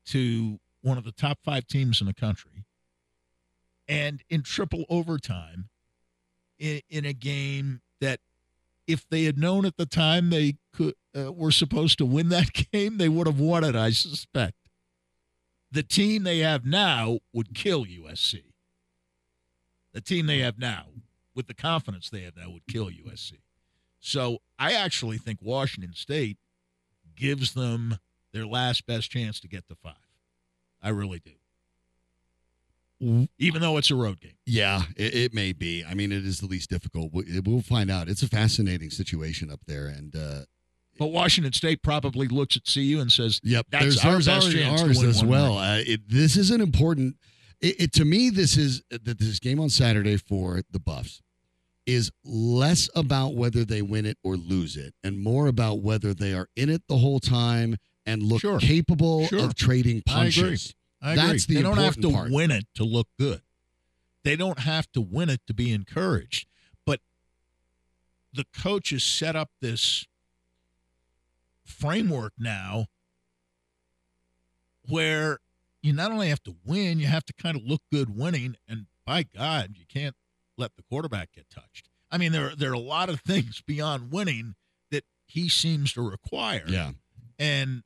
to 0.07 0.61
one 0.83 0.99
of 0.99 1.05
the 1.05 1.13
top 1.13 1.39
five 1.43 1.67
teams 1.67 2.01
in 2.01 2.07
the 2.07 2.15
country 2.15 2.65
and 3.89 4.23
in 4.29 4.43
triple 4.43 4.85
overtime 4.89 5.69
in, 6.59 6.81
in 6.89 7.05
a 7.05 7.13
game 7.13 7.81
that 8.01 8.21
if 8.87 9.09
they 9.09 9.25
had 9.25 9.39
known 9.39 9.65
at 9.65 9.77
the 9.77 9.87
time 9.87 10.31
they 10.31 10.57
could 10.73 10.95
uh, 11.17 11.33
were 11.33 11.51
supposed 11.51 11.99
to 11.99 12.07
win 12.07 12.29
that 12.29 12.53
game 12.73 12.99
they 12.99 13.09
would 13.09 13.27
have 13.27 13.41
won 13.41 13.65
it 13.65 13.77
i 13.77 13.91
suspect. 13.91 14.55
The 15.73 15.83
team 15.83 16.23
they 16.23 16.39
have 16.39 16.65
now 16.65 17.19
would 17.33 17.55
kill 17.55 17.85
usc 17.85 18.41
the 19.93 20.01
team 20.01 20.27
they 20.27 20.39
have 20.39 20.59
now 20.59 20.87
with 21.35 21.47
the 21.49 21.55
confidence 21.55 22.09
they 22.09 22.23
have 22.23 22.37
now 22.37 22.51
would 22.51 22.67
kill 22.67 22.87
usc 22.87 23.33
so 23.99 24.39
i 24.59 24.73
actually 24.73 25.19
think 25.19 25.39
washington 25.43 25.93
state 25.95 26.39
gives 27.17 27.55
them 27.55 27.99
their 28.33 28.47
last 28.47 28.87
best 28.87 29.11
chance 29.11 29.41
to 29.41 29.49
get 29.49 29.67
to 29.67 29.75
five. 29.75 29.95
I 30.83 30.91
really 30.91 31.19
do 31.19 31.33
even 33.01 33.61
though 33.61 33.77
it's 33.77 33.91
a 33.91 33.95
road 33.95 34.21
game 34.21 34.33
Yeah, 34.47 34.83
it, 34.97 35.15
it 35.15 35.35
may 35.35 35.53
be. 35.53 35.85
I 35.85 35.95
mean, 35.95 36.13
it 36.13 36.25
is 36.25 36.41
the 36.41 36.47
least 36.47 36.71
difficult. 36.71 37.13
We- 37.13 37.41
We'll 37.45 37.61
find 37.63 37.91
out. 37.91 38.09
It's 38.09 38.23
a 38.23 38.29
fascinating 38.29 38.91
situation 38.91 39.51
up 39.51 39.61
there, 39.67 39.87
and 39.89 40.15
uh, 40.17 40.41
But 40.99 41.09
Washington 41.09 41.53
State 41.53 41.83
probably 41.83 42.27
looks 42.29 42.57
at 42.57 42.63
CU 42.73 42.99
and 43.01 43.13
says, 43.13 43.41
Yep, 43.43 43.67
That's 43.71 43.83
there's, 43.85 44.05
our 44.05 44.17
best 44.17 44.29
ours, 44.47 44.55
chance 44.55 44.81
ours 44.83 45.03
as 45.03 45.23
well. 45.25 45.59
Uh, 45.59 45.79
it, 45.81 46.09
this 46.09 46.37
is 46.37 46.51
an 46.51 46.61
important. 46.61 47.17
It, 47.61 47.81
it 47.81 47.93
to 47.95 48.05
me, 48.05 48.31
this 48.31 48.57
is 48.57 48.83
that 48.91 49.19
this 49.19 49.39
game 49.41 49.61
on 49.61 49.69
Saturday 49.69 50.17
for 50.17 50.63
the 50.71 50.79
Buffs 50.81 51.21
is 51.87 52.11
less 52.25 52.89
about 52.97 53.35
whether 53.37 53.65
they 53.65 53.81
win 53.83 54.07
it 54.07 54.19
or 54.25 54.37
lose 54.37 54.77
it, 54.77 54.93
and 55.05 55.19
more 55.23 55.47
about 55.47 55.81
whether 55.83 56.13
they 56.15 56.33
are 56.35 56.49
in 56.57 56.69
it 56.71 56.83
the 56.89 56.97
whole 56.97 57.21
time 57.21 57.77
and 58.07 58.23
look 58.23 58.41
Sure. 58.41 58.59
capable 58.59 59.27
Sure. 59.29 59.41
of 59.45 59.55
trading 59.55 60.03
punches. 60.05 60.75
I 61.07 61.13
agree. 61.13 61.27
That's 61.27 61.47
the 61.47 61.55
they 61.55 61.63
don't 61.63 61.79
have 61.79 62.01
to 62.01 62.11
part. 62.11 62.33
win 62.33 62.51
it 62.51 62.67
to 62.75 62.83
look 62.85 63.07
good. 63.17 63.41
They 64.25 64.35
don't 64.35 64.59
have 64.59 64.91
to 64.93 65.01
win 65.01 65.31
it 65.31 65.41
to 65.47 65.55
be 65.55 65.73
encouraged. 65.73 66.49
But 66.85 67.01
the 68.33 68.45
coaches 68.53 69.05
set 69.05 69.37
up 69.37 69.51
this 69.61 70.05
framework 71.65 72.33
now 72.37 72.87
where 74.89 75.39
you 75.81 75.93
not 75.93 76.11
only 76.11 76.29
have 76.29 76.43
to 76.43 76.57
win, 76.65 76.99
you 76.99 77.07
have 77.07 77.25
to 77.27 77.33
kind 77.33 77.57
of 77.57 77.63
look 77.63 77.83
good 77.93 78.17
winning. 78.17 78.57
And 78.69 78.87
by 79.05 79.23
God, 79.23 79.77
you 79.77 79.85
can't 79.89 80.17
let 80.59 80.75
the 80.75 80.83
quarterback 80.83 81.31
get 81.33 81.49
touched. 81.49 81.89
I 82.11 82.19
mean, 82.19 82.33
there, 82.33 82.57
there 82.57 82.71
are 82.71 82.75
a 82.75 82.81
lot 82.81 83.09
of 83.09 83.21
things 83.21 83.63
beyond 83.65 84.11
winning 84.11 84.57
that 84.91 85.05
he 85.25 85.49
seems 85.49 85.93
to 85.93 86.03
require. 86.03 86.65
Yeah, 86.67 86.93
and 87.39 87.85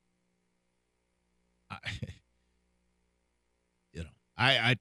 I, 1.69 1.77
I, 4.41 4.75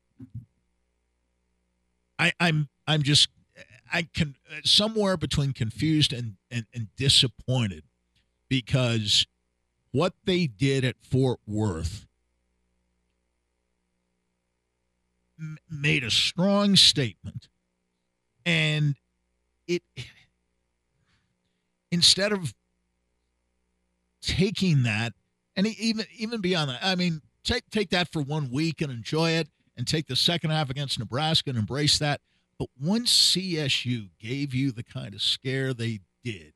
I, 2.19 2.27
I, 2.27 2.33
I'm 2.41 2.69
I'm 2.87 3.03
just 3.03 3.29
I 3.93 4.09
can 4.15 4.37
uh, 4.51 4.61
somewhere 4.65 5.17
between 5.17 5.53
confused 5.53 6.13
and, 6.13 6.37
and, 6.51 6.67
and 6.75 6.89
disappointed 6.97 7.85
because 8.49 9.27
what 9.93 10.15
they 10.25 10.47
did 10.47 10.85
at 10.85 10.97
Fort 11.03 11.41
Worth 11.47 12.07
made 15.69 16.05
a 16.05 16.11
strong 16.11 16.77
statement. 16.77 17.49
And 18.47 18.97
it 19.67 19.83
instead 21.91 22.33
of 22.33 22.55
taking 24.23 24.85
that 24.85 25.13
and 25.57 25.67
even 25.67 26.07
even 26.17 26.41
beyond 26.41 26.71
that 26.71 26.79
i 26.83 26.95
mean 26.95 27.21
take 27.45 27.64
take 27.70 27.91
that 27.91 28.11
for 28.12 28.22
one 28.22 28.51
week 28.51 28.80
and 28.80 28.91
enjoy 28.93 29.30
it 29.30 29.49
and 29.76 29.86
take 29.86 30.07
the 30.07 30.16
second 30.16 30.51
half 30.51 30.70
against 30.70 30.99
nebraska 30.99 31.51
and 31.51 31.59
embrace 31.59 31.99
that 31.99 32.20
but 32.59 32.68
once 32.80 33.11
csu 33.34 34.09
gave 34.18 34.55
you 34.55 34.70
the 34.72 34.82
kind 34.84 35.14
of 35.14 35.22
scare 35.22 35.72
they 35.74 36.01
did 36.24 36.53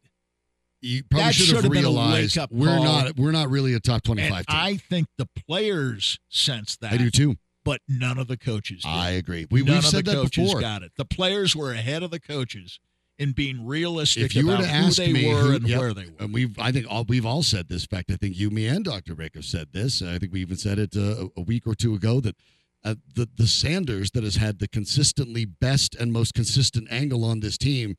You 0.83 1.03
probably 1.05 1.33
should 1.33 1.47
should 1.47 1.55
have 1.57 1.65
have 1.65 1.73
realized 1.73 2.39
we're 2.51 2.67
call. 2.67 2.85
not 2.85 3.17
we're 3.17 3.33
not 3.33 3.49
really 3.51 3.73
a 3.75 3.81
top 3.81 4.03
25 4.03 4.31
team. 4.31 4.45
i 4.49 4.77
think 4.77 5.07
the 5.17 5.27
players 5.47 6.19
sense 6.29 6.77
that 6.77 6.93
I 6.93 6.97
do 6.99 7.11
too. 7.11 7.37
but 7.65 7.81
none 7.89 8.19
of 8.19 8.29
the 8.29 8.37
coaches 8.37 8.83
did. 8.83 8.89
I 8.91 9.11
agree. 9.13 9.47
We, 9.51 9.63
none 9.63 9.79
of 9.79 9.87
said 9.87 10.05
the 10.05 10.11
that 10.11 10.17
coaches 10.17 10.49
before. 10.49 10.61
got 10.61 10.83
it 10.83 10.93
the 10.97 11.07
players 11.07 11.57
were 11.57 11.73
ahead 11.73 12.03
of 12.03 12.11
the 12.11 12.21
coaches 12.21 12.79
in 13.19 13.33
being 13.33 13.65
realistic 13.65 14.25
If 14.25 14.35
you 14.35 14.47
were 14.47 14.55
about 14.55 14.63
to 14.65 14.69
who 14.69 14.87
ask 14.87 14.97
they 14.97 15.13
me 15.13 15.29
were 15.33 15.41
who- 15.43 15.55
and 15.57 15.69
yep, 15.69 15.79
where 15.79 15.95
they 15.95 16.07
were 16.07 16.13
and 16.21 16.35
we've 16.35 16.59
I 16.59 16.73
think 16.73 16.87
all 16.91 17.05
we've 17.09 17.27
all 17.27 17.43
said 17.43 17.69
this. 17.69 17.83
In 17.85 17.89
fact, 17.89 18.11
I 18.11 18.17
think 18.17 18.37
you, 18.39 18.51
me, 18.51 18.67
and 18.67 18.85
Dr. 18.85 19.15
Rick 19.15 19.35
have 19.37 19.45
said 19.45 19.69
this. 19.73 20.03
I 20.03 20.19
think 20.19 20.33
we 20.33 20.41
even 20.41 20.57
said 20.57 20.79
it 20.79 20.97
uh, 20.97 21.29
a 21.37 21.41
week 21.43 21.67
or 21.67 21.75
two 21.75 21.95
ago 21.95 22.21
that 22.21 22.37
uh, 22.85 22.97
the 23.15 23.29
the 23.37 23.47
Sanders 23.47 24.11
that 24.13 24.25
has 24.25 24.37
had 24.37 24.59
the 24.59 24.69
consistently 24.69 25.45
best 25.45 25.95
and 25.95 26.13
most 26.13 26.35
consistent 26.35 26.89
angle 26.91 27.25
on 27.25 27.41
this 27.41 27.57
team 27.57 27.97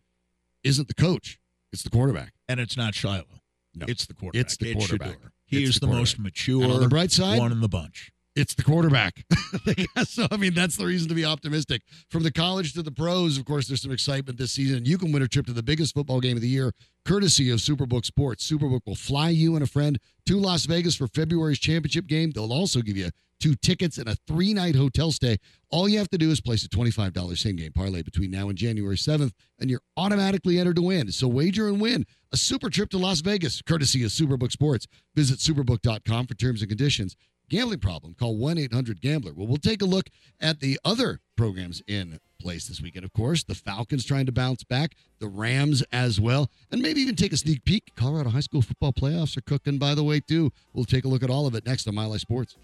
isn't 0.64 0.88
the 0.88 0.94
coach; 0.94 1.40
it's 1.72 1.84
the 1.84 1.90
quarterback. 1.90 2.34
and 2.48 2.60
it's 2.60 2.76
not 2.78 2.94
Shiloh. 2.94 3.26
No, 3.74 3.86
it's 3.90 4.06
the 4.06 4.14
quarterback. 4.14 4.46
it's 4.46 4.58
the 4.58 4.74
quarterback. 4.74 5.10
Shedeur. 5.20 5.32
He 5.48 5.62
It's 5.62 5.76
is 5.76 5.80
the 5.80 5.86
the, 5.88 5.94
most 5.94 6.18
mature 6.20 6.64
And 6.64 6.72
on 6.72 6.80
the 6.82 6.88
bright 6.90 7.12
side, 7.12 7.38
one 7.40 7.52
in 7.52 7.62
the 7.62 7.68
bunch. 7.70 8.12
It's 8.36 8.54
the 8.54 8.64
quarterback. 8.64 9.24
so 10.06 10.28
I 10.30 10.38
mean, 10.38 10.54
that's 10.54 10.78
the 10.78 10.86
reason 10.86 11.08
to 11.10 11.16
be 11.16 11.26
optimistic. 11.26 11.82
From 12.10 12.24
the 12.24 12.32
college 12.32 12.74
to 12.74 12.82
the 12.82 12.92
pros, 12.92 13.38
of 13.38 13.46
course, 13.46 13.68
there's 13.68 13.82
some 13.82 13.92
excitement 13.92 14.38
this 14.38 14.52
season. 14.52 14.86
You 14.86 14.98
can 14.98 15.12
win 15.12 15.22
a 15.22 15.28
trip 15.28 15.46
to 15.48 15.54
the 15.54 15.64
biggest 15.64 15.94
football 15.94 16.20
game 16.20 16.36
of 16.36 16.42
the 16.42 16.50
year, 16.50 16.74
courtesy 17.06 17.50
of 17.50 17.60
Superbook 17.60 18.06
Sports. 18.06 18.50
Superbook 18.50 18.82
will 18.86 18.96
fly 18.96 19.30
you 19.30 19.56
and 19.56 19.64
a 19.64 19.68
friend 19.68 20.00
to 20.26 20.38
Las 20.38 20.66
Vegas 20.66 20.96
for 20.96 21.08
February's 21.08 21.60
championship 21.60 22.08
game. 22.08 22.32
They'll 22.32 22.54
also 22.54 22.82
give 22.82 22.98
you 22.98 23.10
two 23.40 23.56
tickets 23.56 23.98
and 23.98 24.08
a 24.08 24.16
three-night 24.28 24.76
hotel 24.76 25.12
stay. 25.12 25.38
All 25.70 25.88
you 25.90 25.98
have 25.98 26.10
to 26.10 26.18
do 26.18 26.32
is 26.32 26.42
place 26.42 26.64
a 26.64 26.70
$25 26.70 27.38
same-game 27.38 27.74
parlay 27.74 28.02
between 28.02 28.32
now 28.32 28.50
and 28.50 28.58
January 28.58 28.96
7th, 28.96 29.32
and 29.60 29.70
you're 29.70 29.82
automatically 29.98 30.58
entered 30.58 30.78
to 30.78 30.82
win. 30.82 31.12
So 31.12 31.28
wager 31.28 31.68
and 31.68 31.82
win 31.82 32.06
a 32.32 32.38
super 32.38 32.70
trip 32.70 32.90
to 32.92 32.98
Las 32.98 33.22
Vegas, 33.22 33.62
courtesy 33.62 34.04
of 34.04 34.12
Superbook 34.12 34.52
Sports. 34.52 34.88
Visit 35.16 35.40
superbook.com 35.40 36.28
for 36.28 36.34
terms 36.34 36.62
and 36.62 36.70
conditions 36.70 37.16
gambling 37.50 37.80
problem, 37.80 38.14
call 38.14 38.38
1 38.38 38.58
800 38.58 39.02
Gambler. 39.02 39.34
Well, 39.34 39.48
we'll 39.48 39.58
take 39.58 39.82
a 39.82 39.86
look 39.86 40.08
at 40.40 40.60
the 40.60 40.80
other 40.84 41.22
programs 41.36 41.82
in 41.88 42.20
place 42.40 42.68
this 42.68 42.82
weekend. 42.82 43.06
Of 43.06 43.14
course, 43.14 43.44
the 43.44 43.56
Falcons 43.56 44.06
trying 44.06 44.26
to 44.26 44.32
bounce 44.32 44.64
back, 44.64 44.96
the 45.20 45.28
Rams 45.28 45.84
as 45.92 46.20
well, 46.20 46.50
and 46.72 46.82
maybe 46.82 47.02
even 47.02 47.16
take 47.16 47.34
a 47.34 47.38
sneak 47.38 47.64
peek. 47.66 47.92
Colorado 47.96 48.30
high 48.30 48.40
school 48.40 48.62
football 48.62 48.94
playoffs 48.94 49.38
are 49.38 49.42
cooking, 49.42 49.78
by 49.78 49.96
the 49.96 50.04
way, 50.04 50.20
too. 50.20 50.52
We'll 50.74 50.86
take 50.86 51.06
a 51.06 51.08
look 51.08 51.24
at 51.24 51.30
all 51.30 51.48
of 51.48 51.56
it 51.56 51.66
next 51.66 51.88
on 51.88 51.96
Mile 51.96 52.12
High 52.12 52.18
Sports. 52.18 52.56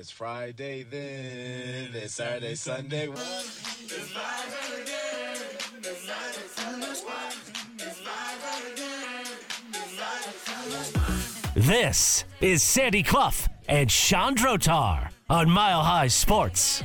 It's 0.00 0.10
Friday 0.10 0.82
then, 0.84 1.90
it's 1.92 2.14
Saturday, 2.14 2.54
Sunday. 2.54 3.06
This 11.54 12.24
is 12.40 12.62
Sandy 12.62 13.02
Clough 13.02 13.30
and 13.68 13.90
Sean 13.90 14.34
Drotar 14.34 15.10
on 15.28 15.50
Mile 15.50 15.82
High 15.82 16.08
Sports. 16.08 16.82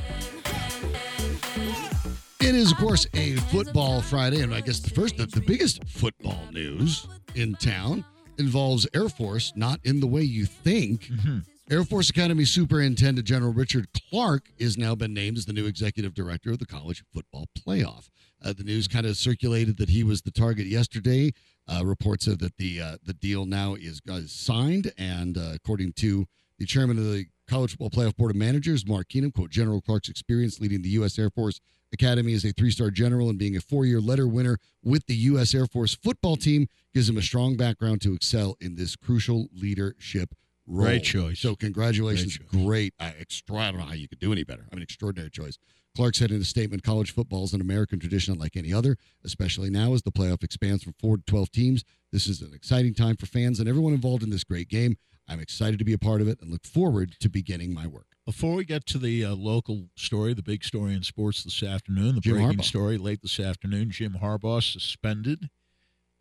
It 2.40 2.54
is, 2.54 2.70
of 2.70 2.76
course, 2.76 3.06
a 3.14 3.36
football 3.36 4.02
Friday, 4.02 4.42
and 4.42 4.54
I 4.54 4.60
guess 4.60 4.80
the 4.80 4.90
first, 4.90 5.16
the, 5.16 5.24
the 5.24 5.40
biggest 5.40 5.82
football 5.84 6.42
news 6.52 7.08
in 7.34 7.54
town 7.54 8.04
involves 8.36 8.86
Air 8.92 9.08
Force, 9.08 9.54
not 9.56 9.80
in 9.84 10.00
the 10.00 10.06
way 10.06 10.20
you 10.20 10.44
think. 10.44 11.04
Mm-hmm. 11.04 11.38
Air 11.68 11.82
Force 11.82 12.10
Academy 12.10 12.44
Superintendent 12.44 13.26
General 13.26 13.52
Richard 13.52 13.88
Clark 13.92 14.50
has 14.60 14.78
now 14.78 14.94
been 14.94 15.12
named 15.12 15.36
as 15.36 15.46
the 15.46 15.52
new 15.52 15.66
executive 15.66 16.14
director 16.14 16.52
of 16.52 16.60
the 16.60 16.66
college 16.66 17.02
football 17.12 17.48
playoff. 17.58 18.08
Uh, 18.40 18.52
the 18.52 18.62
news 18.62 18.86
kind 18.86 19.04
of 19.04 19.16
circulated 19.16 19.76
that 19.78 19.88
he 19.88 20.04
was 20.04 20.22
the 20.22 20.30
target 20.30 20.66
yesterday. 20.66 21.32
Uh, 21.66 21.84
reports 21.84 22.28
are 22.28 22.36
that 22.36 22.56
the 22.58 22.80
uh, 22.80 22.96
the 23.02 23.14
deal 23.14 23.46
now 23.46 23.74
is, 23.74 24.00
uh, 24.08 24.20
signed, 24.28 24.92
and 24.96 25.36
uh, 25.36 25.50
according 25.54 25.92
to 25.94 26.26
the 26.60 26.66
chairman 26.66 26.98
of 26.98 27.04
the 27.06 27.26
College 27.48 27.72
Football 27.72 27.90
Playoff 27.90 28.16
Board 28.16 28.30
of 28.30 28.36
Managers, 28.36 28.86
Mark 28.86 29.08
Keenum, 29.08 29.34
quote, 29.34 29.50
General 29.50 29.80
Clark's 29.80 30.08
experience 30.08 30.60
leading 30.60 30.82
the 30.82 30.90
U.S. 30.90 31.18
Air 31.18 31.30
Force 31.30 31.60
Academy 31.92 32.32
as 32.32 32.44
a 32.44 32.52
three 32.52 32.70
star 32.70 32.92
general 32.92 33.28
and 33.28 33.40
being 33.40 33.56
a 33.56 33.60
four 33.60 33.84
year 33.84 34.00
letter 34.00 34.28
winner 34.28 34.58
with 34.84 35.06
the 35.06 35.16
U.S. 35.16 35.52
Air 35.52 35.66
Force 35.66 35.96
football 35.96 36.36
team 36.36 36.68
gives 36.94 37.08
him 37.08 37.18
a 37.18 37.22
strong 37.22 37.56
background 37.56 38.02
to 38.02 38.14
excel 38.14 38.56
in 38.60 38.76
this 38.76 38.94
crucial 38.94 39.48
leadership 39.52 40.32
role. 40.66 40.86
Great 40.86 41.04
choice. 41.04 41.40
So, 41.40 41.54
congratulations. 41.54 42.36
Great 42.38 42.52
choice. 42.52 42.66
Great. 42.66 42.94
Uh, 43.00 43.10
extra, 43.18 43.56
I 43.56 43.70
don't 43.70 43.80
know 43.80 43.86
how 43.86 43.94
you 43.94 44.08
could 44.08 44.18
do 44.18 44.32
any 44.32 44.44
better. 44.44 44.66
I 44.70 44.74
mean, 44.74 44.82
extraordinary 44.82 45.30
choice. 45.30 45.58
Clark 45.96 46.14
said 46.14 46.30
in 46.30 46.42
a 46.42 46.44
statement 46.44 46.82
college 46.82 47.12
football 47.12 47.44
is 47.44 47.54
an 47.54 47.62
American 47.62 47.98
tradition 47.98 48.34
unlike 48.34 48.54
any 48.54 48.70
other, 48.70 48.98
especially 49.24 49.70
now 49.70 49.94
as 49.94 50.02
the 50.02 50.12
playoff 50.12 50.44
expands 50.44 50.82
from 50.84 50.92
four 51.00 51.16
to 51.16 51.22
12 51.26 51.50
teams. 51.50 51.84
This 52.12 52.26
is 52.26 52.42
an 52.42 52.52
exciting 52.54 52.92
time 52.92 53.16
for 53.16 53.24
fans 53.24 53.60
and 53.60 53.68
everyone 53.68 53.94
involved 53.94 54.22
in 54.22 54.28
this 54.28 54.44
great 54.44 54.68
game. 54.68 54.96
I'm 55.26 55.40
excited 55.40 55.78
to 55.78 55.86
be 55.86 55.94
a 55.94 55.98
part 55.98 56.20
of 56.20 56.28
it 56.28 56.38
and 56.42 56.50
look 56.50 56.66
forward 56.66 57.16
to 57.20 57.30
beginning 57.30 57.72
my 57.72 57.86
work. 57.86 58.06
Before 58.26 58.54
we 58.54 58.64
get 58.64 58.84
to 58.86 58.98
the 58.98 59.24
uh, 59.24 59.34
local 59.34 59.88
story, 59.96 60.34
the 60.34 60.42
big 60.42 60.64
story 60.64 60.92
in 60.92 61.02
sports 61.02 61.44
this 61.44 61.62
afternoon, 61.62 62.16
the 62.16 62.20
Jim 62.20 62.34
breaking 62.34 62.58
Harbaugh. 62.58 62.64
story 62.64 62.98
late 62.98 63.22
this 63.22 63.40
afternoon, 63.40 63.90
Jim 63.90 64.18
Harbaugh 64.20 64.62
suspended 64.62 65.48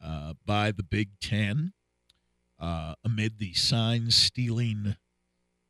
uh, 0.03 0.33
by 0.45 0.71
the 0.71 0.83
Big 0.83 1.09
Ten 1.19 1.73
uh, 2.59 2.95
amid 3.03 3.39
the 3.39 3.53
sign 3.53 4.11
stealing 4.11 4.95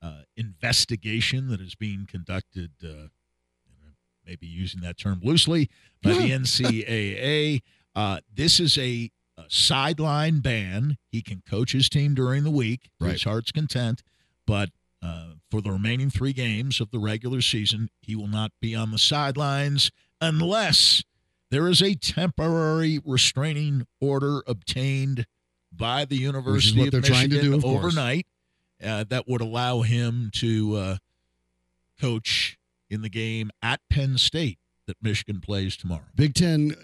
uh, 0.01 0.21
investigation 0.37 1.47
that 1.49 1.59
is 1.61 1.75
being 1.75 2.05
conducted, 2.09 2.71
uh, 2.83 3.07
maybe 4.25 4.47
using 4.47 4.81
that 4.81 4.97
term 4.97 5.19
loosely, 5.23 5.69
by 6.01 6.13
the 6.13 6.29
NCAA. 6.31 7.61
Uh, 7.95 8.19
this 8.33 8.59
is 8.59 8.77
a, 8.77 9.09
a 9.37 9.43
sideline 9.47 10.39
ban. 10.39 10.97
He 11.11 11.21
can 11.21 11.41
coach 11.47 11.71
his 11.73 11.89
team 11.89 12.13
during 12.15 12.43
the 12.43 12.51
week 12.51 12.89
Right. 12.99 13.13
his 13.13 13.23
heart's 13.23 13.51
content, 13.51 14.03
but 14.47 14.69
uh, 15.01 15.33
for 15.51 15.61
the 15.61 15.71
remaining 15.71 16.09
three 16.09 16.33
games 16.33 16.81
of 16.81 16.89
the 16.91 16.99
regular 16.99 17.41
season, 17.41 17.89
he 18.01 18.15
will 18.15 18.27
not 18.27 18.51
be 18.59 18.73
on 18.75 18.91
the 18.91 18.97
sidelines 18.97 19.91
unless 20.19 21.03
there 21.51 21.67
is 21.67 21.81
a 21.81 21.93
temporary 21.93 22.99
restraining 23.05 23.85
order 24.01 24.41
obtained 24.47 25.27
by 25.77 26.05
the 26.05 26.17
University 26.17 26.87
of 26.87 26.93
Michigan 26.93 27.29
do, 27.29 27.55
of 27.55 27.65
overnight 27.65 28.25
uh, 28.83 29.03
that 29.09 29.27
would 29.27 29.41
allow 29.41 29.81
him 29.81 30.29
to 30.35 30.75
uh, 30.75 30.97
coach 31.99 32.57
in 32.89 33.01
the 33.01 33.09
game 33.09 33.51
at 33.61 33.81
Penn 33.89 34.17
State 34.17 34.59
that 34.87 34.97
Michigan 35.01 35.41
plays 35.41 35.75
tomorrow. 35.75 36.05
Big 36.15 36.33
Ten 36.33 36.75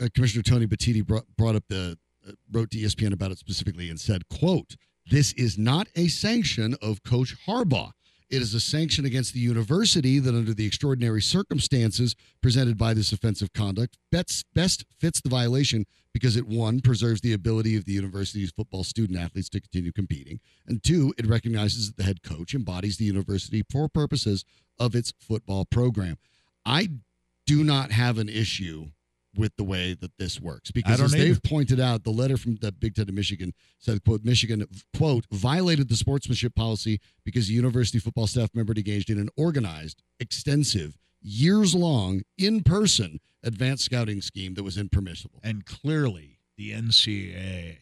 uh, 0.00 0.08
Commissioner 0.14 0.42
Tony 0.42 0.66
Petitti 0.66 1.04
brought, 1.04 1.24
brought 1.36 1.56
up 1.56 1.64
the 1.68 1.98
uh, 2.26 2.32
wrote 2.50 2.70
to 2.70 2.78
ESPN 2.78 3.12
about 3.12 3.30
it 3.30 3.38
specifically 3.38 3.90
and 3.90 3.98
said, 4.00 4.28
"quote 4.28 4.76
This 5.06 5.32
is 5.32 5.58
not 5.58 5.88
a 5.96 6.08
sanction 6.08 6.76
of 6.80 7.02
Coach 7.02 7.36
Harbaugh. 7.46 7.92
It 8.30 8.42
is 8.42 8.52
a 8.52 8.60
sanction 8.60 9.06
against 9.06 9.32
the 9.32 9.40
university 9.40 10.18
that, 10.18 10.34
under 10.34 10.52
the 10.52 10.66
extraordinary 10.66 11.22
circumstances 11.22 12.14
presented 12.42 12.76
by 12.76 12.92
this 12.92 13.10
offensive 13.10 13.54
conduct, 13.54 13.96
best 14.12 14.44
best 14.54 14.84
fits 14.98 15.20
the 15.20 15.30
violation 15.30 15.86
because 16.12 16.36
it 16.36 16.46
one 16.46 16.80
preserves 16.80 17.22
the 17.22 17.32
ability 17.32 17.74
of 17.74 17.86
the 17.86 17.92
university's 17.92 18.50
football 18.50 18.84
student 18.84 19.18
athletes 19.18 19.48
to 19.50 19.60
continue 19.60 19.92
competing, 19.92 20.40
and 20.66 20.82
two, 20.82 21.14
it 21.16 21.26
recognizes 21.26 21.86
that 21.86 21.96
the 21.96 22.02
head 22.02 22.22
coach 22.22 22.54
embodies 22.54 22.98
the 22.98 23.06
university 23.06 23.62
for 23.70 23.88
purposes 23.88 24.44
of 24.78 24.94
its 24.94 25.12
football 25.18 25.64
program." 25.64 26.18
I 26.66 26.90
do 27.46 27.64
not 27.64 27.92
have 27.92 28.18
an 28.18 28.28
issue 28.28 28.90
with 29.38 29.54
the 29.56 29.64
way 29.64 29.94
that 29.94 30.10
this 30.18 30.40
works 30.40 30.70
because 30.70 31.00
as 31.00 31.12
they've 31.12 31.42
pointed 31.42 31.80
out 31.80 32.04
the 32.04 32.10
letter 32.10 32.36
from 32.36 32.56
the 32.56 32.72
big 32.72 32.94
ten 32.94 33.08
of 33.08 33.14
michigan 33.14 33.52
said 33.78 34.02
quote 34.04 34.24
michigan 34.24 34.66
quote 34.96 35.24
violated 35.30 35.88
the 35.88 35.96
sportsmanship 35.96 36.54
policy 36.54 37.00
because 37.24 37.48
the 37.48 37.54
university 37.54 37.98
football 37.98 38.26
staff 38.26 38.50
member 38.54 38.72
engaged 38.76 39.08
in 39.08 39.18
an 39.18 39.28
organized 39.36 40.02
extensive 40.20 40.98
years 41.20 41.74
long, 41.74 42.22
in 42.36 42.62
person 42.62 43.20
advanced 43.42 43.84
scouting 43.84 44.20
scheme 44.20 44.54
that 44.54 44.62
was 44.62 44.76
impermissible. 44.76 45.40
And 45.42 45.64
clearly, 45.64 46.38
the 46.56 46.72
NCAA 46.72 47.78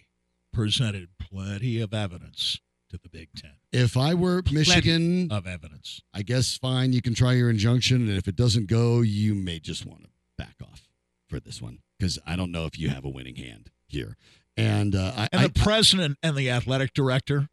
presented 0.52 1.08
plenty 1.18 1.80
of 1.80 1.92
evidence 1.92 2.60
to 2.90 2.98
the 2.98 3.08
Big 3.08 3.28
Ten. 3.36 3.52
If 3.72 3.96
I 3.96 4.14
were 4.14 4.42
Michigan, 4.50 5.28
of 5.30 5.46
evidence. 5.46 6.00
I 6.14 6.22
guess 6.22 6.56
fine, 6.56 6.92
you 6.92 7.02
can 7.02 7.14
try 7.14 7.32
your 7.32 7.50
injunction. 7.50 8.08
And 8.08 8.16
if 8.16 8.28
it 8.28 8.36
doesn't 8.36 8.66
go, 8.68 9.00
you 9.00 9.34
may 9.34 9.58
just 9.58 9.86
want 9.86 10.04
to 10.04 10.08
back 10.38 10.56
off 10.62 10.85
for 11.28 11.40
this 11.40 11.60
one 11.62 11.78
because 11.98 12.18
I 12.26 12.36
don't 12.36 12.50
know 12.52 12.66
if 12.66 12.78
you 12.78 12.88
have 12.90 13.04
a 13.04 13.08
winning 13.08 13.36
hand 13.36 13.70
here. 13.86 14.16
And, 14.56 14.94
uh, 14.94 15.12
I, 15.16 15.28
And 15.32 15.40
I- 15.42 15.46
the 15.48 15.52
president 15.60 16.18
and 16.22 16.36
the 16.36 16.50
athletic 16.50 16.94
director, 16.94 17.48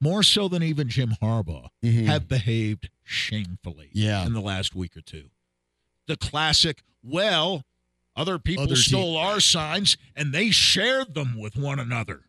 more 0.00 0.22
so 0.22 0.48
than 0.48 0.62
even 0.62 0.88
Jim 0.88 1.14
Harbaugh, 1.22 1.68
Mhm. 1.82 2.06
have 2.06 2.28
behaved 2.28 2.90
shamefully 3.04 3.88
Yeah. 3.92 4.26
in 4.26 4.32
the 4.32 4.40
last 4.40 4.74
week 4.74 4.96
or 4.96 5.00
two. 5.00 5.30
The 6.06 6.16
classic, 6.16 6.82
well, 7.02 7.64
other 8.16 8.38
people 8.38 8.74
stole 8.76 9.16
our 9.16 9.40
signs 9.40 9.96
and 10.16 10.34
they 10.34 10.50
shared 10.50 11.14
them 11.14 11.36
with 11.38 11.56
one 11.56 11.78
another. 11.78 12.24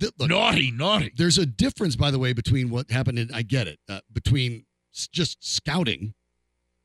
th- 0.00 0.12
look, 0.18 0.30
naughty, 0.30 0.72
naughty. 0.72 1.12
There's 1.14 1.38
a 1.38 1.46
difference, 1.46 1.94
by 1.94 2.10
the 2.10 2.18
way, 2.18 2.32
between 2.32 2.70
what 2.70 2.90
happened 2.90 3.20
in 3.20 3.32
I 3.32 3.42
get 3.42 3.68
it, 3.68 3.78
uh, 3.88 4.00
between 4.12 4.66
just 4.92 5.44
scouting. 5.44 6.14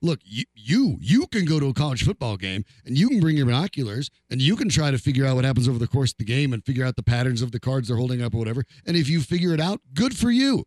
Look, 0.01 0.19
you, 0.23 0.43
you 0.53 0.97
you 1.01 1.25
can 1.27 1.45
go 1.45 1.59
to 1.59 1.67
a 1.69 1.73
college 1.73 2.03
football 2.03 2.37
game 2.37 2.63
and 2.85 2.95
you 2.95 3.09
can 3.09 3.19
bring 3.19 3.35
your 3.35 3.47
binoculars 3.47 4.11
and 4.29 4.39
you 4.41 4.55
can 4.55 4.69
try 4.69 4.91
to 4.91 4.97
figure 4.97 5.25
out 5.25 5.35
what 5.35 5.45
happens 5.45 5.67
over 5.67 5.79
the 5.79 5.87
course 5.87 6.11
of 6.11 6.17
the 6.17 6.25
game 6.25 6.53
and 6.53 6.63
figure 6.63 6.85
out 6.85 6.95
the 6.95 7.03
patterns 7.03 7.41
of 7.41 7.51
the 7.51 7.59
cards 7.59 7.87
they're 7.87 7.97
holding 7.97 8.21
up 8.21 8.35
or 8.35 8.37
whatever. 8.37 8.63
And 8.85 8.95
if 8.95 9.09
you 9.09 9.21
figure 9.21 9.53
it 9.53 9.59
out, 9.59 9.81
good 9.95 10.15
for 10.15 10.29
you. 10.29 10.65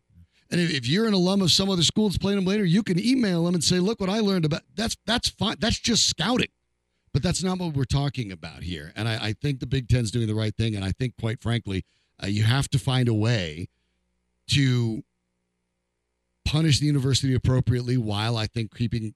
And 0.49 0.59
if, 0.59 0.73
if 0.73 0.85
you're 0.85 1.07
an 1.07 1.13
alum 1.13 1.41
of 1.41 1.49
some 1.51 1.69
other 1.69 1.81
school 1.81 2.09
that's 2.09 2.17
playing 2.17 2.37
them 2.37 2.45
later, 2.45 2.65
you 2.65 2.83
can 2.83 2.99
email 2.99 3.45
them 3.45 3.53
and 3.53 3.63
say, 3.63 3.79
"Look 3.79 4.01
what 4.01 4.09
I 4.09 4.19
learned 4.19 4.43
about." 4.43 4.63
That's 4.75 4.97
that's 5.05 5.29
fine. 5.29 5.55
That's 5.59 5.79
just 5.79 6.09
scouting. 6.09 6.49
But 7.13 7.23
that's 7.23 7.43
not 7.43 7.57
what 7.57 7.73
we're 7.73 7.83
talking 7.83 8.31
about 8.31 8.63
here. 8.63 8.93
And 8.95 9.07
I, 9.07 9.27
I 9.27 9.33
think 9.33 9.59
the 9.59 9.67
Big 9.67 9.89
Ten's 9.89 10.11
doing 10.11 10.27
the 10.27 10.35
right 10.35 10.55
thing. 10.55 10.75
And 10.75 10.85
I 10.85 10.91
think, 10.91 11.15
quite 11.19 11.41
frankly, 11.41 11.83
uh, 12.23 12.27
you 12.27 12.43
have 12.43 12.69
to 12.69 12.79
find 12.79 13.09
a 13.09 13.13
way 13.13 13.67
to 14.47 15.03
punish 16.45 16.79
the 16.79 16.85
university 16.85 17.33
appropriately 17.33 17.97
while 17.97 18.37
I 18.37 18.47
think 18.47 18.75
keeping 18.75 19.13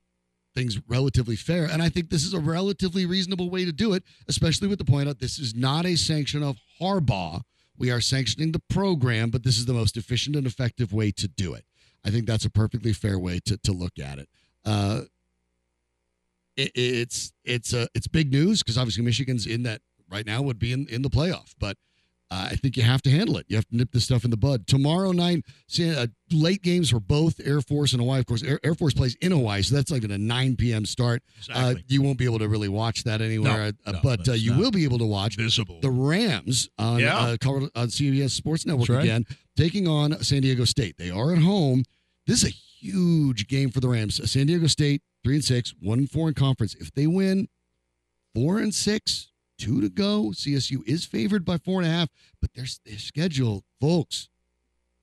things 0.55 0.79
relatively 0.87 1.35
fair. 1.35 1.65
And 1.65 1.83
I 1.83 1.89
think 1.89 2.09
this 2.09 2.23
is 2.23 2.33
a 2.33 2.39
relatively 2.39 3.05
reasonable 3.05 3.49
way 3.49 3.65
to 3.65 3.71
do 3.71 3.93
it, 3.93 4.03
especially 4.27 4.67
with 4.67 4.79
the 4.79 4.85
point 4.85 5.09
out 5.09 5.19
this 5.19 5.37
is 5.37 5.53
not 5.53 5.85
a 5.85 5.95
sanction 5.95 6.41
of 6.41 6.57
Harbaugh. 6.81 7.41
We 7.77 7.91
are 7.91 8.01
sanctioning 8.01 8.53
the 8.53 8.61
program, 8.69 9.29
but 9.29 9.43
this 9.43 9.57
is 9.57 9.65
the 9.65 9.73
most 9.73 9.97
efficient 9.97 10.35
and 10.35 10.47
effective 10.47 10.93
way 10.93 11.11
to 11.11 11.27
do 11.27 11.53
it. 11.53 11.65
I 12.05 12.09
think 12.09 12.25
that's 12.25 12.45
a 12.45 12.49
perfectly 12.49 12.93
fair 12.93 13.19
way 13.19 13.39
to, 13.45 13.57
to 13.57 13.71
look 13.71 13.99
at 13.99 14.19
it. 14.19 14.29
Uh, 14.63 15.01
it, 16.55 16.71
it's 16.73 17.33
it's 17.43 17.73
uh, 17.73 17.87
it's 17.93 18.07
big 18.07 18.31
news 18.31 18.63
because 18.63 18.77
obviously 18.77 19.03
Michigan's 19.03 19.45
in 19.45 19.63
that 19.63 19.81
right 20.09 20.25
now 20.25 20.41
would 20.41 20.59
be 20.59 20.71
in, 20.71 20.87
in 20.87 21.01
the 21.01 21.09
playoff, 21.09 21.53
but 21.59 21.77
uh, 22.31 22.49
I 22.51 22.55
think 22.55 22.75
you 22.75 22.83
have 22.83 23.01
to 23.03 23.09
handle 23.11 23.37
it. 23.37 23.45
You 23.49 23.55
have 23.55 23.67
to 23.67 23.75
nip 23.77 23.89
this 23.91 24.03
stuff 24.03 24.23
in 24.25 24.31
the 24.31 24.37
bud. 24.37 24.65
Tomorrow 24.67 25.11
night, 25.11 25.45
see, 25.67 25.93
uh, 25.95 26.07
late 26.31 26.63
games 26.63 26.89
for 26.89 26.99
both 26.99 27.39
Air 27.45 27.61
Force 27.61 27.93
and 27.93 28.01
Hawaii. 28.01 28.19
Of 28.19 28.25
course, 28.25 28.41
Air, 28.43 28.59
Air 28.63 28.73
Force 28.73 28.93
plays 28.95 29.15
in 29.21 29.31
Hawaii, 29.31 29.61
so 29.61 29.75
that's 29.75 29.91
like 29.91 30.03
at 30.03 30.09
a 30.11 30.17
9 30.17 30.55
p.m. 30.55 30.85
start. 30.85 31.21
Uh, 31.37 31.37
Exactly. 31.75 31.83
you 31.87 32.01
won't 32.01 32.17
be 32.17 32.25
able 32.25 32.39
to 32.39 32.49
really 32.49 32.67
watch 32.69 33.03
that 33.03 33.21
anywhere, 33.21 33.71
No, 33.85 33.91
uh, 33.91 33.91
no, 33.93 33.99
but 34.01 34.27
uh, 34.27 34.33
you 34.33 34.57
will 34.57 34.71
be 34.71 34.83
able 34.85 34.97
to 34.97 35.05
watch 35.05 35.35
visible. 35.37 35.79
the 35.81 35.91
Rams 35.91 36.67
on 36.79 36.99
Yeah. 36.99 37.15
uh, 37.17 37.37
Colorado, 37.39 37.69
on 37.75 37.87
CBS 37.89 38.31
Sports 38.31 38.65
Network 38.65 38.89
right. 38.89 39.03
again, 39.03 39.25
taking 39.55 39.87
on 39.87 40.21
San 40.23 40.41
Diego 40.41 40.65
State. 40.65 40.97
They 40.97 41.11
are 41.11 41.31
at 41.31 41.39
home. 41.39 41.83
This 42.25 42.43
is 42.43 42.49
a 42.49 42.53
huge 42.53 43.47
game 43.47 43.69
for 43.69 43.79
the 43.81 43.87
Rams. 43.87 44.19
Uh, 44.19 44.25
San 44.25 44.47
Diego 44.47 44.65
State, 44.65 45.03
three 45.23 45.35
and 45.35 45.45
six, 45.45 45.75
one 45.79 45.99
and 45.99 46.09
four 46.09 46.27
in 46.27 46.33
conference. 46.33 46.73
If 46.75 46.91
they 46.93 47.05
win, 47.05 47.47
four 48.33 48.57
and 48.59 48.73
six, 48.73 49.31
two 49.57 49.81
to 49.81 49.89
go. 49.89 50.31
CSU 50.33 50.87
is 50.87 51.05
favored 51.05 51.45
by 51.45 51.57
four 51.57 51.81
and 51.81 51.89
a 51.89 51.93
half, 51.93 52.09
but 52.41 52.53
their 52.53 52.65
their 52.85 52.97
schedule, 52.97 53.63
folks. 53.79 54.29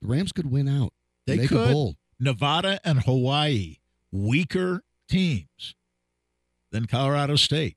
The 0.00 0.08
Rams 0.08 0.32
could 0.32 0.50
win 0.50 0.68
out. 0.68 0.92
They 1.26 1.46
could. 1.46 1.94
Nevada 2.18 2.80
and 2.84 3.02
Hawaii, 3.02 3.78
weaker 4.10 4.82
teams 5.08 5.74
than 6.70 6.86
Colorado 6.86 7.36
State, 7.36 7.76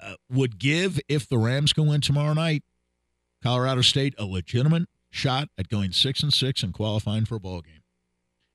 uh, 0.00 0.14
would 0.30 0.58
give, 0.58 1.00
if 1.08 1.28
the 1.28 1.38
Rams 1.38 1.72
go 1.72 1.90
in 1.92 2.00
tomorrow 2.00 2.34
night, 2.34 2.62
Colorado 3.42 3.82
State 3.82 4.14
a 4.18 4.24
legitimate 4.24 4.88
shot 5.10 5.48
at 5.58 5.68
going 5.68 5.92
six 5.92 6.22
and 6.22 6.32
six 6.32 6.62
and 6.62 6.72
qualifying 6.72 7.24
for 7.24 7.36
a 7.36 7.40
ball 7.40 7.60
game. 7.60 7.82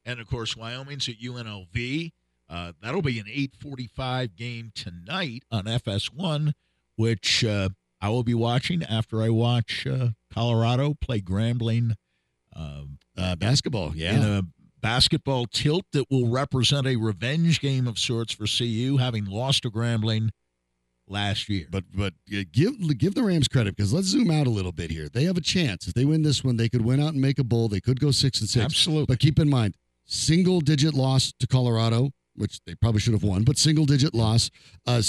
And 0.06 0.20
of 0.20 0.28
course, 0.28 0.56
Wyoming's 0.56 1.08
at 1.08 1.20
UNLV. 1.20 2.12
Uh, 2.50 2.72
that'll 2.82 3.02
be 3.04 3.20
an 3.20 3.28
8:45 3.28 4.36
game 4.36 4.72
tonight 4.74 5.43
on 5.52 5.66
FS1, 5.66 6.54
which 6.95 7.43
uh, 7.45 7.70
I 8.02 8.10
will 8.10 8.24
be 8.24 8.34
watching 8.34 8.84
after 8.84 9.22
I 9.22 9.30
watch 9.30 9.86
uh, 9.86 10.10
Colorado 10.34 10.95
play 11.00 11.22
Grambling. 11.22 11.93
Um, 12.56 12.97
Uh, 13.16 13.36
basketball, 13.36 13.95
yeah. 13.95 14.16
in 14.16 14.24
a 14.24 14.41
basketball 14.82 15.45
tilt 15.45 15.84
that 15.91 16.10
will 16.10 16.28
represent 16.30 16.88
a 16.88 16.95
revenge 16.95 17.60
game 17.60 17.86
of 17.88 18.00
sorts 18.00 18.34
for 18.34 18.45
CU, 18.47 18.97
having 18.97 19.26
lost 19.26 19.64
to 19.64 19.70
Grambling 19.70 20.30
last 21.08 21.50
year. 21.50 21.68
But 21.70 21.84
but 21.93 22.14
uh, 22.36 22.43
give 22.52 22.97
give 22.97 23.14
the 23.14 23.24
Rams 23.24 23.47
credit 23.47 23.76
because 23.76 23.93
let's 23.93 24.08
zoom 24.08 24.32
out 24.32 24.47
a 24.47 24.50
little 24.50 24.72
bit 24.72 24.89
here. 24.89 25.08
They 25.10 25.26
have 25.26 25.38
a 25.38 25.41
chance 25.41 25.88
if 25.88 25.93
they 25.93 26.06
win 26.06 26.24
this 26.24 26.43
one. 26.43 26.58
They 26.58 26.70
could 26.70 26.84
win 26.84 27.00
out 27.00 27.14
and 27.14 27.22
make 27.22 27.38
a 27.39 27.43
bowl. 27.43 27.68
They 27.68 27.82
could 27.82 28.00
go 28.00 28.12
six 28.12 28.39
and 28.39 28.50
six. 28.50 28.64
Absolutely. 28.66 29.06
But 29.08 29.20
keep 29.20 29.38
in 29.39 29.50
mind, 29.50 29.76
single 30.06 30.62
digit 30.62 30.93
loss 30.93 31.34
to 31.39 31.45
Colorado, 31.47 32.12
which 32.40 32.60
they 32.66 32.76
probably 32.76 33.02
should 33.02 33.14
have 33.14 33.24
won, 33.24 33.44
but 33.44 33.58
single 33.58 33.86
digit 33.86 34.14
loss. 34.14 34.50
Uh, 34.88 35.02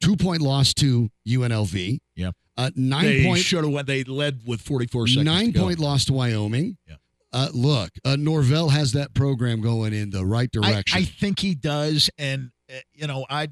two 0.00 0.16
point 0.16 0.40
loss 0.40 0.74
to 0.74 1.10
UNLV. 1.28 1.98
Yeah. 2.16 2.30
Uh, 2.56 2.70
nine 2.74 3.04
they 3.04 3.24
point 3.24 3.40
should 3.40 3.64
have 3.64 3.72
went. 3.72 3.86
They 3.86 4.04
led 4.04 4.40
with 4.46 4.60
44 4.60 5.06
seconds. 5.06 5.24
nine 5.24 5.46
to 5.46 5.52
go. 5.52 5.62
point 5.62 5.78
loss 5.78 6.04
to 6.06 6.12
Wyoming. 6.12 6.76
Yeah. 6.86 6.96
Uh, 7.32 7.48
look, 7.54 7.90
uh, 8.04 8.16
Norvell 8.16 8.70
has 8.70 8.92
that 8.92 9.14
program 9.14 9.60
going 9.60 9.92
in 9.92 10.10
the 10.10 10.26
right 10.26 10.50
direction. 10.50 10.98
I 10.98 11.04
think 11.04 11.38
he 11.38 11.54
does, 11.54 12.10
and 12.18 12.50
uh, 12.68 12.78
you 12.92 13.06
know, 13.06 13.24
I 13.30 13.48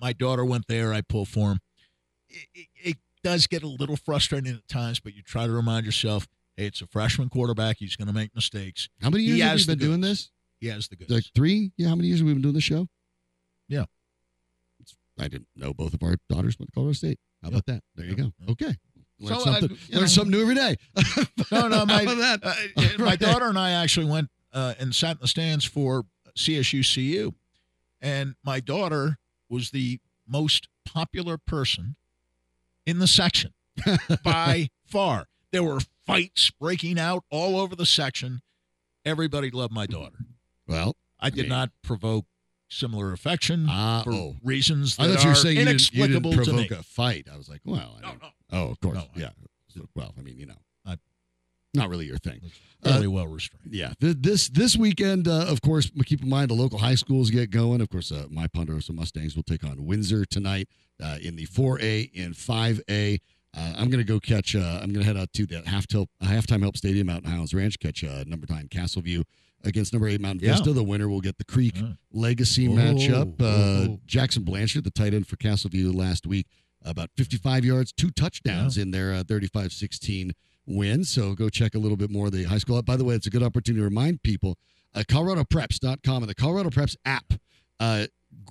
my 0.00 0.12
daughter 0.12 0.44
went 0.44 0.66
there. 0.66 0.92
I 0.92 1.02
pull 1.02 1.24
for 1.24 1.52
him. 1.52 1.60
It, 2.28 2.46
it, 2.54 2.66
it 2.82 2.96
does 3.22 3.46
get 3.46 3.62
a 3.62 3.68
little 3.68 3.96
frustrating 3.96 4.54
at 4.54 4.66
times, 4.68 4.98
but 4.98 5.14
you 5.14 5.22
try 5.22 5.46
to 5.46 5.52
remind 5.52 5.86
yourself, 5.86 6.26
hey, 6.56 6.66
it's 6.66 6.80
a 6.80 6.86
freshman 6.88 7.28
quarterback. 7.28 7.76
He's 7.78 7.94
going 7.94 8.08
to 8.08 8.14
make 8.14 8.34
mistakes. 8.34 8.88
How 9.00 9.10
many 9.10 9.22
He 9.22 9.30
years 9.30 9.42
have 9.42 9.50
has 9.52 9.66
we 9.68 9.74
the 9.74 9.76
been 9.78 9.88
doing 9.88 10.00
this? 10.00 10.30
He 10.66 10.72
has 10.72 10.88
the 10.88 10.96
goods. 10.96 11.10
Like 11.12 11.24
three? 11.34 11.70
Yeah. 11.76 11.88
How 11.88 11.94
many 11.94 12.08
years 12.08 12.18
have 12.20 12.26
we 12.26 12.32
been 12.32 12.42
doing 12.42 12.54
this 12.54 12.64
show? 12.64 12.88
Yeah. 13.68 13.84
I 15.18 15.28
didn't 15.28 15.46
know 15.54 15.72
both 15.72 15.94
of 15.94 16.02
our 16.02 16.16
daughters 16.28 16.58
went 16.58 16.70
to 16.70 16.72
Colorado 16.74 16.92
State. 16.94 17.18
How 17.42 17.48
about 17.50 17.66
that? 17.66 17.82
There 17.94 18.04
you 18.06 18.16
go. 18.16 18.32
Okay. 18.50 18.74
Learn 19.20 19.34
So, 19.34 19.34
uh, 19.34 19.44
something, 19.44 19.70
you 19.70 19.94
learn 19.94 20.00
know- 20.02 20.06
something 20.08 20.30
new 20.32 20.42
every 20.42 20.54
day. 20.56 20.76
No, 21.52 21.68
no, 21.68 21.86
my 21.86 22.04
uh, 22.04 22.36
uh, 22.42 22.54
my 22.98 23.14
daughter 23.26 23.46
and 23.46 23.56
I 23.58 23.70
actually 23.70 24.06
went 24.06 24.28
uh, 24.52 24.74
and 24.80 24.92
sat 24.94 25.12
in 25.12 25.18
the 25.22 25.28
stands 25.28 25.64
for 25.64 26.02
CSU 26.36 26.82
CU, 26.94 27.32
and 28.00 28.34
my 28.44 28.58
daughter 28.58 29.16
was 29.48 29.70
the 29.70 30.00
most 30.26 30.66
popular 30.84 31.38
person 31.38 31.94
in 32.84 32.98
the 32.98 33.06
section 33.06 33.54
by 34.24 34.68
far. 34.86 35.26
There 35.52 35.62
were 35.62 35.78
fights 36.04 36.50
breaking 36.50 36.98
out 36.98 37.24
all 37.30 37.58
over 37.60 37.76
the 37.76 37.86
section. 37.86 38.42
Everybody 39.04 39.50
loved 39.50 39.72
my 39.72 39.86
daughter. 39.86 40.18
Well, 40.66 40.96
I 41.20 41.30
did 41.30 41.42
mean- 41.42 41.48
not 41.50 41.70
provoke 41.82 42.26
similar 42.68 43.12
affection 43.12 43.66
Ah, 43.68 44.02
for 44.02 44.12
oh. 44.12 44.36
reasons 44.42 44.96
I 44.98 45.06
that 45.06 45.14
thought 45.14 45.22
you 45.22 45.28
were 45.28 45.32
are 45.32 45.36
saying 45.36 45.56
you 45.58 45.64
didn't, 45.64 45.92
you 45.94 46.02
inexplicable 46.04 46.30
didn't 46.32 46.44
provoke 46.44 46.70
a 46.72 46.82
fight. 46.82 47.28
I 47.32 47.36
was 47.36 47.48
like, 47.48 47.60
well, 47.64 47.96
I 47.98 48.00
No, 48.00 48.08
don't- 48.08 48.22
no. 48.22 48.28
oh, 48.52 48.68
of 48.70 48.80
course, 48.80 48.96
No, 48.96 49.06
yeah. 49.14 49.30
So, 49.68 49.88
well, 49.94 50.12
I 50.18 50.22
mean, 50.22 50.36
you 50.38 50.46
know, 50.46 50.58
I- 50.84 50.98
not 51.74 51.88
really 51.90 52.06
your 52.06 52.18
thing. 52.18 52.40
Fairly 52.82 53.06
well 53.06 53.26
restrained. 53.26 53.72
Yeah, 53.74 53.94
Th- 54.00 54.16
this 54.18 54.48
this 54.48 54.76
weekend, 54.76 55.26
uh, 55.28 55.46
of 55.48 55.60
course, 55.60 55.90
keep 56.04 56.22
in 56.22 56.28
mind 56.28 56.50
the 56.50 56.54
local 56.54 56.78
high 56.78 56.94
schools 56.94 57.30
get 57.30 57.50
going. 57.50 57.80
Of 57.80 57.88
course, 57.88 58.12
uh, 58.12 58.26
my 58.30 58.46
Ponderosa 58.48 58.92
Mustangs 58.92 59.34
will 59.34 59.42
take 59.42 59.64
on 59.64 59.84
Windsor 59.86 60.24
tonight 60.24 60.68
uh, 61.02 61.18
in 61.20 61.34
the 61.36 61.46
4A 61.46 62.10
and 62.16 62.34
5A. 62.34 63.18
Uh, 63.54 63.72
I'm 63.76 63.88
going 63.90 63.98
to 63.98 64.04
go 64.04 64.20
catch. 64.20 64.54
Uh, 64.54 64.78
I'm 64.82 64.92
going 64.92 65.00
to 65.00 65.04
head 65.04 65.16
out 65.16 65.32
to 65.32 65.46
the 65.46 65.62
half 65.68 65.86
uh, 65.94 66.04
halftime 66.22 66.60
help 66.62 66.76
stadium 66.76 67.08
out 67.08 67.24
in 67.24 67.30
Highlands 67.30 67.54
Ranch. 67.54 67.78
Catch 67.80 68.04
uh, 68.04 68.24
number 68.26 68.46
nine 68.50 68.68
Castleview 68.68 69.24
against 69.66 69.92
number 69.92 70.08
eight 70.08 70.20
Mountain 70.20 70.46
Yeah. 70.46 70.52
Vista. 70.54 70.72
The 70.72 70.82
winner 70.84 71.08
will 71.08 71.20
get 71.20 71.36
the 71.38 71.44
Creek 71.44 71.76
Yeah. 71.76 71.92
Legacy 72.12 72.68
Oh, 72.68 72.72
matchup. 72.72 73.40
Uh, 73.40 73.44
oh. 73.44 74.00
Jackson 74.06 74.42
Blanchard, 74.44 74.84
the 74.84 74.90
tight 74.90 75.12
end 75.12 75.26
for 75.26 75.36
Castleview 75.36 75.94
last 75.94 76.26
week, 76.26 76.46
about 76.82 77.10
55 77.16 77.64
yards, 77.64 77.92
two 77.92 78.10
touchdowns 78.10 78.78
in 78.78 78.90
their 78.92 79.12
uh, 79.12 79.22
35-16 79.24 80.30
win. 80.66 81.04
So 81.04 81.34
go 81.34 81.48
check 81.48 81.74
a 81.74 81.78
little 81.78 81.96
bit 81.96 82.10
more 82.10 82.26
of 82.26 82.32
the 82.32 82.44
high 82.44 82.58
school. 82.58 82.80
By 82.82 82.96
the 82.96 83.04
way, 83.04 83.14
it's 83.14 83.26
a 83.26 83.30
good 83.30 83.42
opportunity 83.42 83.80
to 83.80 83.84
remind 83.84 84.22
people 84.22 84.56
uh, 84.94 85.02
ColoradoPreps.com 85.08 86.22
and 86.22 86.28
the 86.30 86.34
Colorado 86.34 86.70
Preps 86.70 86.96
app. 87.04 87.34
Uh, 87.78 88.06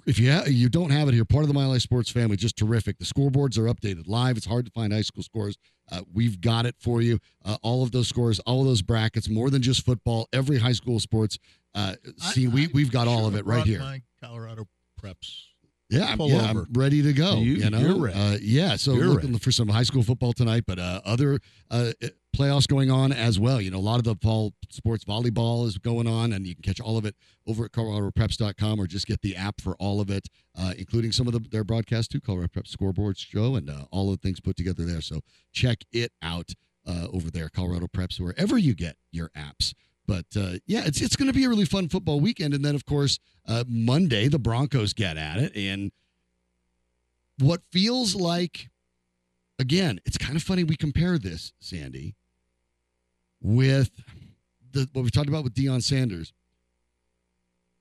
if 0.06 0.20
you 0.20 0.32
ha- 0.32 0.44
you 0.48 0.70
don't 0.70 0.92
have 0.92 1.08
it 1.08 1.14
here, 1.14 1.26
part 1.26 1.44
of 1.44 1.48
the 1.48 1.54
Mile 1.54 1.72
High 1.72 1.78
Sports 1.80 2.10
family, 2.12 2.36
just 2.38 2.58
terrific. 2.58 2.98
The 3.00 3.06
scoreboards 3.06 3.58
are 3.58 3.64
updated 3.74 4.08
live. 4.08 4.38
It's 4.38 4.46
hard 4.46 4.66
to 4.66 4.72
find 4.72 4.94
high 4.94 5.02
school 5.02 5.24
scores. 5.24 5.58
Uh, 5.92 6.02
we've 6.14 6.42
got 6.42 6.66
it 6.66 6.76
for 6.80 7.02
you. 7.02 7.20
Uh, 7.44 7.58
all 7.62 7.84
of 7.84 7.92
those 7.92 8.08
scores, 8.08 8.40
all 8.40 8.62
of 8.62 8.68
those 8.68 8.82
brackets, 8.82 9.30
more 9.30 9.50
than 9.50 9.62
just 9.62 9.86
football. 9.86 10.28
Every 10.34 10.58
high 10.58 10.72
school 10.74 11.00
sports 11.00 11.38
uh, 11.76 11.96
see, 12.18 12.48
we 12.48 12.68
we've 12.68 12.92
got 12.92 13.08
all 13.08 13.28
of 13.28 13.36
it 13.36 13.46
right 13.46 13.66
here. 13.66 13.80
My 13.80 14.02
Colorado 14.24 14.66
preps. 15.02 15.42
Yeah, 15.90 16.06
I'm, 16.12 16.20
yeah. 16.22 16.40
I'm 16.50 16.66
ready 16.74 17.04
to 17.04 17.14
go. 17.14 17.36
You- 17.38 17.56
You, 17.56 17.70
know, 17.70 17.80
you're 17.80 18.00
ready. 18.00 18.18
Uh, 18.20 18.38
yeah. 18.42 18.76
So 18.76 18.94
You're 18.94 19.06
looking 19.08 19.30
ready. 19.34 19.40
for 19.40 19.52
some 19.52 19.68
high 19.68 19.84
school 19.84 20.02
football 20.02 20.34
tonight, 20.34 20.64
but 20.66 20.80
uh, 20.80 21.02
other 21.06 21.40
uh, 21.70 21.92
playoffs 22.36 22.68
going 22.68 22.92
on 22.92 23.12
as 23.12 23.40
well. 23.40 23.62
You 23.62 23.72
know, 23.72 23.78
a 23.78 23.80
lot 23.80 23.98
of 23.98 24.04
the 24.04 24.16
fall 24.22 24.54
sports 24.70 25.06
volleyball 25.06 25.66
is 25.66 25.78
going 25.78 26.08
on, 26.08 26.34
and 26.34 26.46
you 26.46 26.56
can 26.56 26.64
catch 26.64 26.80
all 26.80 26.98
of 26.98 27.06
it 27.06 27.16
over 27.48 27.66
at 27.66 27.72
coloradopreps.com 27.72 28.80
or 28.80 28.88
just 28.88 29.08
get 29.08 29.22
the 29.22 29.36
app 29.36 29.62
for 29.62 29.76
all 29.76 30.02
of 30.02 30.10
it, 30.10 30.28
uh, 30.60 30.74
including 30.78 31.12
some 31.12 31.28
of 31.28 31.34
the, 31.34 31.40
their 31.40 31.64
broadcasts 31.64 32.08
too, 32.08 32.20
Colorado 32.20 32.50
Prep 32.50 32.66
scoreboards 32.66 33.20
show, 33.20 33.56
and 33.56 33.70
uh, 33.70 33.86
all 33.92 34.12
of 34.12 34.20
the 34.20 34.28
things 34.28 34.40
put 34.40 34.56
together 34.56 34.84
there. 34.84 35.02
So 35.02 35.22
check 35.52 35.80
it 35.92 36.12
out 36.22 36.52
uh, 36.86 37.08
over 37.12 37.32
there, 37.32 37.50
Colorado 37.50 37.88
Preps, 37.88 38.20
wherever 38.20 38.58
you 38.58 38.76
get 38.76 38.98
your 39.12 39.30
apps. 39.30 39.74
But 40.08 40.26
uh, 40.38 40.60
yeah, 40.68 40.84
it's 40.86 41.02
it's 41.02 41.16
going 41.16 41.28
to 41.28 41.34
be 41.34 41.46
a 41.46 41.50
really 41.50 41.66
fun 41.66 41.90
football 41.90 42.20
weekend, 42.20 42.54
and 42.54 42.64
then 42.64 42.76
of 42.76 42.86
course 42.86 43.18
uh, 43.48 43.64
Monday 43.68 44.28
the 44.28 44.38
Broncos 44.38 44.94
get 44.94 45.18
at 45.18 45.38
it, 45.38 45.56
and 45.56 45.92
what 47.40 47.62
feels 47.72 48.16
like 48.16 48.70
again, 49.60 50.00
it's 50.06 50.18
kind 50.18 50.36
of 50.36 50.44
funny 50.44 50.64
we 50.64 50.76
compare 50.76 51.18
this, 51.18 51.54
Sandy, 51.60 52.16
with 53.42 53.92
the 54.72 54.90
what 54.94 55.04
we 55.04 55.10
talked 55.10 55.30
about 55.30 55.44
with 55.44 55.54
Deion 55.54 55.82
Sanders. 55.82 56.34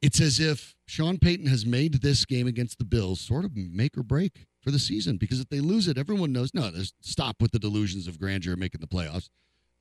It's 0.03 0.21
as 0.21 0.39
if 0.39 0.75
Sean 0.87 1.19
Payton 1.19 1.47
has 1.47 1.65
made 1.65 2.03
this 2.03 2.25
game 2.27 2.47
against 2.47 2.79
the 2.79 2.85
Bills 2.85 3.21
sort 3.21 3.45
of 3.45 3.57
make 3.57 3.97
or 3.97 4.03
break 4.03 4.47
for 4.61 4.71
the 4.71 4.79
season 4.79 5.17
because 5.17 5.41
if 5.41 5.49
they 5.49 5.61
lose 5.61 5.89
it, 5.89 5.97
everyone 5.97 6.31
knows 6.33 6.53
no, 6.53 6.71
there's 6.71 6.93
stop 7.01 7.41
with 7.41 7.53
the 7.53 7.59
delusions 7.59 8.07
of 8.07 8.19
grandeur 8.19 8.57
making 8.57 8.81
the 8.81 8.87
playoffs. 8.87 9.29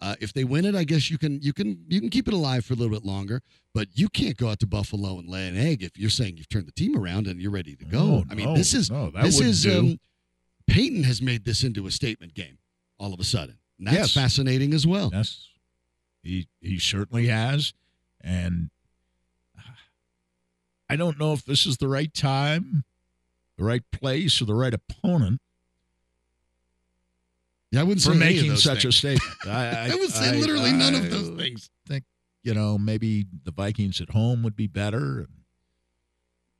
Uh, 0.01 0.15
if 0.19 0.33
they 0.33 0.43
win 0.43 0.65
it, 0.65 0.75
I 0.75 0.83
guess 0.85 1.09
you 1.09 1.17
can 1.17 1.41
you 1.41 1.53
can 1.53 1.85
you 1.87 1.99
can 1.99 2.09
keep 2.09 2.27
it 2.27 2.33
alive 2.33 2.65
for 2.65 2.73
a 2.73 2.75
little 2.77 2.93
bit 2.93 3.05
longer, 3.05 3.41
but 3.73 3.87
you 3.93 4.09
can't 4.09 4.35
go 4.37 4.49
out 4.49 4.59
to 4.59 4.67
Buffalo 4.67 5.17
and 5.19 5.29
lay 5.29 5.47
an 5.47 5.57
egg 5.57 5.83
if 5.83 5.97
you're 5.97 6.09
saying 6.09 6.37
you've 6.37 6.49
turned 6.49 6.67
the 6.67 6.71
team 6.73 6.97
around 6.97 7.27
and 7.27 7.41
you're 7.41 7.51
ready 7.51 7.75
to 7.75 7.85
go. 7.85 8.05
No, 8.05 8.23
I 8.29 8.35
mean, 8.35 8.45
no, 8.47 8.55
this 8.55 8.73
is 8.73 8.89
no, 8.91 9.11
this 9.11 9.39
is 9.39 9.65
um, 9.67 9.99
Payton 10.67 11.03
has 11.03 11.21
made 11.21 11.45
this 11.45 11.63
into 11.63 11.85
a 11.87 11.91
statement 11.91 12.33
game 12.33 12.57
all 12.97 13.13
of 13.13 13.19
a 13.19 13.23
sudden. 13.23 13.57
And 13.77 13.87
that's 13.87 13.97
Yes. 13.97 14.13
fascinating 14.13 14.73
as 14.73 14.85
well. 14.87 15.09
Yes, 15.13 15.47
he 16.23 16.47
he 16.61 16.79
certainly 16.79 17.27
has, 17.27 17.73
and 18.21 18.69
I 20.89 20.95
don't 20.95 21.19
know 21.19 21.33
if 21.33 21.43
this 21.45 21.65
is 21.65 21.77
the 21.77 21.87
right 21.87 22.13
time, 22.13 22.83
the 23.57 23.63
right 23.63 23.83
place, 23.91 24.41
or 24.41 24.45
the 24.45 24.53
right 24.55 24.73
opponent 24.73 25.41
Yeah, 27.71 27.81
I 27.81 27.83
wouldn't 27.83 28.03
for 28.03 28.13
say 28.13 28.15
any 28.25 28.37
of 28.39 28.43
making 28.45 28.57
such 28.57 28.83
things. 28.83 28.95
a 28.95 28.97
statement. 28.97 29.33
I, 29.47 29.69
I, 29.69 29.91
I 29.91 29.95
would 29.95 30.11
say 30.11 30.35
literally 30.39 30.71
none 30.71 30.95
of 30.95 31.09
those 31.09 31.29
I 31.31 31.35
things. 31.35 31.69
Think 31.87 32.03
you 32.43 32.53
know 32.53 32.77
maybe 32.77 33.25
the 33.43 33.51
Vikings 33.51 33.99
at 34.01 34.09
home 34.11 34.43
would 34.43 34.55
be 34.55 34.67
better, 34.67 35.19
and 35.19 35.27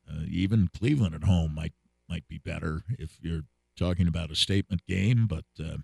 uh, 0.09 0.25
even 0.29 0.69
Cleveland 0.77 1.15
at 1.15 1.23
home 1.23 1.53
might 1.53 1.73
might 2.09 2.27
be 2.27 2.37
better 2.39 2.83
if 2.97 3.17
you're 3.21 3.43
talking 3.77 4.07
about 4.07 4.31
a 4.31 4.35
statement 4.35 4.85
game. 4.87 5.27
But 5.27 5.45
uh, 5.59 5.77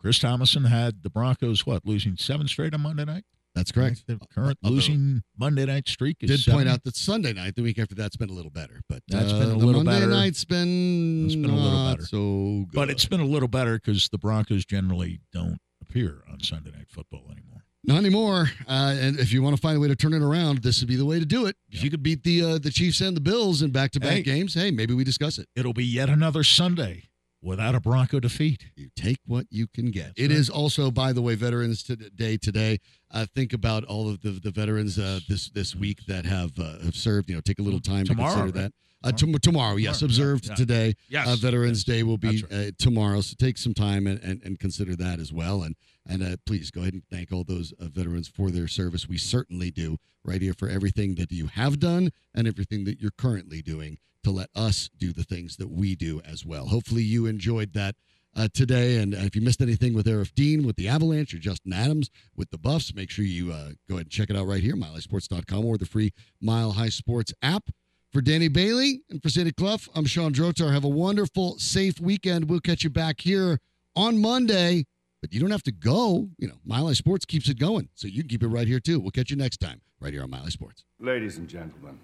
Chris 0.00 0.18
Tomasson 0.18 0.68
had 0.68 1.02
the 1.02 1.10
Broncos 1.10 1.66
what 1.66 1.84
losing 1.84 2.16
seven 2.16 2.46
straight 2.48 2.74
on 2.74 2.80
Monday 2.82 3.04
night. 3.04 3.24
That's 3.54 3.72
correct. 3.72 4.04
The 4.06 4.18
current 4.32 4.58
Although- 4.62 4.76
losing 4.76 5.22
Monday 5.36 5.66
night 5.66 5.88
streak 5.88 6.18
is 6.20 6.30
Did 6.30 6.40
seven. 6.40 6.58
point 6.60 6.68
out 6.68 6.84
that 6.84 6.94
Sunday 6.96 7.32
night, 7.32 7.56
the 7.56 7.62
week 7.62 7.78
after 7.80 7.94
that's 7.96 8.16
been 8.16 8.30
a 8.30 8.32
little 8.32 8.52
better, 8.52 8.80
but 8.88 9.02
That's 9.08 9.32
uh, 9.32 9.38
been 9.40 9.50
a 9.50 9.56
little 9.56 9.82
Monday 9.82 10.00
better. 10.00 10.12
night's 10.12 10.44
been, 10.44 11.24
It's 11.26 11.34
been 11.34 11.50
a 11.50 11.56
little 11.56 11.88
better. 11.90 12.04
So 12.06 12.66
good. 12.68 12.72
but 12.72 12.90
it's 12.90 13.06
been 13.06 13.20
a 13.20 13.24
little 13.24 13.48
better 13.48 13.74
because 13.74 14.08
the 14.10 14.18
Broncos 14.18 14.64
generally 14.64 15.20
don't 15.32 15.58
appear 15.80 16.22
on 16.30 16.40
Sunday 16.40 16.70
night 16.70 16.86
football 16.88 17.24
anymore. 17.32 17.64
Not 17.84 17.96
anymore. 17.98 18.50
Uh, 18.68 18.94
and 19.00 19.18
if 19.18 19.32
you 19.32 19.42
want 19.42 19.56
to 19.56 19.62
find 19.62 19.76
a 19.76 19.80
way 19.80 19.88
to 19.88 19.96
turn 19.96 20.12
it 20.12 20.20
around, 20.22 20.58
this 20.58 20.80
would 20.80 20.88
be 20.88 20.96
the 20.96 21.06
way 21.06 21.18
to 21.18 21.24
do 21.26 21.46
it. 21.46 21.56
If 21.70 21.82
you 21.82 21.90
could 21.90 22.02
beat 22.02 22.22
the 22.22 22.42
uh, 22.42 22.58
the 22.58 22.70
Chiefs 22.70 23.00
and 23.00 23.16
the 23.16 23.20
Bills 23.20 23.62
in 23.62 23.70
back 23.70 23.92
to 23.92 24.00
back 24.00 24.22
games, 24.24 24.54
hey, 24.54 24.70
maybe 24.70 24.94
we 24.94 25.02
discuss 25.04 25.38
it. 25.38 25.48
It'll 25.56 25.72
be 25.72 25.84
yet 25.84 26.08
another 26.10 26.44
Sunday 26.44 27.07
without 27.42 27.74
a 27.74 27.80
Bronco 27.80 28.20
defeat. 28.20 28.66
You 28.76 28.88
take 28.96 29.18
what 29.26 29.46
you 29.50 29.66
can 29.66 29.90
get. 29.90 30.06
That's 30.08 30.20
It 30.20 30.28
right. 30.28 30.38
is 30.38 30.50
also, 30.50 30.90
by 30.90 31.12
the 31.12 31.22
way, 31.22 31.34
Veterans 31.34 31.82
Day 31.82 32.36
today. 32.36 32.78
Uh, 33.10 33.26
think 33.34 33.52
about 33.52 33.84
all 33.84 34.08
of 34.08 34.20
the, 34.22 34.30
the 34.30 34.50
veterans 34.50 34.98
uh, 34.98 35.20
this 35.28 35.48
this 35.50 35.74
week 35.74 36.00
that 36.06 36.24
have 36.26 36.58
uh, 36.58 36.78
have 36.84 36.94
served. 36.96 37.28
You 37.28 37.36
know, 37.36 37.40
take 37.40 37.58
a 37.58 37.62
little 37.62 37.80
time 37.80 38.04
Tomorrow, 38.04 38.28
to 38.28 38.40
consider 38.42 38.58
right? 38.58 38.64
that. 38.64 38.72
Uh, 39.02 39.12
tom- 39.12 39.32
tomorrow, 39.34 39.76
yes, 39.76 40.00
Tomorrow, 40.00 40.10
observed 40.10 40.48
yeah, 40.48 40.54
today. 40.54 40.94
Yes, 41.08 41.28
uh, 41.28 41.36
Veterans 41.36 41.86
yes, 41.86 41.96
Day 41.96 42.02
will 42.02 42.18
be 42.18 42.42
that's 42.42 42.52
uh, 42.52 42.70
tomorrow, 42.78 43.20
so 43.20 43.34
take 43.38 43.56
some 43.56 43.74
time 43.74 44.06
and, 44.06 44.20
and, 44.24 44.42
and 44.42 44.58
consider 44.58 44.96
that 44.96 45.20
as 45.20 45.32
well. 45.32 45.62
And 45.62 45.76
and 46.04 46.22
uh, 46.22 46.36
please 46.46 46.70
go 46.70 46.80
ahead 46.80 46.94
and 46.94 47.02
thank 47.10 47.30
all 47.30 47.44
those 47.44 47.72
uh, 47.80 47.84
veterans 47.84 48.28
for 48.28 48.50
their 48.50 48.66
service. 48.66 49.08
We 49.08 49.18
certainly 49.18 49.70
do 49.70 49.98
right 50.24 50.40
here 50.42 50.54
for 50.54 50.68
everything 50.68 51.14
that 51.16 51.30
you 51.30 51.46
have 51.48 51.78
done 51.78 52.10
and 52.34 52.48
everything 52.48 52.84
that 52.84 53.00
you're 53.00 53.10
currently 53.10 53.62
doing 53.62 53.98
to 54.24 54.30
let 54.30 54.48
us 54.56 54.90
do 54.98 55.12
the 55.12 55.22
things 55.22 55.56
that 55.58 55.70
we 55.70 55.94
do 55.94 56.20
as 56.24 56.44
well. 56.44 56.66
Hopefully, 56.66 57.02
you 57.02 57.26
enjoyed 57.26 57.74
that 57.74 57.94
uh, 58.34 58.48
today. 58.52 58.96
And 58.96 59.14
uh, 59.14 59.18
if 59.18 59.36
you 59.36 59.42
missed 59.42 59.60
anything 59.60 59.94
with 59.94 60.06
Arif 60.06 60.34
Dean, 60.34 60.66
with 60.66 60.76
the 60.76 60.88
Avalanche, 60.88 61.34
or 61.34 61.38
Justin 61.38 61.72
Adams 61.72 62.10
with 62.36 62.50
the 62.50 62.58
Buffs, 62.58 62.94
make 62.94 63.10
sure 63.10 63.24
you 63.24 63.52
uh, 63.52 63.70
go 63.88 63.94
ahead 63.94 64.06
and 64.06 64.10
check 64.10 64.30
it 64.30 64.36
out 64.36 64.46
right 64.46 64.62
here, 64.62 64.74
milehighsports.com 64.74 65.64
or 65.64 65.78
the 65.78 65.86
free 65.86 66.12
Mile 66.40 66.72
High 66.72 66.88
Sports 66.88 67.32
app. 67.42 67.70
For 68.12 68.22
Danny 68.22 68.48
Bailey 68.48 69.02
and 69.10 69.22
for 69.22 69.28
Sandy 69.28 69.52
Clough, 69.52 69.80
I'm 69.94 70.06
Sean 70.06 70.32
Drotar. 70.32 70.72
Have 70.72 70.84
a 70.84 70.88
wonderful, 70.88 71.58
safe 71.58 72.00
weekend. 72.00 72.48
We'll 72.48 72.60
catch 72.60 72.82
you 72.82 72.88
back 72.88 73.20
here 73.20 73.58
on 73.94 74.18
Monday, 74.18 74.86
but 75.20 75.34
you 75.34 75.40
don't 75.40 75.50
have 75.50 75.62
to 75.64 75.72
go. 75.72 76.30
You 76.38 76.48
know, 76.48 76.54
Mile 76.64 76.86
High 76.86 76.94
Sports 76.94 77.26
keeps 77.26 77.50
it 77.50 77.58
going, 77.58 77.90
so 77.94 78.08
you 78.08 78.22
can 78.22 78.28
keep 78.28 78.42
it 78.42 78.48
right 78.48 78.66
here 78.66 78.80
too. 78.80 78.98
We'll 78.98 79.10
catch 79.10 79.30
you 79.30 79.36
next 79.36 79.58
time 79.58 79.82
right 80.00 80.10
here 80.10 80.22
on 80.22 80.30
Mile 80.30 80.42
High 80.42 80.48
Sports. 80.48 80.84
Ladies 80.98 81.36
and 81.36 81.46
gentlemen, 81.46 81.98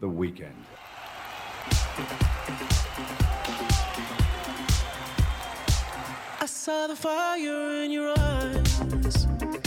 the 0.00 0.08
weekend. 0.08 0.56
I 6.40 6.46
saw 6.46 6.88
the 6.88 6.96
fire 6.96 7.84
in 7.84 7.92
your 7.92 8.12
eyes. 8.18 9.65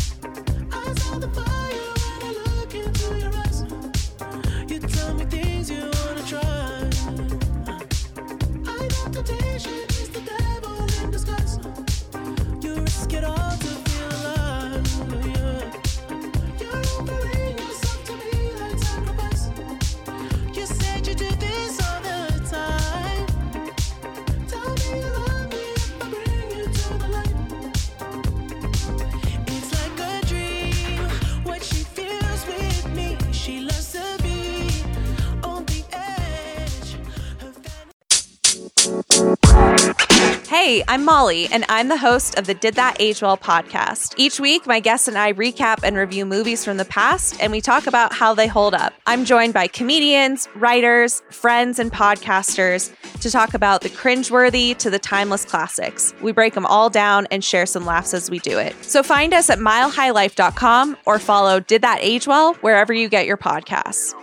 Hey, 40.70 40.84
I'm 40.88 41.03
Molly, 41.03 41.47
and 41.47 41.65
I'm 41.67 41.88
the 41.88 41.97
host 41.97 42.38
of 42.38 42.45
the 42.45 42.53
Did 42.53 42.76
That 42.76 42.97
Age 42.99 43.24
Well 43.24 43.38
podcast. 43.38 44.13
Each 44.17 44.39
week, 44.39 44.67
my 44.67 44.80
guests 44.80 45.07
and 45.07 45.17
I 45.17 45.34
recap 45.34 45.80
and 45.82 45.97
review 45.97 46.28
movies 46.28 46.63
from 46.63 46.78
the 46.78 46.86
past, 46.86 47.41
and 47.41 47.51
we 47.51 47.59
talk 47.59 47.88
about 47.88 48.13
how 48.13 48.36
they 48.36 48.45
hold 48.45 48.76
up. 48.76 48.93
I'm 49.07 49.26
joined 49.26 49.55
by 49.55 49.65
comedians, 49.65 50.47
writers, 50.53 51.24
friends, 51.32 51.80
and 51.80 51.91
podcasters 51.91 52.93
to 53.20 53.32
talk 53.32 53.55
about 53.55 53.82
the 53.82 53.89
cringeworthy 53.89 54.78
to 54.78 54.91
the 54.91 54.99
timeless 54.99 55.43
classics. 55.43 56.13
We 56.22 56.34
break 56.34 56.53
them 56.53 56.67
all 56.67 56.91
down 56.91 57.26
and 57.32 57.43
share 57.43 57.65
some 57.65 57.84
laughs 57.84 58.13
as 58.13 58.30
we 58.30 58.38
do 58.38 58.59
it. 58.59 58.76
So 58.84 59.01
find 59.01 59.34
us 59.34 59.49
at 59.49 59.57
milehighlife.com 59.57 60.97
or 61.07 61.17
follow 61.17 61.61
Did 61.61 61.82
That 61.82 61.97
Age 62.01 62.28
Well 62.28 62.53
wherever 62.61 62.93
you 62.93 63.09
get 63.09 63.26
your 63.26 63.38
podcasts. 63.38 64.13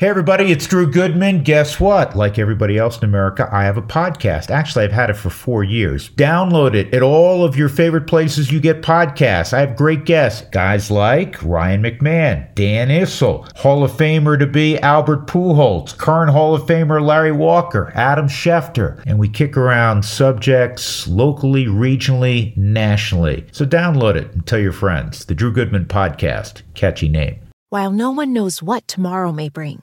Hey, 0.00 0.08
everybody, 0.08 0.50
it's 0.50 0.66
Drew 0.66 0.90
Goodman. 0.90 1.42
Guess 1.42 1.78
what? 1.78 2.16
Like 2.16 2.38
everybody 2.38 2.78
else 2.78 2.96
in 2.96 3.04
America, 3.04 3.46
I 3.52 3.64
have 3.64 3.76
a 3.76 3.82
podcast. 3.82 4.48
Actually, 4.48 4.86
I've 4.86 4.92
had 4.92 5.10
it 5.10 5.16
for 5.18 5.28
four 5.28 5.62
years. 5.62 6.08
Download 6.12 6.74
it 6.74 6.94
at 6.94 7.02
all 7.02 7.44
of 7.44 7.54
your 7.54 7.68
favorite 7.68 8.06
places 8.06 8.50
you 8.50 8.60
get 8.60 8.80
podcasts. 8.80 9.52
I 9.52 9.60
have 9.60 9.76
great 9.76 10.06
guests, 10.06 10.48
guys 10.52 10.90
like 10.90 11.36
Ryan 11.42 11.82
McMahon, 11.82 12.54
Dan 12.54 12.88
Issel, 12.88 13.46
Hall 13.58 13.84
of 13.84 13.90
Famer 13.90 14.38
to 14.38 14.46
be 14.46 14.78
Albert 14.78 15.26
Pujols, 15.26 15.94
current 15.98 16.32
Hall 16.32 16.54
of 16.54 16.62
Famer 16.62 17.06
Larry 17.06 17.32
Walker, 17.32 17.92
Adam 17.94 18.26
Schefter, 18.26 19.02
and 19.04 19.18
we 19.18 19.28
kick 19.28 19.54
around 19.54 20.02
subjects 20.02 21.06
locally, 21.08 21.66
regionally, 21.66 22.56
nationally. 22.56 23.44
So 23.52 23.66
download 23.66 24.14
it 24.16 24.32
and 24.32 24.46
tell 24.46 24.60
your 24.60 24.72
friends. 24.72 25.26
The 25.26 25.34
Drew 25.34 25.52
Goodman 25.52 25.84
Podcast. 25.84 26.62
Catchy 26.72 27.10
name. 27.10 27.38
While 27.68 27.92
no 27.92 28.10
one 28.10 28.32
knows 28.32 28.62
what 28.62 28.88
tomorrow 28.88 29.30
may 29.30 29.50
bring, 29.50 29.82